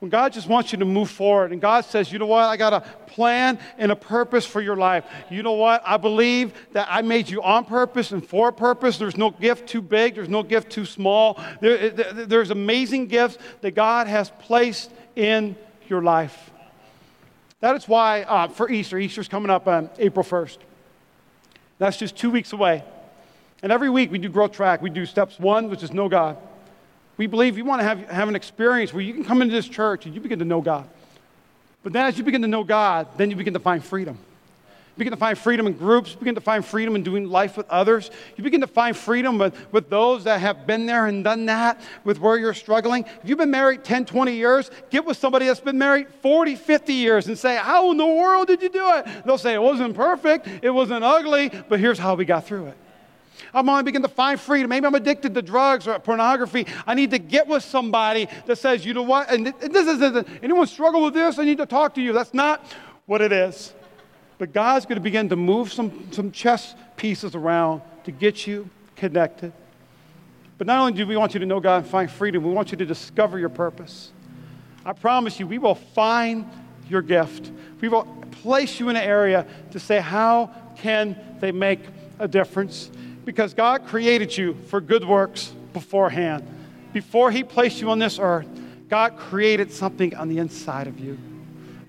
When 0.00 0.10
God 0.10 0.32
just 0.32 0.48
wants 0.48 0.70
you 0.70 0.78
to 0.78 0.84
move 0.84 1.10
forward, 1.10 1.50
and 1.50 1.60
God 1.60 1.84
says, 1.84 2.12
you 2.12 2.20
know 2.20 2.26
what, 2.26 2.44
I 2.44 2.56
got 2.56 2.72
a 2.72 2.80
plan 3.08 3.58
and 3.78 3.90
a 3.90 3.96
purpose 3.96 4.46
for 4.46 4.60
your 4.60 4.76
life. 4.76 5.04
You 5.28 5.42
know 5.42 5.54
what, 5.54 5.82
I 5.84 5.96
believe 5.96 6.52
that 6.72 6.86
I 6.88 7.02
made 7.02 7.28
you 7.28 7.42
on 7.42 7.64
purpose 7.64 8.12
and 8.12 8.24
for 8.24 8.48
a 8.48 8.52
purpose. 8.52 8.96
There's 8.96 9.16
no 9.16 9.30
gift 9.30 9.68
too 9.68 9.82
big, 9.82 10.14
there's 10.14 10.28
no 10.28 10.44
gift 10.44 10.70
too 10.70 10.84
small. 10.84 11.42
There, 11.60 11.90
there's 11.90 12.50
amazing 12.50 13.08
gifts 13.08 13.38
that 13.60 13.72
God 13.72 14.06
has 14.06 14.30
placed 14.38 14.92
in 15.16 15.56
your 15.88 16.02
life. 16.02 16.50
That 17.60 17.74
is 17.74 17.88
why 17.88 18.22
uh, 18.22 18.48
for 18.48 18.70
Easter, 18.70 18.98
Easter's 18.98 19.26
coming 19.26 19.50
up 19.50 19.66
on 19.66 19.90
April 19.98 20.24
1st. 20.24 20.58
That's 21.78 21.96
just 21.96 22.16
two 22.16 22.30
weeks 22.30 22.52
away. 22.52 22.84
And 23.62 23.72
every 23.72 23.90
week 23.90 24.12
we 24.12 24.18
do 24.18 24.28
growth 24.28 24.52
track. 24.52 24.80
We 24.80 24.90
do 24.90 25.06
steps 25.06 25.40
one, 25.40 25.68
which 25.68 25.82
is 25.82 25.92
know 25.92 26.08
God. 26.08 26.36
We 27.18 27.26
believe 27.26 27.58
you 27.58 27.64
want 27.64 27.80
to 27.80 27.84
have, 27.84 27.98
have 28.08 28.28
an 28.28 28.36
experience 28.36 28.94
where 28.94 29.02
you 29.02 29.12
can 29.12 29.24
come 29.24 29.42
into 29.42 29.52
this 29.52 29.68
church 29.68 30.06
and 30.06 30.14
you 30.14 30.20
begin 30.20 30.38
to 30.38 30.44
know 30.44 30.62
God. 30.62 30.88
But 31.82 31.92
then 31.92 32.06
as 32.06 32.16
you 32.16 32.24
begin 32.24 32.42
to 32.42 32.48
know 32.48 32.64
God, 32.64 33.08
then 33.18 33.28
you 33.28 33.36
begin 33.36 33.54
to 33.54 33.60
find 33.60 33.84
freedom. 33.84 34.16
You 34.16 35.04
begin 35.04 35.12
to 35.12 35.18
find 35.18 35.36
freedom 35.36 35.66
in 35.66 35.74
groups, 35.74 36.12
you 36.12 36.18
begin 36.18 36.34
to 36.36 36.40
find 36.40 36.64
freedom 36.64 36.96
in 36.96 37.02
doing 37.02 37.28
life 37.28 37.56
with 37.56 37.68
others. 37.70 38.10
You 38.36 38.44
begin 38.44 38.60
to 38.62 38.66
find 38.66 38.96
freedom 38.96 39.38
with, 39.38 39.72
with 39.72 39.90
those 39.90 40.24
that 40.24 40.40
have 40.40 40.66
been 40.66 40.86
there 40.86 41.06
and 41.06 41.22
done 41.22 41.46
that, 41.46 41.80
with 42.02 42.20
where 42.20 42.36
you're 42.36 42.54
struggling. 42.54 43.04
If 43.22 43.28
you've 43.28 43.38
been 43.38 43.50
married 43.50 43.84
10, 43.84 44.06
20 44.06 44.32
years, 44.32 44.70
get 44.90 45.04
with 45.04 45.16
somebody 45.16 45.46
that's 45.46 45.60
been 45.60 45.78
married 45.78 46.08
40, 46.22 46.56
50 46.56 46.92
years 46.92 47.28
and 47.28 47.38
say, 47.38 47.56
How 47.56 47.90
in 47.92 47.96
the 47.96 48.06
world 48.06 48.48
did 48.48 48.60
you 48.60 48.70
do 48.70 48.94
it? 48.94 49.06
They'll 49.24 49.38
say, 49.38 49.54
It 49.54 49.62
wasn't 49.62 49.94
perfect, 49.94 50.48
it 50.62 50.70
wasn't 50.70 51.04
ugly, 51.04 51.50
but 51.68 51.78
here's 51.78 51.98
how 51.98 52.14
we 52.14 52.24
got 52.24 52.44
through 52.44 52.66
it. 52.66 52.76
I'm 53.54 53.66
going 53.66 53.80
to 53.80 53.84
begin 53.84 54.02
to 54.02 54.08
find 54.08 54.38
freedom. 54.38 54.68
Maybe 54.68 54.86
I'm 54.86 54.94
addicted 54.94 55.34
to 55.34 55.42
drugs 55.42 55.86
or 55.88 55.98
pornography. 55.98 56.66
I 56.86 56.94
need 56.94 57.10
to 57.12 57.18
get 57.18 57.46
with 57.46 57.62
somebody 57.62 58.28
that 58.46 58.56
says, 58.56 58.84
you 58.84 58.94
know 58.94 59.02
what? 59.02 59.30
And 59.30 59.46
this 59.46 59.86
is 59.86 60.24
anyone 60.42 60.66
struggle 60.66 61.02
with 61.02 61.14
this? 61.14 61.38
I 61.38 61.44
need 61.44 61.58
to 61.58 61.66
talk 61.66 61.94
to 61.94 62.02
you. 62.02 62.12
That's 62.12 62.34
not 62.34 62.64
what 63.06 63.20
it 63.20 63.32
is. 63.32 63.72
But 64.38 64.52
God's 64.52 64.86
going 64.86 64.96
to 64.96 65.02
begin 65.02 65.28
to 65.30 65.36
move 65.36 65.72
some, 65.72 66.12
some 66.12 66.30
chess 66.30 66.74
pieces 66.96 67.34
around 67.34 67.82
to 68.04 68.12
get 68.12 68.46
you 68.46 68.68
connected. 68.96 69.52
But 70.58 70.66
not 70.66 70.80
only 70.80 70.92
do 70.92 71.06
we 71.06 71.16
want 71.16 71.34
you 71.34 71.40
to 71.40 71.46
know 71.46 71.60
God 71.60 71.82
and 71.82 71.86
find 71.86 72.10
freedom, 72.10 72.42
we 72.42 72.52
want 72.52 72.70
you 72.70 72.78
to 72.78 72.86
discover 72.86 73.38
your 73.38 73.48
purpose. 73.48 74.12
I 74.84 74.92
promise 74.92 75.38
you, 75.38 75.46
we 75.46 75.58
will 75.58 75.74
find 75.74 76.48
your 76.88 77.02
gift. 77.02 77.50
We 77.80 77.88
will 77.88 78.04
place 78.42 78.80
you 78.80 78.88
in 78.88 78.96
an 78.96 79.02
area 79.02 79.46
to 79.70 79.80
say, 79.80 80.00
how 80.00 80.50
can 80.76 81.16
they 81.40 81.52
make 81.52 81.80
a 82.18 82.26
difference? 82.26 82.90
Because 83.28 83.52
God 83.52 83.84
created 83.84 84.34
you 84.34 84.54
for 84.68 84.80
good 84.80 85.04
works 85.04 85.52
beforehand. 85.74 86.48
Before 86.94 87.30
He 87.30 87.44
placed 87.44 87.78
you 87.78 87.90
on 87.90 87.98
this 87.98 88.18
earth, 88.18 88.48
God 88.88 89.18
created 89.18 89.70
something 89.70 90.16
on 90.16 90.30
the 90.30 90.38
inside 90.38 90.86
of 90.86 90.98
you. 90.98 91.18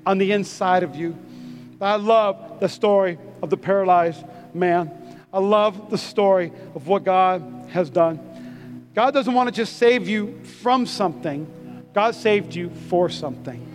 On 0.05 0.17
the 0.17 0.33
inside 0.33 0.83
of 0.83 0.97
you. 0.97 1.17
I 1.79 1.95
love 1.95 2.59
the 2.59 2.67
story 2.67 3.17
of 3.41 3.49
the 3.49 3.55
paralyzed 3.55 4.21
man. 4.53 4.91
I 5.31 5.39
love 5.39 5.89
the 5.89 5.97
story 5.97 6.51
of 6.75 6.89
what 6.89 7.05
God 7.05 7.69
has 7.69 7.89
done. 7.89 8.89
God 8.93 9.13
doesn't 9.13 9.33
want 9.33 9.47
to 9.47 9.55
just 9.55 9.77
save 9.77 10.09
you 10.09 10.41
from 10.43 10.85
something, 10.85 11.47
God 11.93 12.15
saved 12.15 12.53
you 12.53 12.69
for 12.89 13.07
something. 13.07 13.65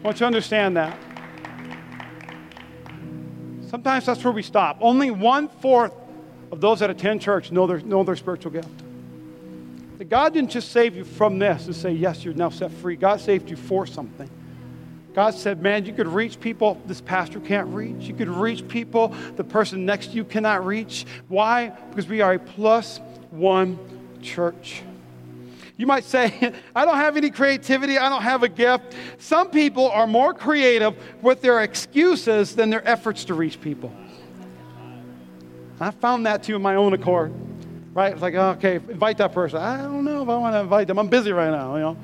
I 0.00 0.02
want 0.02 0.16
you 0.16 0.18
to 0.18 0.26
understand 0.26 0.76
that. 0.76 0.98
Sometimes 3.74 4.06
that's 4.06 4.22
where 4.22 4.32
we 4.32 4.44
stop. 4.44 4.78
Only 4.80 5.10
one 5.10 5.48
fourth 5.48 5.92
of 6.52 6.60
those 6.60 6.78
that 6.78 6.90
attend 6.90 7.20
church 7.20 7.50
know 7.50 7.66
their, 7.66 7.80
know 7.80 8.04
their 8.04 8.14
spiritual 8.14 8.52
gift. 8.52 8.68
That 9.98 10.04
God 10.04 10.32
didn't 10.32 10.52
just 10.52 10.70
save 10.70 10.94
you 10.94 11.02
from 11.02 11.40
this 11.40 11.66
and 11.66 11.74
say, 11.74 11.90
Yes, 11.90 12.24
you're 12.24 12.34
now 12.34 12.50
set 12.50 12.70
free. 12.70 12.94
God 12.94 13.20
saved 13.20 13.50
you 13.50 13.56
for 13.56 13.84
something. 13.84 14.30
God 15.12 15.34
said, 15.34 15.60
man, 15.60 15.86
you 15.86 15.92
could 15.92 16.06
reach 16.06 16.38
people 16.38 16.80
this 16.86 17.00
pastor 17.00 17.40
can't 17.40 17.66
reach. 17.74 18.04
You 18.04 18.14
could 18.14 18.28
reach 18.28 18.68
people 18.68 19.08
the 19.34 19.42
person 19.42 19.84
next 19.84 20.08
to 20.08 20.12
you 20.12 20.24
cannot 20.24 20.64
reach. 20.64 21.04
Why? 21.26 21.70
Because 21.90 22.06
we 22.06 22.20
are 22.20 22.34
a 22.34 22.38
plus 22.38 23.00
one 23.32 23.76
church. 24.22 24.84
You 25.76 25.86
might 25.86 26.04
say, 26.04 26.52
I 26.76 26.84
don't 26.84 26.96
have 26.96 27.16
any 27.16 27.30
creativity, 27.30 27.98
I 27.98 28.08
don't 28.08 28.22
have 28.22 28.42
a 28.42 28.48
gift. 28.48 28.94
Some 29.18 29.50
people 29.50 29.90
are 29.90 30.06
more 30.06 30.32
creative 30.32 30.96
with 31.22 31.40
their 31.40 31.62
excuses 31.62 32.54
than 32.54 32.70
their 32.70 32.86
efforts 32.86 33.24
to 33.26 33.34
reach 33.34 33.60
people. 33.60 33.92
I 35.80 35.90
found 35.90 36.26
that 36.26 36.44
too 36.44 36.56
in 36.56 36.62
my 36.62 36.76
own 36.76 36.92
accord. 36.92 37.32
Right? 37.92 38.12
It's 38.12 38.22
like, 38.22 38.34
okay, 38.34 38.76
invite 38.76 39.18
that 39.18 39.32
person. 39.32 39.60
I 39.60 39.82
don't 39.82 40.04
know 40.04 40.22
if 40.22 40.28
I 40.28 40.36
want 40.36 40.54
to 40.54 40.60
invite 40.60 40.88
them. 40.88 40.98
I'm 40.98 41.08
busy 41.08 41.32
right 41.32 41.50
now, 41.50 41.74
you 41.76 41.82
know. 41.82 41.96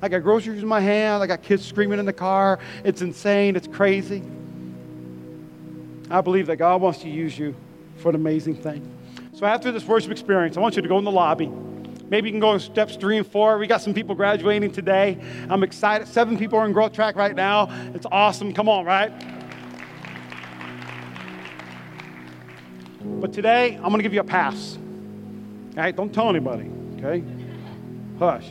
I 0.00 0.08
got 0.08 0.24
groceries 0.24 0.62
in 0.62 0.68
my 0.68 0.80
hand. 0.80 1.22
I 1.22 1.28
got 1.28 1.42
kids 1.42 1.64
screaming 1.64 2.00
in 2.00 2.06
the 2.06 2.12
car. 2.12 2.58
It's 2.82 3.02
insane. 3.02 3.54
It's 3.54 3.68
crazy. 3.68 4.20
I 6.10 6.20
believe 6.20 6.48
that 6.48 6.56
God 6.56 6.80
wants 6.80 6.98
to 7.00 7.08
use 7.08 7.38
you 7.38 7.54
for 7.98 8.08
an 8.08 8.16
amazing 8.16 8.56
thing. 8.56 8.88
So 9.32 9.46
after 9.46 9.70
this 9.70 9.84
worship 9.84 10.10
experience, 10.10 10.56
I 10.56 10.60
want 10.60 10.74
you 10.74 10.82
to 10.82 10.88
go 10.88 10.98
in 10.98 11.04
the 11.04 11.12
lobby. 11.12 11.50
Maybe 12.12 12.28
you 12.28 12.34
can 12.34 12.40
go 12.40 12.52
in 12.52 12.60
steps 12.60 12.96
three 12.96 13.16
and 13.16 13.26
four. 13.26 13.56
We 13.56 13.66
got 13.66 13.80
some 13.80 13.94
people 13.94 14.14
graduating 14.14 14.72
today. 14.72 15.16
I'm 15.48 15.62
excited. 15.62 16.06
Seven 16.06 16.36
people 16.36 16.58
are 16.58 16.66
in 16.66 16.74
growth 16.74 16.92
track 16.92 17.16
right 17.16 17.34
now. 17.34 17.70
It's 17.94 18.04
awesome. 18.12 18.52
Come 18.52 18.68
on, 18.68 18.84
right? 18.84 19.10
But 23.00 23.32
today, 23.32 23.76
I'm 23.76 23.84
going 23.84 23.96
to 23.96 24.02
give 24.02 24.12
you 24.12 24.20
a 24.20 24.24
pass. 24.24 24.76
All 24.76 25.82
right? 25.82 25.96
Don't 25.96 26.12
tell 26.12 26.28
anybody, 26.28 26.70
okay? 26.98 27.24
Hush. 28.18 28.50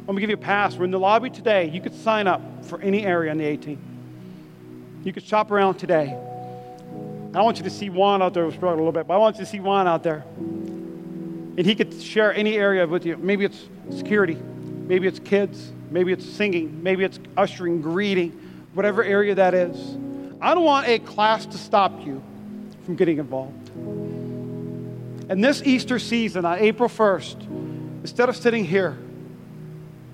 I'm 0.00 0.04
going 0.04 0.16
to 0.16 0.20
give 0.20 0.28
you 0.28 0.36
a 0.36 0.38
pass. 0.38 0.76
We're 0.76 0.84
in 0.84 0.90
the 0.90 0.98
lobby 0.98 1.30
today. 1.30 1.70
You 1.70 1.80
could 1.80 1.94
sign 1.94 2.26
up 2.26 2.66
for 2.66 2.82
any 2.82 3.06
area 3.06 3.30
on 3.30 3.38
the 3.38 3.46
18. 3.46 3.78
You 5.04 5.12
could 5.14 5.24
shop 5.24 5.50
around 5.50 5.76
today. 5.76 6.18
I 7.32 7.40
want 7.40 7.56
you 7.56 7.64
to 7.64 7.70
see 7.70 7.88
Juan 7.88 8.20
out 8.20 8.34
there 8.34 8.44
who's 8.44 8.56
struggling 8.56 8.80
a 8.80 8.82
little 8.82 8.92
bit, 8.92 9.06
but 9.06 9.14
I 9.14 9.16
want 9.16 9.36
you 9.38 9.44
to 9.46 9.50
see 9.50 9.60
Juan 9.60 9.88
out 9.88 10.02
there. 10.02 10.22
And 11.60 11.66
he 11.66 11.74
could 11.74 12.00
share 12.00 12.32
any 12.32 12.56
area 12.56 12.86
with 12.86 13.04
you. 13.04 13.18
Maybe 13.18 13.44
it's 13.44 13.68
security, 13.90 14.34
maybe 14.34 15.06
it's 15.06 15.18
kids, 15.18 15.72
maybe 15.90 16.10
it's 16.10 16.24
singing, 16.24 16.82
maybe 16.82 17.04
it's 17.04 17.18
ushering, 17.36 17.82
greeting, 17.82 18.30
whatever 18.72 19.04
area 19.04 19.34
that 19.34 19.52
is. 19.52 19.76
I 20.40 20.54
don't 20.54 20.64
want 20.64 20.88
a 20.88 21.00
class 21.00 21.44
to 21.44 21.58
stop 21.58 22.00
you 22.00 22.22
from 22.86 22.96
getting 22.96 23.18
involved. 23.18 23.68
And 25.28 25.44
this 25.44 25.62
Easter 25.62 25.98
season 25.98 26.46
on 26.46 26.60
April 26.60 26.88
1st, 26.88 28.00
instead 28.00 28.30
of 28.30 28.36
sitting 28.36 28.64
here, 28.64 28.96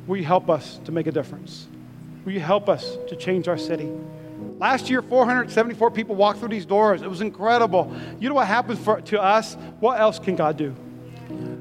Will 0.09 0.17
you 0.17 0.25
help 0.25 0.51
us 0.51 0.81
to 0.85 0.91
make 0.91 1.07
a 1.07 1.13
difference? 1.13 1.69
Will 2.25 2.33
you 2.33 2.41
help 2.41 2.69
us 2.69 2.97
to 3.09 3.15
change 3.15 3.47
our 3.47 3.59
city? 3.59 3.89
Last 4.59 4.89
year, 4.91 5.01
474 5.01 5.93
people 5.93 6.17
walked 6.17 6.39
through 6.39 6.49
these 6.49 6.67
doors. 6.67 7.03
It 7.03 7.11
was 7.11 7.21
incredible. 7.21 7.95
You 8.21 8.29
know 8.29 8.35
what 8.35 8.49
happens 8.49 8.79
for, 8.79 9.01
to 9.01 9.23
us? 9.23 9.57
What 9.81 10.01
else 10.01 10.19
can 10.19 10.37
God 10.37 10.57
do? 10.57 10.75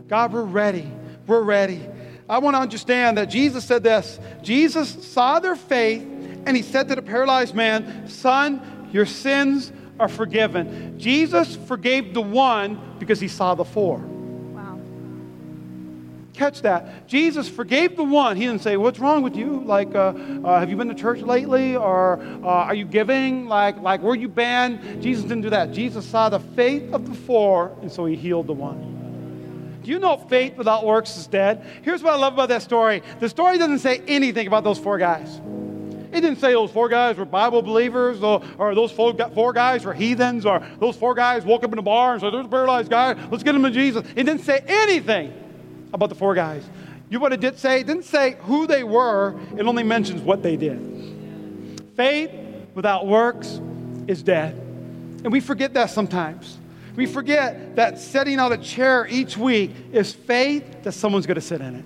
God, 0.07 0.33
we're 0.33 0.43
ready. 0.43 0.91
We're 1.25 1.41
ready. 1.41 1.87
I 2.29 2.39
want 2.39 2.55
to 2.55 2.59
understand 2.59 3.17
that 3.17 3.25
Jesus 3.25 3.65
said 3.65 3.83
this 3.83 4.19
Jesus 4.41 4.89
saw 5.07 5.39
their 5.39 5.55
faith 5.55 6.01
and 6.45 6.55
he 6.55 6.63
said 6.63 6.87
to 6.89 6.95
the 6.95 7.01
paralyzed 7.01 7.55
man, 7.55 8.07
Son, 8.07 8.89
your 8.91 9.05
sins 9.05 9.71
are 9.99 10.07
forgiven. 10.07 10.99
Jesus 10.99 11.55
forgave 11.55 12.13
the 12.13 12.21
one 12.21 12.95
because 12.99 13.19
he 13.19 13.27
saw 13.27 13.55
the 13.55 13.65
four. 13.65 14.03
Catch 16.33 16.63
that. 16.63 17.07
Jesus 17.07 17.47
forgave 17.47 17.95
the 17.95 18.03
one. 18.03 18.35
He 18.35 18.45
didn't 18.45 18.61
say, 18.61 18.75
What's 18.75 18.99
wrong 18.99 19.23
with 19.23 19.37
you? 19.37 19.63
Like, 19.63 19.95
uh, 19.95 20.13
uh, 20.43 20.59
have 20.59 20.69
you 20.69 20.75
been 20.75 20.89
to 20.89 20.93
church 20.93 21.21
lately? 21.21 21.77
Or 21.77 22.19
uh, 22.43 22.47
are 22.47 22.75
you 22.75 22.83
giving? 22.83 23.47
Like, 23.47 23.79
like, 23.79 24.01
were 24.01 24.15
you 24.15 24.27
banned? 24.27 25.01
Jesus 25.01 25.23
didn't 25.23 25.41
do 25.41 25.49
that. 25.51 25.71
Jesus 25.71 26.05
saw 26.05 26.27
the 26.27 26.39
faith 26.39 26.93
of 26.93 27.07
the 27.07 27.15
four, 27.15 27.73
and 27.81 27.89
so 27.89 28.05
he 28.05 28.17
healed 28.17 28.47
the 28.47 28.53
one. 28.53 28.94
Do 29.85 29.91
you 29.91 29.99
know 29.99 30.17
faith 30.17 30.57
without 30.57 30.83
works 30.83 31.15
is 31.15 31.27
dead? 31.27 31.63
Here's 31.83 32.01
what 32.01 32.13
I 32.13 32.17
love 32.17 32.33
about 32.33 32.49
that 32.49 32.63
story 32.63 33.03
the 33.19 33.29
story 33.29 33.59
doesn't 33.59 33.79
say 33.79 34.01
anything 34.07 34.47
about 34.47 34.63
those 34.63 34.79
four 34.79 34.97
guys. 34.97 35.39
It 36.11 36.21
didn't 36.21 36.39
say 36.39 36.53
those 36.53 36.71
four 36.71 36.89
guys 36.89 37.17
were 37.17 37.25
Bible 37.25 37.61
believers 37.61 38.23
or, 38.23 38.41
or 38.57 38.73
those 38.73 38.91
four, 38.91 39.13
guys 39.13 39.85
were 39.85 39.93
heathens 39.93 40.45
or 40.45 40.65
those 40.79 40.95
four 40.95 41.13
guys 41.13 41.45
woke 41.45 41.63
up 41.63 41.71
in 41.71 41.77
a 41.77 41.83
bar 41.83 42.13
and 42.13 42.21
said, 42.21 42.33
There's 42.33 42.45
a 42.45 42.49
paralyzed 42.49 42.89
guy, 42.89 43.13
let's 43.29 43.43
get 43.43 43.53
him 43.53 43.61
to 43.61 43.69
Jesus. 43.69 44.03
It 44.15 44.23
didn't 44.23 44.39
say 44.39 44.63
anything 44.65 45.33
about 45.93 46.09
the 46.09 46.15
four 46.15 46.33
guys. 46.33 46.67
You 47.09 47.19
know 47.19 47.21
what 47.21 47.33
it 47.33 47.41
did 47.41 47.59
say? 47.59 47.81
It 47.81 47.87
didn't 47.87 48.05
say 48.05 48.37
who 48.41 48.65
they 48.65 48.83
were, 48.83 49.39
it 49.55 49.67
only 49.67 49.83
mentions 49.83 50.21
what 50.21 50.41
they 50.41 50.55
did. 50.55 51.91
Faith 51.95 52.31
without 52.73 53.05
works 53.05 53.61
is 54.07 54.23
dead. 54.23 54.55
And 55.23 55.31
we 55.31 55.41
forget 55.41 55.75
that 55.75 55.91
sometimes. 55.91 56.57
We 56.95 57.05
forget 57.05 57.75
that 57.75 57.99
setting 57.99 58.39
out 58.39 58.51
a 58.51 58.57
chair 58.57 59.05
each 59.09 59.37
week 59.37 59.71
is 59.91 60.13
faith 60.13 60.83
that 60.83 60.93
someone's 60.93 61.25
going 61.25 61.35
to 61.35 61.41
sit 61.41 61.61
in 61.61 61.75
it. 61.75 61.85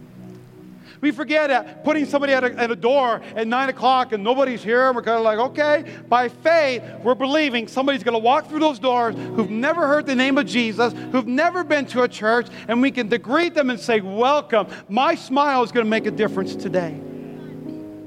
We 1.01 1.11
forget 1.11 1.49
that 1.49 1.85
putting 1.85 2.05
somebody 2.05 2.33
at 2.33 2.43
a, 2.43 2.53
at 2.59 2.71
a 2.71 2.75
door 2.75 3.21
at 3.35 3.47
9 3.47 3.69
o'clock 3.69 4.11
and 4.11 4.23
nobody's 4.23 4.61
here, 4.61 4.87
and 4.87 4.95
we're 4.95 5.01
kind 5.01 5.17
of 5.17 5.23
like, 5.23 5.39
okay, 5.39 5.85
by 6.09 6.27
faith, 6.27 6.83
we're 7.03 7.15
believing 7.15 7.67
somebody's 7.67 8.03
going 8.03 8.13
to 8.13 8.19
walk 8.19 8.49
through 8.49 8.59
those 8.59 8.79
doors 8.79 9.15
who've 9.15 9.49
never 9.49 9.87
heard 9.87 10.05
the 10.05 10.15
name 10.15 10.37
of 10.37 10.45
Jesus, 10.45 10.93
who've 11.11 11.27
never 11.27 11.63
been 11.63 11.85
to 11.87 12.03
a 12.03 12.07
church, 12.07 12.47
and 12.67 12.81
we 12.81 12.91
can 12.91 13.07
greet 13.07 13.53
them 13.53 13.69
and 13.69 13.79
say, 13.79 14.01
welcome. 14.01 14.67
My 14.89 15.15
smile 15.15 15.63
is 15.63 15.71
going 15.71 15.85
to 15.85 15.89
make 15.89 16.05
a 16.05 16.11
difference 16.11 16.55
today. 16.55 16.99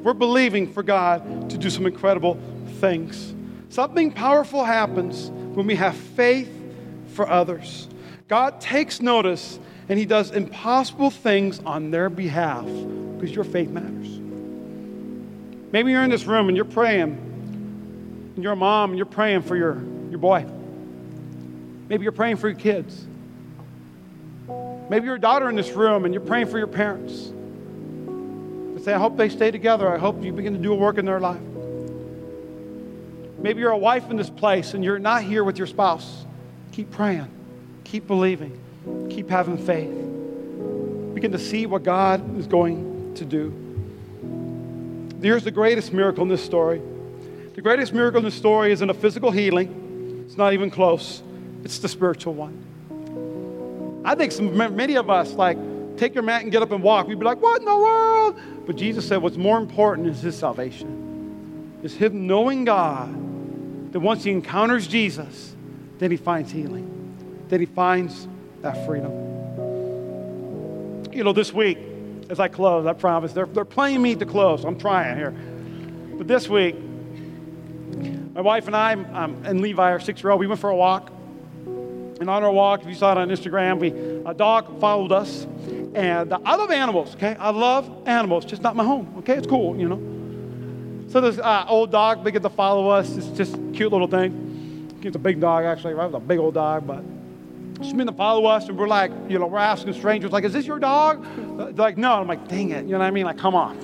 We're 0.03 0.13
believing 0.13 0.71
for 0.71 0.83
God 0.83 1.49
to 1.49 1.57
do 1.57 1.71
some 1.71 1.87
incredible 1.87 2.39
things. 2.81 3.35
Something 3.71 4.13
powerful 4.13 4.65
happens 4.65 5.31
when 5.31 5.67
we 5.67 5.77
have 5.77 5.97
faith 5.97 6.62
for 7.13 7.29
others. 7.29 7.89
God 8.29 8.61
takes 8.61 9.01
notice 9.01 9.59
and 9.89 9.99
he 9.99 10.05
does 10.05 10.31
impossible 10.31 11.11
things 11.11 11.61
on 11.61 11.91
their 11.91 12.09
behalf 12.09 12.65
because 12.65 13.35
your 13.35 13.45
faith 13.45 13.71
matters. 13.71 14.19
Maybe 15.73 15.91
you're 15.91 16.03
in 16.03 16.11
this 16.11 16.25
room 16.25 16.49
and 16.49 16.57
you're 16.57 16.65
praying, 16.67 17.13
and 18.35 18.43
you're 18.43 18.53
a 18.53 18.57
mom 18.57 18.91
and 18.91 18.99
you're 18.99 19.07
praying 19.07 19.43
for 19.43 19.57
your, 19.57 19.83
your 20.11 20.19
boy. 20.19 20.45
Maybe 21.89 22.03
you're 22.03 22.13
praying 22.13 22.37
for 22.37 22.49
your 22.49 22.59
kids. 22.59 23.07
Maybe 24.91 25.07
you're 25.07 25.17
a 25.17 25.21
daughter 25.21 25.49
in 25.49 25.57
this 25.57 25.71
room 25.71 26.05
and 26.05 26.13
you're 26.13 26.23
praying 26.23 26.47
for 26.47 26.59
your 26.59 26.67
parents. 26.67 27.33
But 28.75 28.85
say, 28.85 28.93
I 28.93 28.99
hope 28.99 29.17
they 29.17 29.29
stay 29.29 29.51
together. 29.51 29.89
I 29.89 29.99
hope 29.99 30.23
you 30.23 30.33
begin 30.33 30.53
to 30.53 30.59
do 30.59 30.73
a 30.73 30.77
work 30.77 30.99
in 30.99 31.05
their 31.05 31.21
life. 31.21 31.41
Maybe 33.39 33.61
you're 33.61 33.71
a 33.71 33.79
wife 33.79 34.11
in 34.11 34.17
this 34.17 34.31
place 34.31 34.75
and 34.75 34.85
you're 34.85 34.99
not 34.99 35.23
here 35.23 35.45
with 35.45 35.59
your 35.59 35.67
spouse. 35.67 36.27
Keep 36.73 36.91
praying, 36.91 37.29
keep 37.85 38.07
believing. 38.07 38.59
Keep 39.11 39.31
having 39.31 39.59
faith. 39.59 39.93
Begin 41.15 41.31
to 41.31 41.39
see 41.39 41.67
what 41.67 41.85
God 41.85 42.37
is 42.37 42.49
going 42.49 43.15
to 43.15 43.25
do. 43.25 43.55
Here's 45.23 45.45
the 45.45 45.53
greatest 45.53 45.93
miracle 45.93 46.25
in 46.25 46.29
this 46.29 46.45
story. 46.45 46.83
The 47.55 47.63
greatest 47.63 47.93
miracle 47.93 48.19
in 48.19 48.25
this 48.25 48.35
story 48.35 48.73
isn't 48.73 48.91
a 48.91 48.95
physical 48.95 49.31
healing, 49.31 50.25
it's 50.27 50.37
not 50.37 50.53
even 50.53 50.69
close, 50.69 51.23
it's 51.63 51.79
the 51.79 51.89
spiritual 51.89 52.35
one. 52.35 54.03
I 54.05 54.17
think 54.17 54.33
some, 54.33 54.57
many 54.57 54.97
of 54.97 55.09
us, 55.11 55.33
like, 55.35 55.57
take 55.97 56.13
your 56.13 56.25
mat 56.25 56.43
and 56.43 56.51
get 56.51 56.61
up 56.61 56.73
and 56.73 56.83
walk. 56.83 57.07
We'd 57.07 57.21
be 57.21 57.25
like, 57.25 57.41
what 57.41 57.61
in 57.61 57.67
the 57.67 57.77
world? 57.77 58.37
But 58.67 58.75
Jesus 58.75 59.07
said, 59.07 59.19
what's 59.19 59.37
more 59.37 59.59
important 59.59 60.09
is 60.09 60.21
his 60.23 60.37
salvation, 60.37 61.79
is 61.85 61.95
him 61.95 62.27
knowing 62.27 62.65
God, 62.65 63.93
that 63.93 64.01
once 64.01 64.25
he 64.25 64.33
encounters 64.33 64.89
Jesus, 64.89 65.55
then 65.99 66.11
he 66.11 66.17
finds 66.17 66.51
healing, 66.51 67.47
that 67.49 67.61
he 67.61 67.67
finds 67.67 68.29
that 68.63 68.87
freedom. 68.87 69.13
You 71.13 71.25
know, 71.25 71.33
this 71.33 71.53
week, 71.53 71.79
as 72.31 72.41
I 72.41 72.49
close, 72.49 72.87
I 72.87 72.95
promise, 72.95 73.33
they're, 73.33 73.47
they're 73.47 73.65
playing 73.65 74.01
me 74.01 74.15
to 74.17 74.25
close. 74.25 74.65
I'm 74.65 74.79
trying 74.79 75.17
here. 75.17 75.35
But 76.17 76.27
this 76.27 76.49
week, 76.49 76.77
my 78.35 78.41
wife 78.41 78.67
and 78.67 78.75
I 78.75 78.95
um, 78.95 79.43
and 79.45 79.61
Levi, 79.61 79.83
our 79.91 80.01
six 80.01 80.23
year 80.23 80.31
old, 80.31 80.41
we 80.41 80.47
went 80.47 80.61
for 80.61 80.71
a 80.71 80.77
walk. 80.77 81.11
And 81.67 82.31
on 82.31 82.45
our 82.45 82.53
walk, 82.53 82.83
if 82.83 82.89
you 82.89 82.95
saw 82.95 83.13
it 83.13 83.19
on 83.19 83.29
Instagram, 83.29 83.79
we, 83.79 83.91
a 84.25 84.33
dog 84.33 84.81
followed 84.81 85.13
us. 85.13 85.45
And 85.95 86.33
uh, 86.33 86.39
I 86.45 86.55
love 86.55 86.71
animals, 86.71 87.15
okay? 87.17 87.35
I 87.39 87.51
love 87.51 87.91
animals, 88.07 88.45
just 88.45 88.63
not 88.63 88.77
my 88.77 88.85
home, 88.85 89.13
okay? 89.19 89.35
It's 89.35 89.47
cool, 89.47 89.77
you 89.77 89.89
know? 89.89 91.09
So 91.11 91.21
this 91.21 91.39
uh, 91.39 91.67
old 91.69 91.91
dog 91.91 92.25
began 92.25 92.41
to 92.43 92.49
follow 92.49 92.89
us. 92.89 93.17
It's 93.17 93.27
just 93.37 93.53
cute 93.75 93.93
little 93.93 94.07
thing. 94.07 94.52
It's 95.05 95.17
a 95.17 95.19
big 95.19 95.41
dog, 95.41 95.65
actually, 95.65 95.95
right? 95.95 96.07
was 96.07 96.15
a 96.15 96.21
big 96.21 96.39
old 96.39 96.55
dog, 96.55 96.87
but 96.87 97.03
just 97.81 97.95
mean 97.95 98.07
to 98.07 98.13
follow 98.13 98.47
us, 98.47 98.69
and 98.69 98.79
we're 98.79 98.87
like, 98.87 99.11
you 99.29 99.39
know, 99.39 99.47
we're 99.47 99.59
asking 99.59 99.93
strangers, 99.95 100.31
like, 100.31 100.45
is 100.45 100.53
this 100.53 100.67
your 100.67 100.79
dog? 100.79 101.25
They're 101.57 101.73
like, 101.73 101.99
no. 101.99 102.13
I'm 102.15 102.29
like, 102.29 102.47
dang 102.49 102.71
it. 102.71 102.85
You 102.85 102.93
know 102.93 102.99
what 102.99 103.07
I 103.07 103.11
mean? 103.11 103.25
Like, 103.25 103.39
come 103.39 103.55
on. 103.55 103.77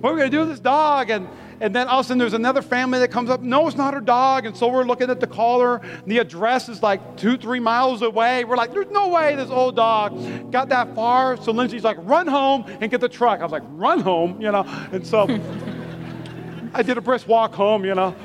What 0.00 0.10
are 0.10 0.12
we 0.14 0.20
going 0.20 0.30
to 0.30 0.36
do 0.36 0.40
with 0.40 0.48
this 0.48 0.60
dog? 0.60 1.10
And, 1.10 1.28
and 1.60 1.74
then 1.74 1.88
all 1.88 2.00
of 2.00 2.06
a 2.06 2.08
sudden 2.08 2.18
there's 2.18 2.32
another 2.32 2.62
family 2.62 2.98
that 3.00 3.08
comes 3.08 3.28
up. 3.28 3.42
No, 3.42 3.68
it's 3.68 3.76
not 3.76 3.92
her 3.92 4.00
dog. 4.00 4.46
And 4.46 4.56
so 4.56 4.68
we're 4.68 4.84
looking 4.84 5.10
at 5.10 5.20
the 5.20 5.26
caller. 5.26 5.82
The 6.06 6.18
address 6.18 6.70
is 6.70 6.82
like 6.82 7.18
two, 7.18 7.36
three 7.36 7.60
miles 7.60 8.00
away. 8.00 8.44
We're 8.44 8.56
like, 8.56 8.72
there's 8.72 8.90
no 8.90 9.08
way 9.08 9.36
this 9.36 9.50
old 9.50 9.76
dog 9.76 10.50
got 10.50 10.70
that 10.70 10.94
far. 10.94 11.36
So 11.36 11.52
Lindsay's 11.52 11.84
like, 11.84 11.98
run 12.00 12.26
home 12.26 12.64
and 12.80 12.90
get 12.90 13.02
the 13.02 13.10
truck. 13.10 13.40
I 13.40 13.42
was 13.42 13.52
like, 13.52 13.62
run 13.72 14.00
home, 14.00 14.40
you 14.40 14.50
know. 14.50 14.64
And 14.90 15.06
so 15.06 15.28
I 16.74 16.82
did 16.82 16.96
a 16.96 17.02
brisk 17.02 17.28
walk 17.28 17.52
home, 17.52 17.84
you 17.84 17.94
know. 17.94 18.16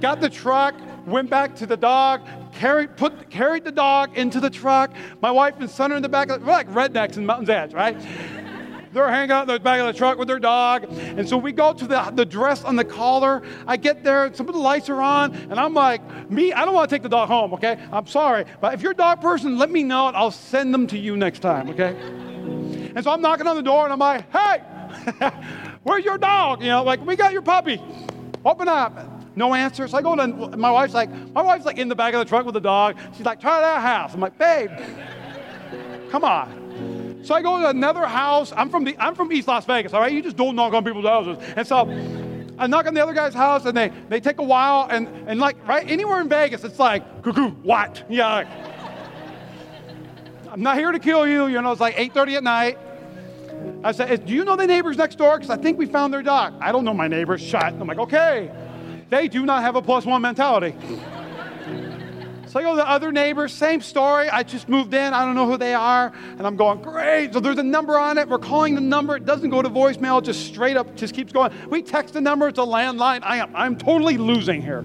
Got 0.00 0.20
the 0.20 0.28
truck, 0.28 0.74
went 1.06 1.30
back 1.30 1.56
to 1.56 1.66
the 1.66 1.76
dog, 1.76 2.26
carried, 2.52 2.96
put, 2.96 3.30
carried 3.30 3.64
the 3.64 3.72
dog 3.72 4.16
into 4.16 4.40
the 4.40 4.50
truck. 4.50 4.92
My 5.20 5.30
wife 5.30 5.54
and 5.58 5.68
son 5.68 5.92
are 5.92 5.96
in 5.96 6.02
the 6.02 6.08
back. 6.08 6.30
Of, 6.30 6.42
we're 6.42 6.52
like 6.52 6.68
rednecks 6.70 7.16
in 7.16 7.26
Mountain's 7.26 7.50
Edge, 7.50 7.72
right? 7.72 7.96
They're 8.92 9.08
hanging 9.08 9.30
out 9.30 9.48
in 9.48 9.54
the 9.54 9.58
back 9.58 9.80
of 9.80 9.86
the 9.86 9.94
truck 9.94 10.18
with 10.18 10.28
their 10.28 10.38
dog. 10.38 10.84
And 10.90 11.26
so 11.26 11.38
we 11.38 11.50
go 11.52 11.72
to 11.72 11.86
the, 11.86 12.12
the 12.14 12.26
dress 12.26 12.62
on 12.62 12.76
the 12.76 12.84
collar. 12.84 13.42
I 13.66 13.78
get 13.78 14.04
there, 14.04 14.32
some 14.34 14.48
of 14.48 14.54
the 14.54 14.60
lights 14.60 14.90
are 14.90 15.00
on, 15.00 15.34
and 15.34 15.54
I'm 15.58 15.72
like, 15.72 16.30
me, 16.30 16.52
I 16.52 16.64
don't 16.64 16.74
want 16.74 16.90
to 16.90 16.94
take 16.94 17.02
the 17.02 17.08
dog 17.08 17.28
home, 17.28 17.54
okay? 17.54 17.78
I'm 17.90 18.06
sorry. 18.06 18.44
But 18.60 18.74
if 18.74 18.82
you're 18.82 18.92
a 18.92 18.96
dog 18.96 19.22
person, 19.22 19.56
let 19.56 19.70
me 19.70 19.82
know 19.82 20.08
and 20.08 20.16
I'll 20.16 20.30
send 20.30 20.74
them 20.74 20.86
to 20.88 20.98
you 20.98 21.16
next 21.16 21.38
time, 21.38 21.70
okay? 21.70 21.96
And 22.94 23.02
so 23.02 23.10
I'm 23.10 23.22
knocking 23.22 23.46
on 23.46 23.56
the 23.56 23.62
door 23.62 23.84
and 23.84 23.92
I'm 23.92 23.98
like, 23.98 24.30
hey, 24.30 25.30
where's 25.84 26.04
your 26.04 26.18
dog? 26.18 26.60
You 26.60 26.68
know, 26.68 26.82
like, 26.82 27.04
we 27.04 27.16
got 27.16 27.32
your 27.32 27.42
puppy. 27.42 27.80
Open 28.44 28.68
up. 28.68 29.11
No 29.34 29.54
answer. 29.54 29.88
So 29.88 29.96
I 29.96 30.02
go 30.02 30.14
to 30.14 30.26
my 30.56 30.70
wife's 30.70 30.94
like, 30.94 31.10
my 31.32 31.42
wife's 31.42 31.64
like 31.64 31.78
in 31.78 31.88
the 31.88 31.94
back 31.94 32.14
of 32.14 32.20
the 32.20 32.24
truck 32.24 32.44
with 32.44 32.54
the 32.54 32.60
dog. 32.60 32.96
She's 33.16 33.24
like, 33.26 33.40
try 33.40 33.60
that 33.60 33.80
house. 33.80 34.14
I'm 34.14 34.20
like, 34.20 34.38
babe, 34.38 34.70
come 36.10 36.24
on. 36.24 37.20
So 37.24 37.34
I 37.34 37.42
go 37.42 37.60
to 37.60 37.68
another 37.68 38.06
house. 38.06 38.52
I'm 38.56 38.68
from 38.68 38.84
the 38.84 38.96
I'm 38.98 39.14
from 39.14 39.32
East 39.32 39.48
Las 39.48 39.64
Vegas, 39.64 39.92
all 39.92 40.00
right? 40.00 40.12
You 40.12 40.22
just 40.22 40.36
don't 40.36 40.56
knock 40.56 40.74
on 40.74 40.84
people's 40.84 41.06
houses. 41.06 41.38
And 41.56 41.66
so 41.66 41.88
I 42.58 42.66
knock 42.66 42.86
on 42.86 42.94
the 42.94 43.02
other 43.02 43.14
guy's 43.14 43.34
house 43.34 43.64
and 43.64 43.76
they 43.76 43.92
they 44.08 44.20
take 44.20 44.38
a 44.38 44.42
while 44.42 44.88
and 44.90 45.08
and 45.28 45.38
like 45.40 45.56
right 45.66 45.88
anywhere 45.88 46.20
in 46.20 46.28
Vegas, 46.28 46.64
it's 46.64 46.78
like, 46.78 47.22
cuckoo, 47.22 47.50
what? 47.62 48.04
Yeah. 48.10 48.34
Like, 48.34 48.48
I'm 50.50 50.62
not 50.62 50.76
here 50.76 50.92
to 50.92 50.98
kill 50.98 51.26
you. 51.26 51.46
You 51.46 51.62
know, 51.62 51.72
it's 51.72 51.80
like 51.80 51.94
8:30 51.94 52.36
at 52.36 52.42
night. 52.42 52.78
I 53.84 53.92
said, 53.92 54.26
Do 54.26 54.34
you 54.34 54.44
know 54.44 54.56
the 54.56 54.66
neighbors 54.66 54.96
next 54.96 55.16
door? 55.16 55.38
Because 55.38 55.50
I 55.50 55.56
think 55.56 55.78
we 55.78 55.86
found 55.86 56.12
their 56.12 56.22
dog. 56.22 56.54
I 56.60 56.72
don't 56.72 56.84
know 56.84 56.92
my 56.92 57.08
neighbors. 57.08 57.40
Shut. 57.40 57.72
I'm 57.72 57.86
like, 57.86 57.98
Okay. 57.98 58.50
They 59.12 59.28
do 59.28 59.44
not 59.44 59.62
have 59.62 59.76
a 59.76 59.82
plus 59.82 60.06
one 60.06 60.22
mentality. 60.22 60.74
So 62.46 62.58
I 62.58 62.62
go 62.62 62.70
to 62.70 62.76
the 62.76 62.88
other 62.88 63.12
neighbors, 63.12 63.52
same 63.52 63.82
story. 63.82 64.30
I 64.30 64.42
just 64.42 64.70
moved 64.70 64.94
in. 64.94 65.12
I 65.12 65.26
don't 65.26 65.34
know 65.34 65.46
who 65.46 65.58
they 65.58 65.74
are. 65.74 66.14
And 66.38 66.46
I'm 66.46 66.56
going, 66.56 66.80
great. 66.80 67.34
So 67.34 67.40
there's 67.40 67.58
a 67.58 67.62
number 67.62 67.98
on 67.98 68.16
it. 68.16 68.26
We're 68.26 68.38
calling 68.38 68.74
the 68.74 68.80
number. 68.80 69.14
It 69.16 69.26
doesn't 69.26 69.50
go 69.50 69.60
to 69.60 69.68
voicemail. 69.68 70.22
Just 70.22 70.46
straight 70.46 70.78
up 70.78 70.96
just 70.96 71.12
keeps 71.12 71.30
going. 71.30 71.52
We 71.68 71.82
text 71.82 72.14
the 72.14 72.22
number. 72.22 72.48
It's 72.48 72.58
a 72.58 72.62
landline. 72.62 73.20
I 73.22 73.36
am, 73.36 73.54
I'm 73.54 73.76
totally 73.76 74.16
losing 74.16 74.62
here. 74.62 74.82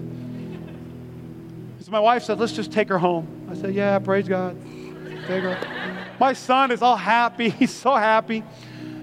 So 1.80 1.90
my 1.90 2.00
wife 2.00 2.24
said, 2.24 2.38
let's 2.38 2.52
just 2.52 2.70
take 2.70 2.90
her 2.90 2.98
home. 2.98 3.48
I 3.50 3.54
said, 3.54 3.74
yeah, 3.74 3.98
praise 3.98 4.28
God. 4.28 4.60
Take 5.26 5.42
her. 5.42 5.58
My 6.20 6.34
son 6.34 6.70
is 6.70 6.82
all 6.82 6.96
happy. 6.96 7.48
He's 7.58 7.72
so 7.72 7.94
happy. 7.94 8.44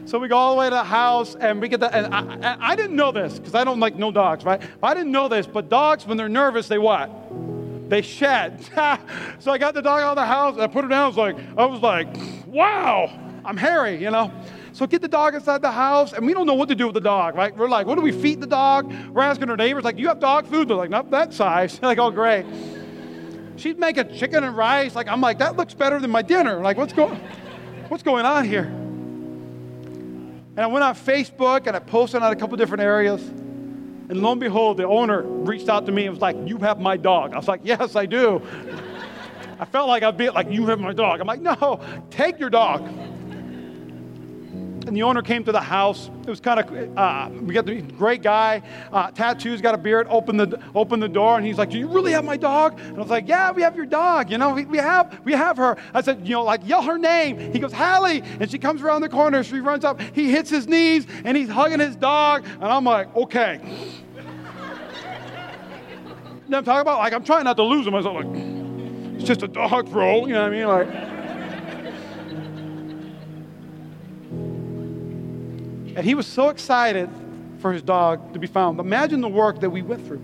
So 0.05 0.19
we 0.19 0.27
go 0.27 0.37
all 0.37 0.53
the 0.53 0.59
way 0.59 0.67
to 0.67 0.75
the 0.75 0.83
house 0.83 1.35
and 1.35 1.59
we 1.59 1.67
get 1.67 1.79
the, 1.79 1.93
and 1.93 2.13
I, 2.13 2.57
I 2.59 2.75
didn't 2.75 2.95
know 2.95 3.11
this 3.11 3.39
because 3.39 3.55
I 3.55 3.63
don't 3.63 3.79
like 3.79 3.95
no 3.95 4.11
dogs, 4.11 4.45
right? 4.45 4.61
I 4.83 4.93
didn't 4.93 5.11
know 5.11 5.27
this, 5.27 5.47
but 5.47 5.67
dogs, 5.67 6.05
when 6.05 6.15
they're 6.15 6.29
nervous, 6.29 6.67
they 6.67 6.77
what? 6.77 7.09
They 7.89 8.03
shed. 8.03 8.63
so 9.39 9.51
I 9.51 9.57
got 9.57 9.73
the 9.73 9.81
dog 9.81 10.01
out 10.01 10.11
of 10.11 10.15
the 10.15 10.25
house 10.25 10.53
and 10.53 10.63
I 10.63 10.67
put 10.67 10.83
her 10.83 10.89
down. 10.89 11.05
I 11.05 11.07
was 11.07 11.17
like, 11.17 11.37
I 11.57 11.65
was 11.65 11.81
like, 11.81 12.07
wow, 12.45 13.11
I'm 13.43 13.57
hairy, 13.57 14.01
you 14.01 14.11
know? 14.11 14.31
So 14.73 14.85
get 14.85 15.01
the 15.01 15.07
dog 15.07 15.33
inside 15.35 15.61
the 15.61 15.71
house, 15.71 16.11
and 16.11 16.25
we 16.25 16.33
don't 16.33 16.45
know 16.45 16.53
what 16.53 16.67
to 16.67 16.75
do 16.75 16.85
with 16.85 16.95
the 16.95 17.01
dog, 17.01 17.35
right? 17.35 17.55
We're 17.55 17.69
like, 17.69 17.87
what 17.87 17.95
do 17.95 18.01
we 18.01 18.11
feed 18.11 18.41
the 18.41 18.47
dog? 18.47 18.93
We're 19.13 19.23
asking 19.23 19.49
our 19.49 19.55
neighbors, 19.55 19.85
like, 19.85 19.95
do 19.95 20.01
you 20.01 20.09
have 20.09 20.19
dog 20.19 20.47
food? 20.47 20.67
They're 20.67 20.75
like, 20.75 20.89
not 20.89 21.09
that 21.11 21.33
size. 21.33 21.79
They're 21.79 21.89
like, 21.95 21.97
oh, 21.97 22.11
great. 22.11 22.45
She's 23.55 23.77
making 23.77 24.13
chicken 24.13 24.43
and 24.43 24.55
rice. 24.55 24.93
Like, 24.93 25.07
I'm 25.07 25.21
like, 25.21 25.39
that 25.39 25.55
looks 25.55 25.73
better 25.73 25.97
than 25.97 26.11
my 26.11 26.21
dinner. 26.21 26.59
Like, 26.59 26.75
what's 26.75 26.91
going, 26.91 27.15
what's 27.87 28.03
going 28.03 28.25
on 28.25 28.43
here? 28.43 28.84
And 30.57 30.61
I 30.61 30.67
went 30.67 30.83
on 30.83 30.95
Facebook 30.95 31.67
and 31.67 31.75
I 31.75 31.79
posted 31.79 32.21
on 32.21 32.31
a 32.31 32.35
couple 32.35 32.55
different 32.57 32.83
areas. 32.83 33.21
And 33.21 34.21
lo 34.21 34.31
and 34.31 34.39
behold, 34.39 34.77
the 34.77 34.87
owner 34.87 35.21
reached 35.23 35.67
out 35.67 35.85
to 35.87 35.91
me 35.91 36.05
and 36.05 36.13
was 36.13 36.21
like, 36.21 36.37
You 36.45 36.57
have 36.59 36.79
my 36.79 36.95
dog. 36.97 37.33
I 37.33 37.37
was 37.37 37.47
like, 37.47 37.61
Yes, 37.63 37.95
I 37.95 38.05
do. 38.05 38.41
I 39.59 39.65
felt 39.65 39.87
like 39.87 40.03
I'd 40.03 40.17
be 40.17 40.29
like, 40.29 40.49
You 40.49 40.67
have 40.67 40.79
my 40.79 40.93
dog. 40.93 41.19
I'm 41.19 41.27
like, 41.27 41.41
No, 41.41 41.81
take 42.09 42.39
your 42.39 42.49
dog 42.49 42.87
and 44.87 44.95
the 44.95 45.03
owner 45.03 45.21
came 45.21 45.43
to 45.43 45.51
the 45.51 45.61
house. 45.61 46.09
It 46.21 46.29
was 46.29 46.39
kind 46.39 46.59
of, 46.59 46.97
uh, 46.97 47.29
we 47.41 47.53
got 47.53 47.65
the 47.65 47.81
great 47.81 48.21
guy, 48.21 48.61
uh, 48.91 49.11
tattoos, 49.11 49.61
got 49.61 49.73
a 49.73 49.77
beard, 49.77 50.07
opened 50.09 50.39
the, 50.39 50.61
opened 50.75 51.01
the 51.01 51.09
door, 51.09 51.37
and 51.37 51.45
he's 51.45 51.57
like, 51.57 51.71
do 51.71 51.77
you 51.79 51.87
really 51.87 52.11
have 52.11 52.23
my 52.23 52.37
dog? 52.37 52.79
And 52.79 52.97
I 52.97 52.99
was 52.99 53.09
like, 53.09 53.27
yeah, 53.27 53.51
we 53.51 53.61
have 53.63 53.75
your 53.75 53.85
dog. 53.85 54.29
You 54.29 54.37
know, 54.37 54.53
we, 54.53 54.65
we, 54.65 54.77
have, 54.77 55.19
we 55.25 55.33
have 55.33 55.57
her. 55.57 55.77
I 55.93 56.01
said, 56.01 56.27
you 56.27 56.35
know, 56.35 56.43
like, 56.43 56.67
yell 56.67 56.83
her 56.83 56.97
name. 56.97 57.51
He 57.51 57.59
goes, 57.59 57.73
Hallie. 57.73 58.21
And 58.39 58.49
she 58.49 58.59
comes 58.59 58.81
around 58.81 59.01
the 59.01 59.09
corner. 59.09 59.43
She 59.43 59.59
runs 59.59 59.83
up. 59.83 59.99
He 59.99 60.29
hits 60.29 60.49
his 60.49 60.67
knees, 60.67 61.07
and 61.23 61.35
he's 61.35 61.49
hugging 61.49 61.79
his 61.79 61.95
dog. 61.95 62.45
And 62.45 62.65
I'm 62.65 62.83
like, 62.83 63.15
okay. 63.15 63.59
I'm 66.45 66.63
talking 66.63 66.81
about, 66.81 66.99
like, 66.99 67.13
I'm 67.13 67.23
trying 67.23 67.45
not 67.45 67.57
to 67.57 67.63
lose 67.63 67.87
him. 67.87 67.95
I 67.95 67.97
was 67.97 68.05
like, 68.05 68.27
it's 69.15 69.23
just 69.23 69.41
a 69.41 69.47
dog, 69.47 69.89
bro. 69.89 70.27
You 70.27 70.33
know 70.33 70.43
what 70.43 70.53
I 70.53 70.55
mean? 70.55 70.67
Like, 70.67 71.14
And 75.95 76.05
he 76.05 76.13
was 76.13 76.27
so 76.27 76.49
excited 76.49 77.09
for 77.59 77.71
his 77.71 77.81
dog 77.81 78.33
to 78.33 78.39
be 78.39 78.47
found. 78.47 78.79
Imagine 78.79 79.21
the 79.21 79.29
work 79.29 79.61
that 79.61 79.69
we 79.69 79.81
went 79.81 80.05
through. 80.05 80.21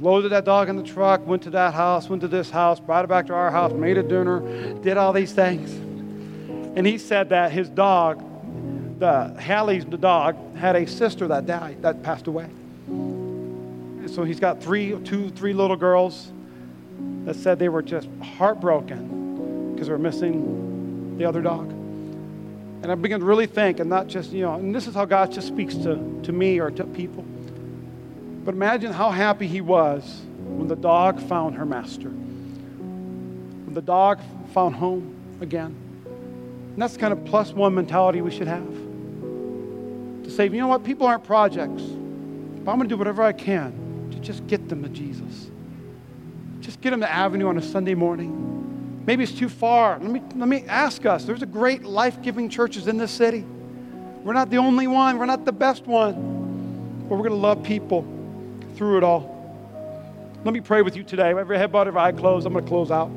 Loaded 0.00 0.32
that 0.32 0.44
dog 0.44 0.68
in 0.68 0.76
the 0.76 0.82
truck, 0.82 1.26
went 1.26 1.42
to 1.42 1.50
that 1.50 1.74
house, 1.74 2.08
went 2.08 2.22
to 2.22 2.28
this 2.28 2.50
house, 2.50 2.78
brought 2.78 3.04
it 3.04 3.08
back 3.08 3.26
to 3.26 3.34
our 3.34 3.50
house, 3.50 3.72
made 3.72 3.98
a 3.98 4.02
dinner, 4.02 4.40
did 4.82 4.96
all 4.96 5.12
these 5.12 5.32
things. 5.32 5.72
And 6.76 6.86
he 6.86 6.98
said 6.98 7.30
that 7.30 7.50
his 7.50 7.68
dog, 7.68 8.22
the 9.00 9.34
Hallie's 9.40 9.86
the 9.86 9.96
dog, 9.96 10.36
had 10.56 10.76
a 10.76 10.86
sister 10.86 11.26
that 11.28 11.46
died, 11.46 11.82
that 11.82 12.02
passed 12.02 12.26
away. 12.28 12.44
And 12.86 14.10
so 14.10 14.22
he's 14.22 14.38
got 14.38 14.62
three, 14.62 14.96
two, 15.00 15.30
three 15.30 15.52
little 15.52 15.76
girls 15.76 16.30
that 17.24 17.34
said 17.34 17.58
they 17.58 17.68
were 17.68 17.82
just 17.82 18.08
heartbroken 18.22 19.72
because 19.72 19.88
they 19.88 19.92
were 19.92 19.98
missing 19.98 21.18
the 21.18 21.24
other 21.24 21.42
dog. 21.42 21.77
And 22.82 22.92
I 22.92 22.94
began 22.94 23.20
to 23.20 23.26
really 23.26 23.46
think, 23.46 23.80
and 23.80 23.90
not 23.90 24.06
just, 24.06 24.30
you 24.30 24.42
know, 24.42 24.54
and 24.54 24.74
this 24.74 24.86
is 24.86 24.94
how 24.94 25.04
God 25.04 25.32
just 25.32 25.48
speaks 25.48 25.74
to, 25.76 26.20
to 26.22 26.32
me 26.32 26.60
or 26.60 26.70
to 26.70 26.84
people. 26.84 27.24
But 28.44 28.54
imagine 28.54 28.92
how 28.92 29.10
happy 29.10 29.46
he 29.46 29.60
was 29.60 30.22
when 30.38 30.68
the 30.68 30.76
dog 30.76 31.20
found 31.20 31.56
her 31.56 31.66
master, 31.66 32.08
when 32.08 33.74
the 33.74 33.82
dog 33.82 34.20
found 34.54 34.76
home 34.76 35.14
again. 35.40 35.74
And 36.06 36.76
that's 36.82 36.94
the 36.94 37.00
kind 37.00 37.12
of 37.12 37.24
plus 37.24 37.52
one 37.52 37.74
mentality 37.74 38.20
we 38.20 38.30
should 38.30 38.46
have. 38.46 38.66
To 40.24 40.30
say, 40.30 40.44
you 40.44 40.60
know 40.60 40.68
what, 40.68 40.84
people 40.84 41.06
aren't 41.06 41.24
projects, 41.24 41.82
but 41.82 42.70
I'm 42.70 42.78
going 42.78 42.82
to 42.82 42.88
do 42.88 42.96
whatever 42.96 43.22
I 43.22 43.32
can 43.32 44.08
to 44.12 44.18
just 44.20 44.46
get 44.46 44.68
them 44.68 44.82
to 44.84 44.88
Jesus. 44.88 45.50
Just 46.60 46.80
get 46.80 46.90
them 46.90 47.00
to 47.00 47.10
Avenue 47.10 47.48
on 47.48 47.58
a 47.58 47.62
Sunday 47.62 47.94
morning 47.94 48.57
Maybe 49.08 49.22
it's 49.22 49.32
too 49.32 49.48
far. 49.48 49.98
Let 49.98 50.10
me, 50.10 50.20
let 50.36 50.48
me 50.50 50.64
ask 50.68 51.06
us. 51.06 51.24
There's 51.24 51.40
a 51.40 51.46
great 51.46 51.82
life 51.82 52.20
giving 52.20 52.50
churches 52.50 52.88
in 52.88 52.98
this 52.98 53.10
city. 53.10 53.42
We're 54.22 54.34
not 54.34 54.50
the 54.50 54.58
only 54.58 54.86
one, 54.86 55.16
we're 55.16 55.24
not 55.24 55.46
the 55.46 55.52
best 55.52 55.86
one, 55.86 57.06
but 57.08 57.16
we're 57.16 57.26
going 57.26 57.30
to 57.30 57.36
love 57.36 57.62
people 57.62 58.06
through 58.74 58.98
it 58.98 59.04
all. 59.04 59.34
Let 60.44 60.52
me 60.52 60.60
pray 60.60 60.82
with 60.82 60.94
you 60.94 61.04
today. 61.04 61.30
Every 61.30 61.56
head 61.56 61.72
bowed, 61.72 61.88
every 61.88 61.98
eye 61.98 62.12
closed. 62.12 62.46
I'm 62.46 62.52
going 62.52 62.66
to 62.66 62.68
close 62.68 62.90
out. 62.90 63.10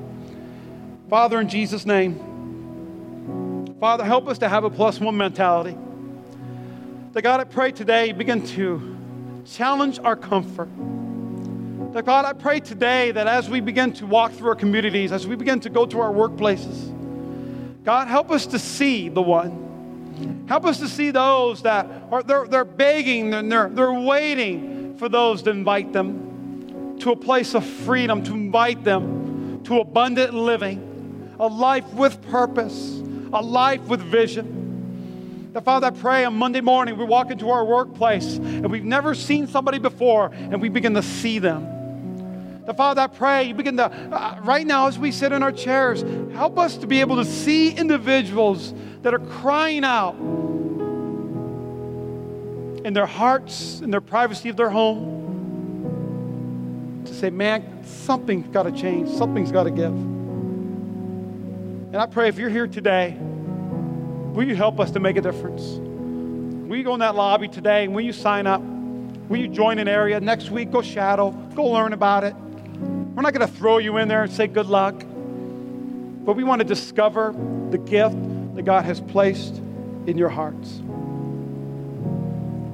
Father, 1.10 1.42
in 1.42 1.50
Jesus' 1.50 1.86
name, 1.86 3.76
Father, 3.82 4.06
help 4.06 4.30
us 4.30 4.38
to 4.38 4.48
have 4.48 4.64
a 4.64 4.70
plus 4.70 4.98
one 4.98 5.18
mentality. 5.18 5.78
That 7.12 7.22
God, 7.22 7.42
I 7.42 7.44
pray 7.44 7.74
today, 7.74 8.14
begin 8.14 8.48
to 8.48 8.96
challenge 9.44 10.00
our 10.00 10.16
comfort. 10.16 10.70
That 11.94 12.06
God, 12.06 12.24
I 12.24 12.32
pray 12.32 12.62
today 12.62 13.12
that 13.12 13.28
as 13.28 13.50
we 13.50 13.60
begin 13.60 13.92
to 13.94 14.06
walk 14.06 14.32
through 14.32 14.48
our 14.50 14.56
communities, 14.56 15.12
as 15.12 15.28
we 15.28 15.36
begin 15.36 15.60
to 15.60 15.70
go 15.70 15.86
to 15.86 16.00
our 16.00 16.14
workplaces, 16.14 16.90
God, 17.84 18.08
help 18.08 18.32
us 18.32 18.46
to 18.48 18.60
see 18.60 19.10
the 19.10 19.22
one. 19.22 20.46
Help 20.48 20.66
us 20.66 20.80
to 20.80 20.88
see 20.88 21.12
those 21.12 21.64
that 21.64 21.86
are 22.10 22.24
they're, 22.24 22.48
they're 22.48 22.64
begging 22.64 23.32
they're, 23.50 23.68
they're 23.68 23.92
waiting 23.92 24.96
for 24.98 25.10
those 25.10 25.42
to 25.44 25.50
invite 25.50 25.92
them 25.92 26.98
to 27.00 27.12
a 27.12 27.16
place 27.16 27.56
of 27.56 27.66
freedom, 27.66 28.24
to 28.24 28.34
invite 28.34 28.86
them 28.86 29.62
to 29.66 29.80
abundant 29.80 30.34
living, 30.34 31.34
a 31.40 31.48
life 31.48 31.92
with 31.94 32.22
purpose, 32.30 33.02
a 33.34 33.42
life 33.42 33.82
with 33.82 34.00
vision. 34.00 35.50
That 35.54 35.66
Father, 35.66 35.88
I 35.88 35.90
pray 35.90 36.24
on 36.24 36.36
Monday 36.36 36.62
morning 36.62 36.98
we 36.98 37.04
walk 37.04 37.32
into 37.32 37.50
our 37.50 37.66
workplace 37.66 38.38
and 38.38 38.72
we've 38.72 38.86
never 38.86 39.14
seen 39.14 39.48
somebody 39.48 39.80
before 39.80 40.32
and 40.34 40.62
we 40.62 40.70
begin 40.70 40.94
to 40.94 41.04
see 41.04 41.40
them. 41.40 41.81
The 42.72 42.78
Father, 42.78 43.02
I 43.02 43.08
pray 43.08 43.44
you 43.44 43.54
begin 43.54 43.76
to, 43.76 43.92
uh, 43.92 44.40
right 44.44 44.66
now 44.66 44.88
as 44.88 44.98
we 44.98 45.12
sit 45.12 45.34
in 45.34 45.44
our 45.44 45.52
chairs, 45.52 46.06
help 46.34 46.58
us 46.58 46.78
to 46.78 46.88
be 46.88 47.02
able 47.02 47.18
to 47.18 47.26
see 47.26 47.72
individuals 47.72 48.74
that 49.02 49.14
are 49.14 49.20
crying 49.20 49.84
out 49.84 50.16
in 52.86 52.94
their 52.94 53.06
hearts, 53.06 53.82
in 53.82 53.92
their 53.92 54.00
privacy 54.00 54.48
of 54.48 54.56
their 54.56 54.70
home, 54.70 55.04
to 57.04 57.14
say, 57.14 57.30
man, 57.30 57.84
something's 57.84 58.48
got 58.48 58.64
to 58.64 58.72
change, 58.72 59.10
something's 59.10 59.52
got 59.52 59.64
to 59.64 59.72
give. 59.72 59.92
And 59.92 61.98
I 61.98 62.06
pray 62.06 62.30
if 62.30 62.38
you're 62.38 62.50
here 62.50 62.68
today, 62.68 63.18
will 63.20 64.48
you 64.48 64.56
help 64.56 64.80
us 64.80 64.92
to 64.92 65.02
make 65.02 65.18
a 65.18 65.22
difference? 65.22 65.62
Will 65.62 66.78
you 66.78 66.86
go 66.86 66.94
in 66.94 67.02
that 67.02 67.16
lobby 67.16 67.50
today 67.50 67.84
and 67.84 67.94
will 67.94 68.06
you 68.06 68.14
sign 68.14 68.48
up? 68.48 68.62
Will 68.62 69.40
you 69.40 69.50
join 69.50 69.78
an 69.78 69.90
area? 69.90 70.22
Next 70.22 70.52
week, 70.52 70.72
go 70.72 70.82
shadow, 70.82 71.32
go 71.54 71.66
learn 71.66 71.92
about 71.92 72.24
it. 72.24 72.34
We're 73.22 73.30
not 73.30 73.36
going 73.36 73.48
to 73.48 73.56
throw 73.56 73.78
you 73.78 73.98
in 73.98 74.08
there 74.08 74.24
and 74.24 74.34
say 74.34 74.48
good 74.48 74.66
luck, 74.66 74.96
but 74.98 76.36
we 76.36 76.44
want 76.44 76.60
to 76.60 76.68
discover 76.68 77.36
the 77.70 77.78
gift 77.78 78.16
that 78.56 78.64
God 78.64 78.84
has 78.86 79.00
placed 79.00 79.58
in 80.08 80.18
your 80.18 80.30
hearts. 80.30 80.80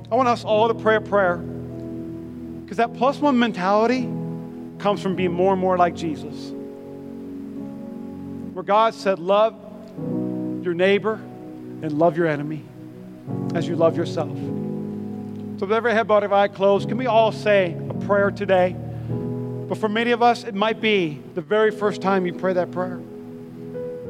I 0.09 0.15
want 0.15 0.29
us 0.29 0.45
all 0.45 0.69
to 0.69 0.73
pray 0.73 0.95
a 0.95 1.01
prayer 1.01 1.35
because 1.35 2.77
that 2.77 2.93
plus 2.93 3.19
one 3.19 3.37
mentality 3.37 4.03
comes 4.79 5.01
from 5.01 5.17
being 5.17 5.33
more 5.33 5.51
and 5.51 5.59
more 5.59 5.77
like 5.77 5.95
Jesus. 5.95 6.53
Where 8.53 8.63
God 8.63 8.93
said, 8.93 9.19
Love 9.19 9.53
your 10.63 10.73
neighbor 10.73 11.15
and 11.15 11.91
love 11.91 12.15
your 12.15 12.27
enemy 12.27 12.63
as 13.53 13.67
you 13.67 13.75
love 13.75 13.97
yourself. 13.97 14.37
So, 15.59 15.65
with 15.65 15.73
every 15.73 15.91
head 15.91 16.07
bowed, 16.07 16.23
every 16.23 16.37
eye 16.37 16.47
closed, 16.47 16.87
can 16.87 16.97
we 16.97 17.05
all 17.05 17.33
say 17.33 17.77
a 17.89 17.93
prayer 18.05 18.31
today? 18.31 18.77
But 19.68 19.78
for 19.78 19.89
many 19.89 20.11
of 20.11 20.22
us, 20.22 20.43
it 20.43 20.55
might 20.55 20.80
be 20.80 21.22
the 21.36 21.41
very 21.41 21.72
first 21.72 22.01
time 22.01 22.26
you 22.26 22.34
pray 22.34 22.53
that 22.53 22.72
prayer. 22.72 23.01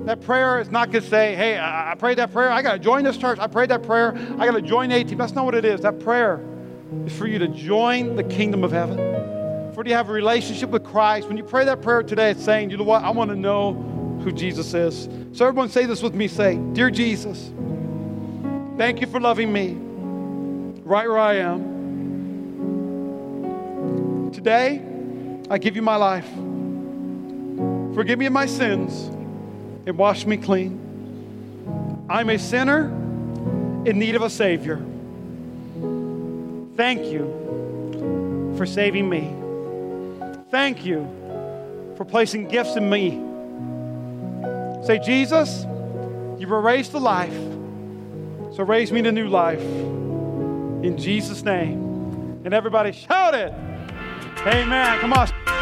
That 0.05 0.22
prayer 0.22 0.60
is 0.62 0.70
not 0.70 0.91
going 0.91 1.03
to 1.03 1.10
say, 1.10 1.36
hey, 1.36 1.60
I 1.60 1.95
prayed 1.97 2.20
that 2.20 2.32
prayer. 2.32 2.49
I 2.49 2.62
got 2.62 2.74
to 2.74 2.80
join 2.80 3.03
this 3.03 3.18
church. 3.18 3.39
I 3.39 3.47
prayed 3.47 3.70
that 3.72 3.84
prayer. 3.84 4.16
I 4.38 4.45
got 4.45 4.51
to 4.51 4.62
join 4.62 4.91
A 4.91 5.03
team. 5.03 5.18
That's 5.18 5.34
not 5.34 5.43
what 5.45 5.55
it 5.55 5.66
is. 5.66 5.82
That 5.82 5.99
prayer 5.99 6.39
is 7.05 7.18
for 7.18 7.28
you 7.28 7.39
to 7.39 7.47
join 7.47 8.16
the 8.16 8.24
kingdom 8.24 8.64
of 8.64 8.72
heaven. 8.72 8.97
For 9.74 9.82
you 9.82 9.89
to 9.89 9.95
have 9.95 10.10
a 10.10 10.14
relationship 10.14 10.70
with 10.70 10.86
Christ. 10.86 11.28
When 11.28 11.36
you 11.36 11.43
pray 11.43 11.66
that 11.66 11.82
prayer 11.82 12.03
today, 12.03 12.32
it's 12.32 12.45
saying, 12.45 12.70
you 12.70 12.78
know 12.78 12.84
what? 12.84 13.03
I 13.03 13.10
want 13.10 13.32
to 13.32 13.36
know 13.36 13.74
who 14.24 14.32
Jesus 14.32 14.74
is. 14.74 15.10
So 15.34 15.45
everyone 15.45 15.70
say 15.70 15.86
this 15.86 16.01
with 16.01 16.14
me. 16.14 16.28
Say, 16.28 16.55
Dear 16.74 16.89
Jesus, 16.89 17.51
thank 18.78 19.01
you 19.01 19.08
for 19.08 19.20
loving 19.20 19.51
me 19.51 19.76
right 20.84 21.08
where 21.08 21.18
I 21.18 21.38
am. 21.38 21.76
Today, 24.32 24.82
I 25.50 25.58
give 25.58 25.76
you 25.76 25.82
my 25.82 25.95
life. 25.95 26.28
Forgive 27.95 28.20
me 28.20 28.26
of 28.26 28.34
my 28.34 28.45
sins 28.45 29.06
and 29.86 29.98
wash 29.98 30.26
me 30.26 30.38
clean. 30.38 32.06
I'm 32.10 32.30
a 32.30 32.38
sinner 32.38 32.88
in 33.86 33.98
need 33.98 34.16
of 34.16 34.22
a 34.22 34.30
Savior. 34.30 34.78
Thank 36.76 37.06
you 37.06 38.54
for 38.58 38.66
saving 38.66 39.10
me. 39.10 39.34
Thank 40.52 40.86
you 40.86 41.08
for 41.98 42.06
placing 42.06 42.48
gifts 42.48 42.76
in 42.76 42.89
me. 42.89 43.24
Say, 44.86 45.00
Jesus, 45.00 45.66
you've 46.39 46.50
raised 46.50 46.91
the 46.91 47.00
life 47.00 47.34
So 48.58 48.64
raise 48.64 48.91
me 48.91 49.04
to 49.04 49.12
new 49.12 49.28
life. 49.28 49.62
In 49.62 50.98
Jesus' 50.98 51.43
name. 51.43 52.41
And 52.43 52.56
everybody 52.56 52.91
shout 52.91 53.36
it. 53.36 53.54
Amen. 54.45 54.99
Come 54.99 55.13
on. 55.13 55.57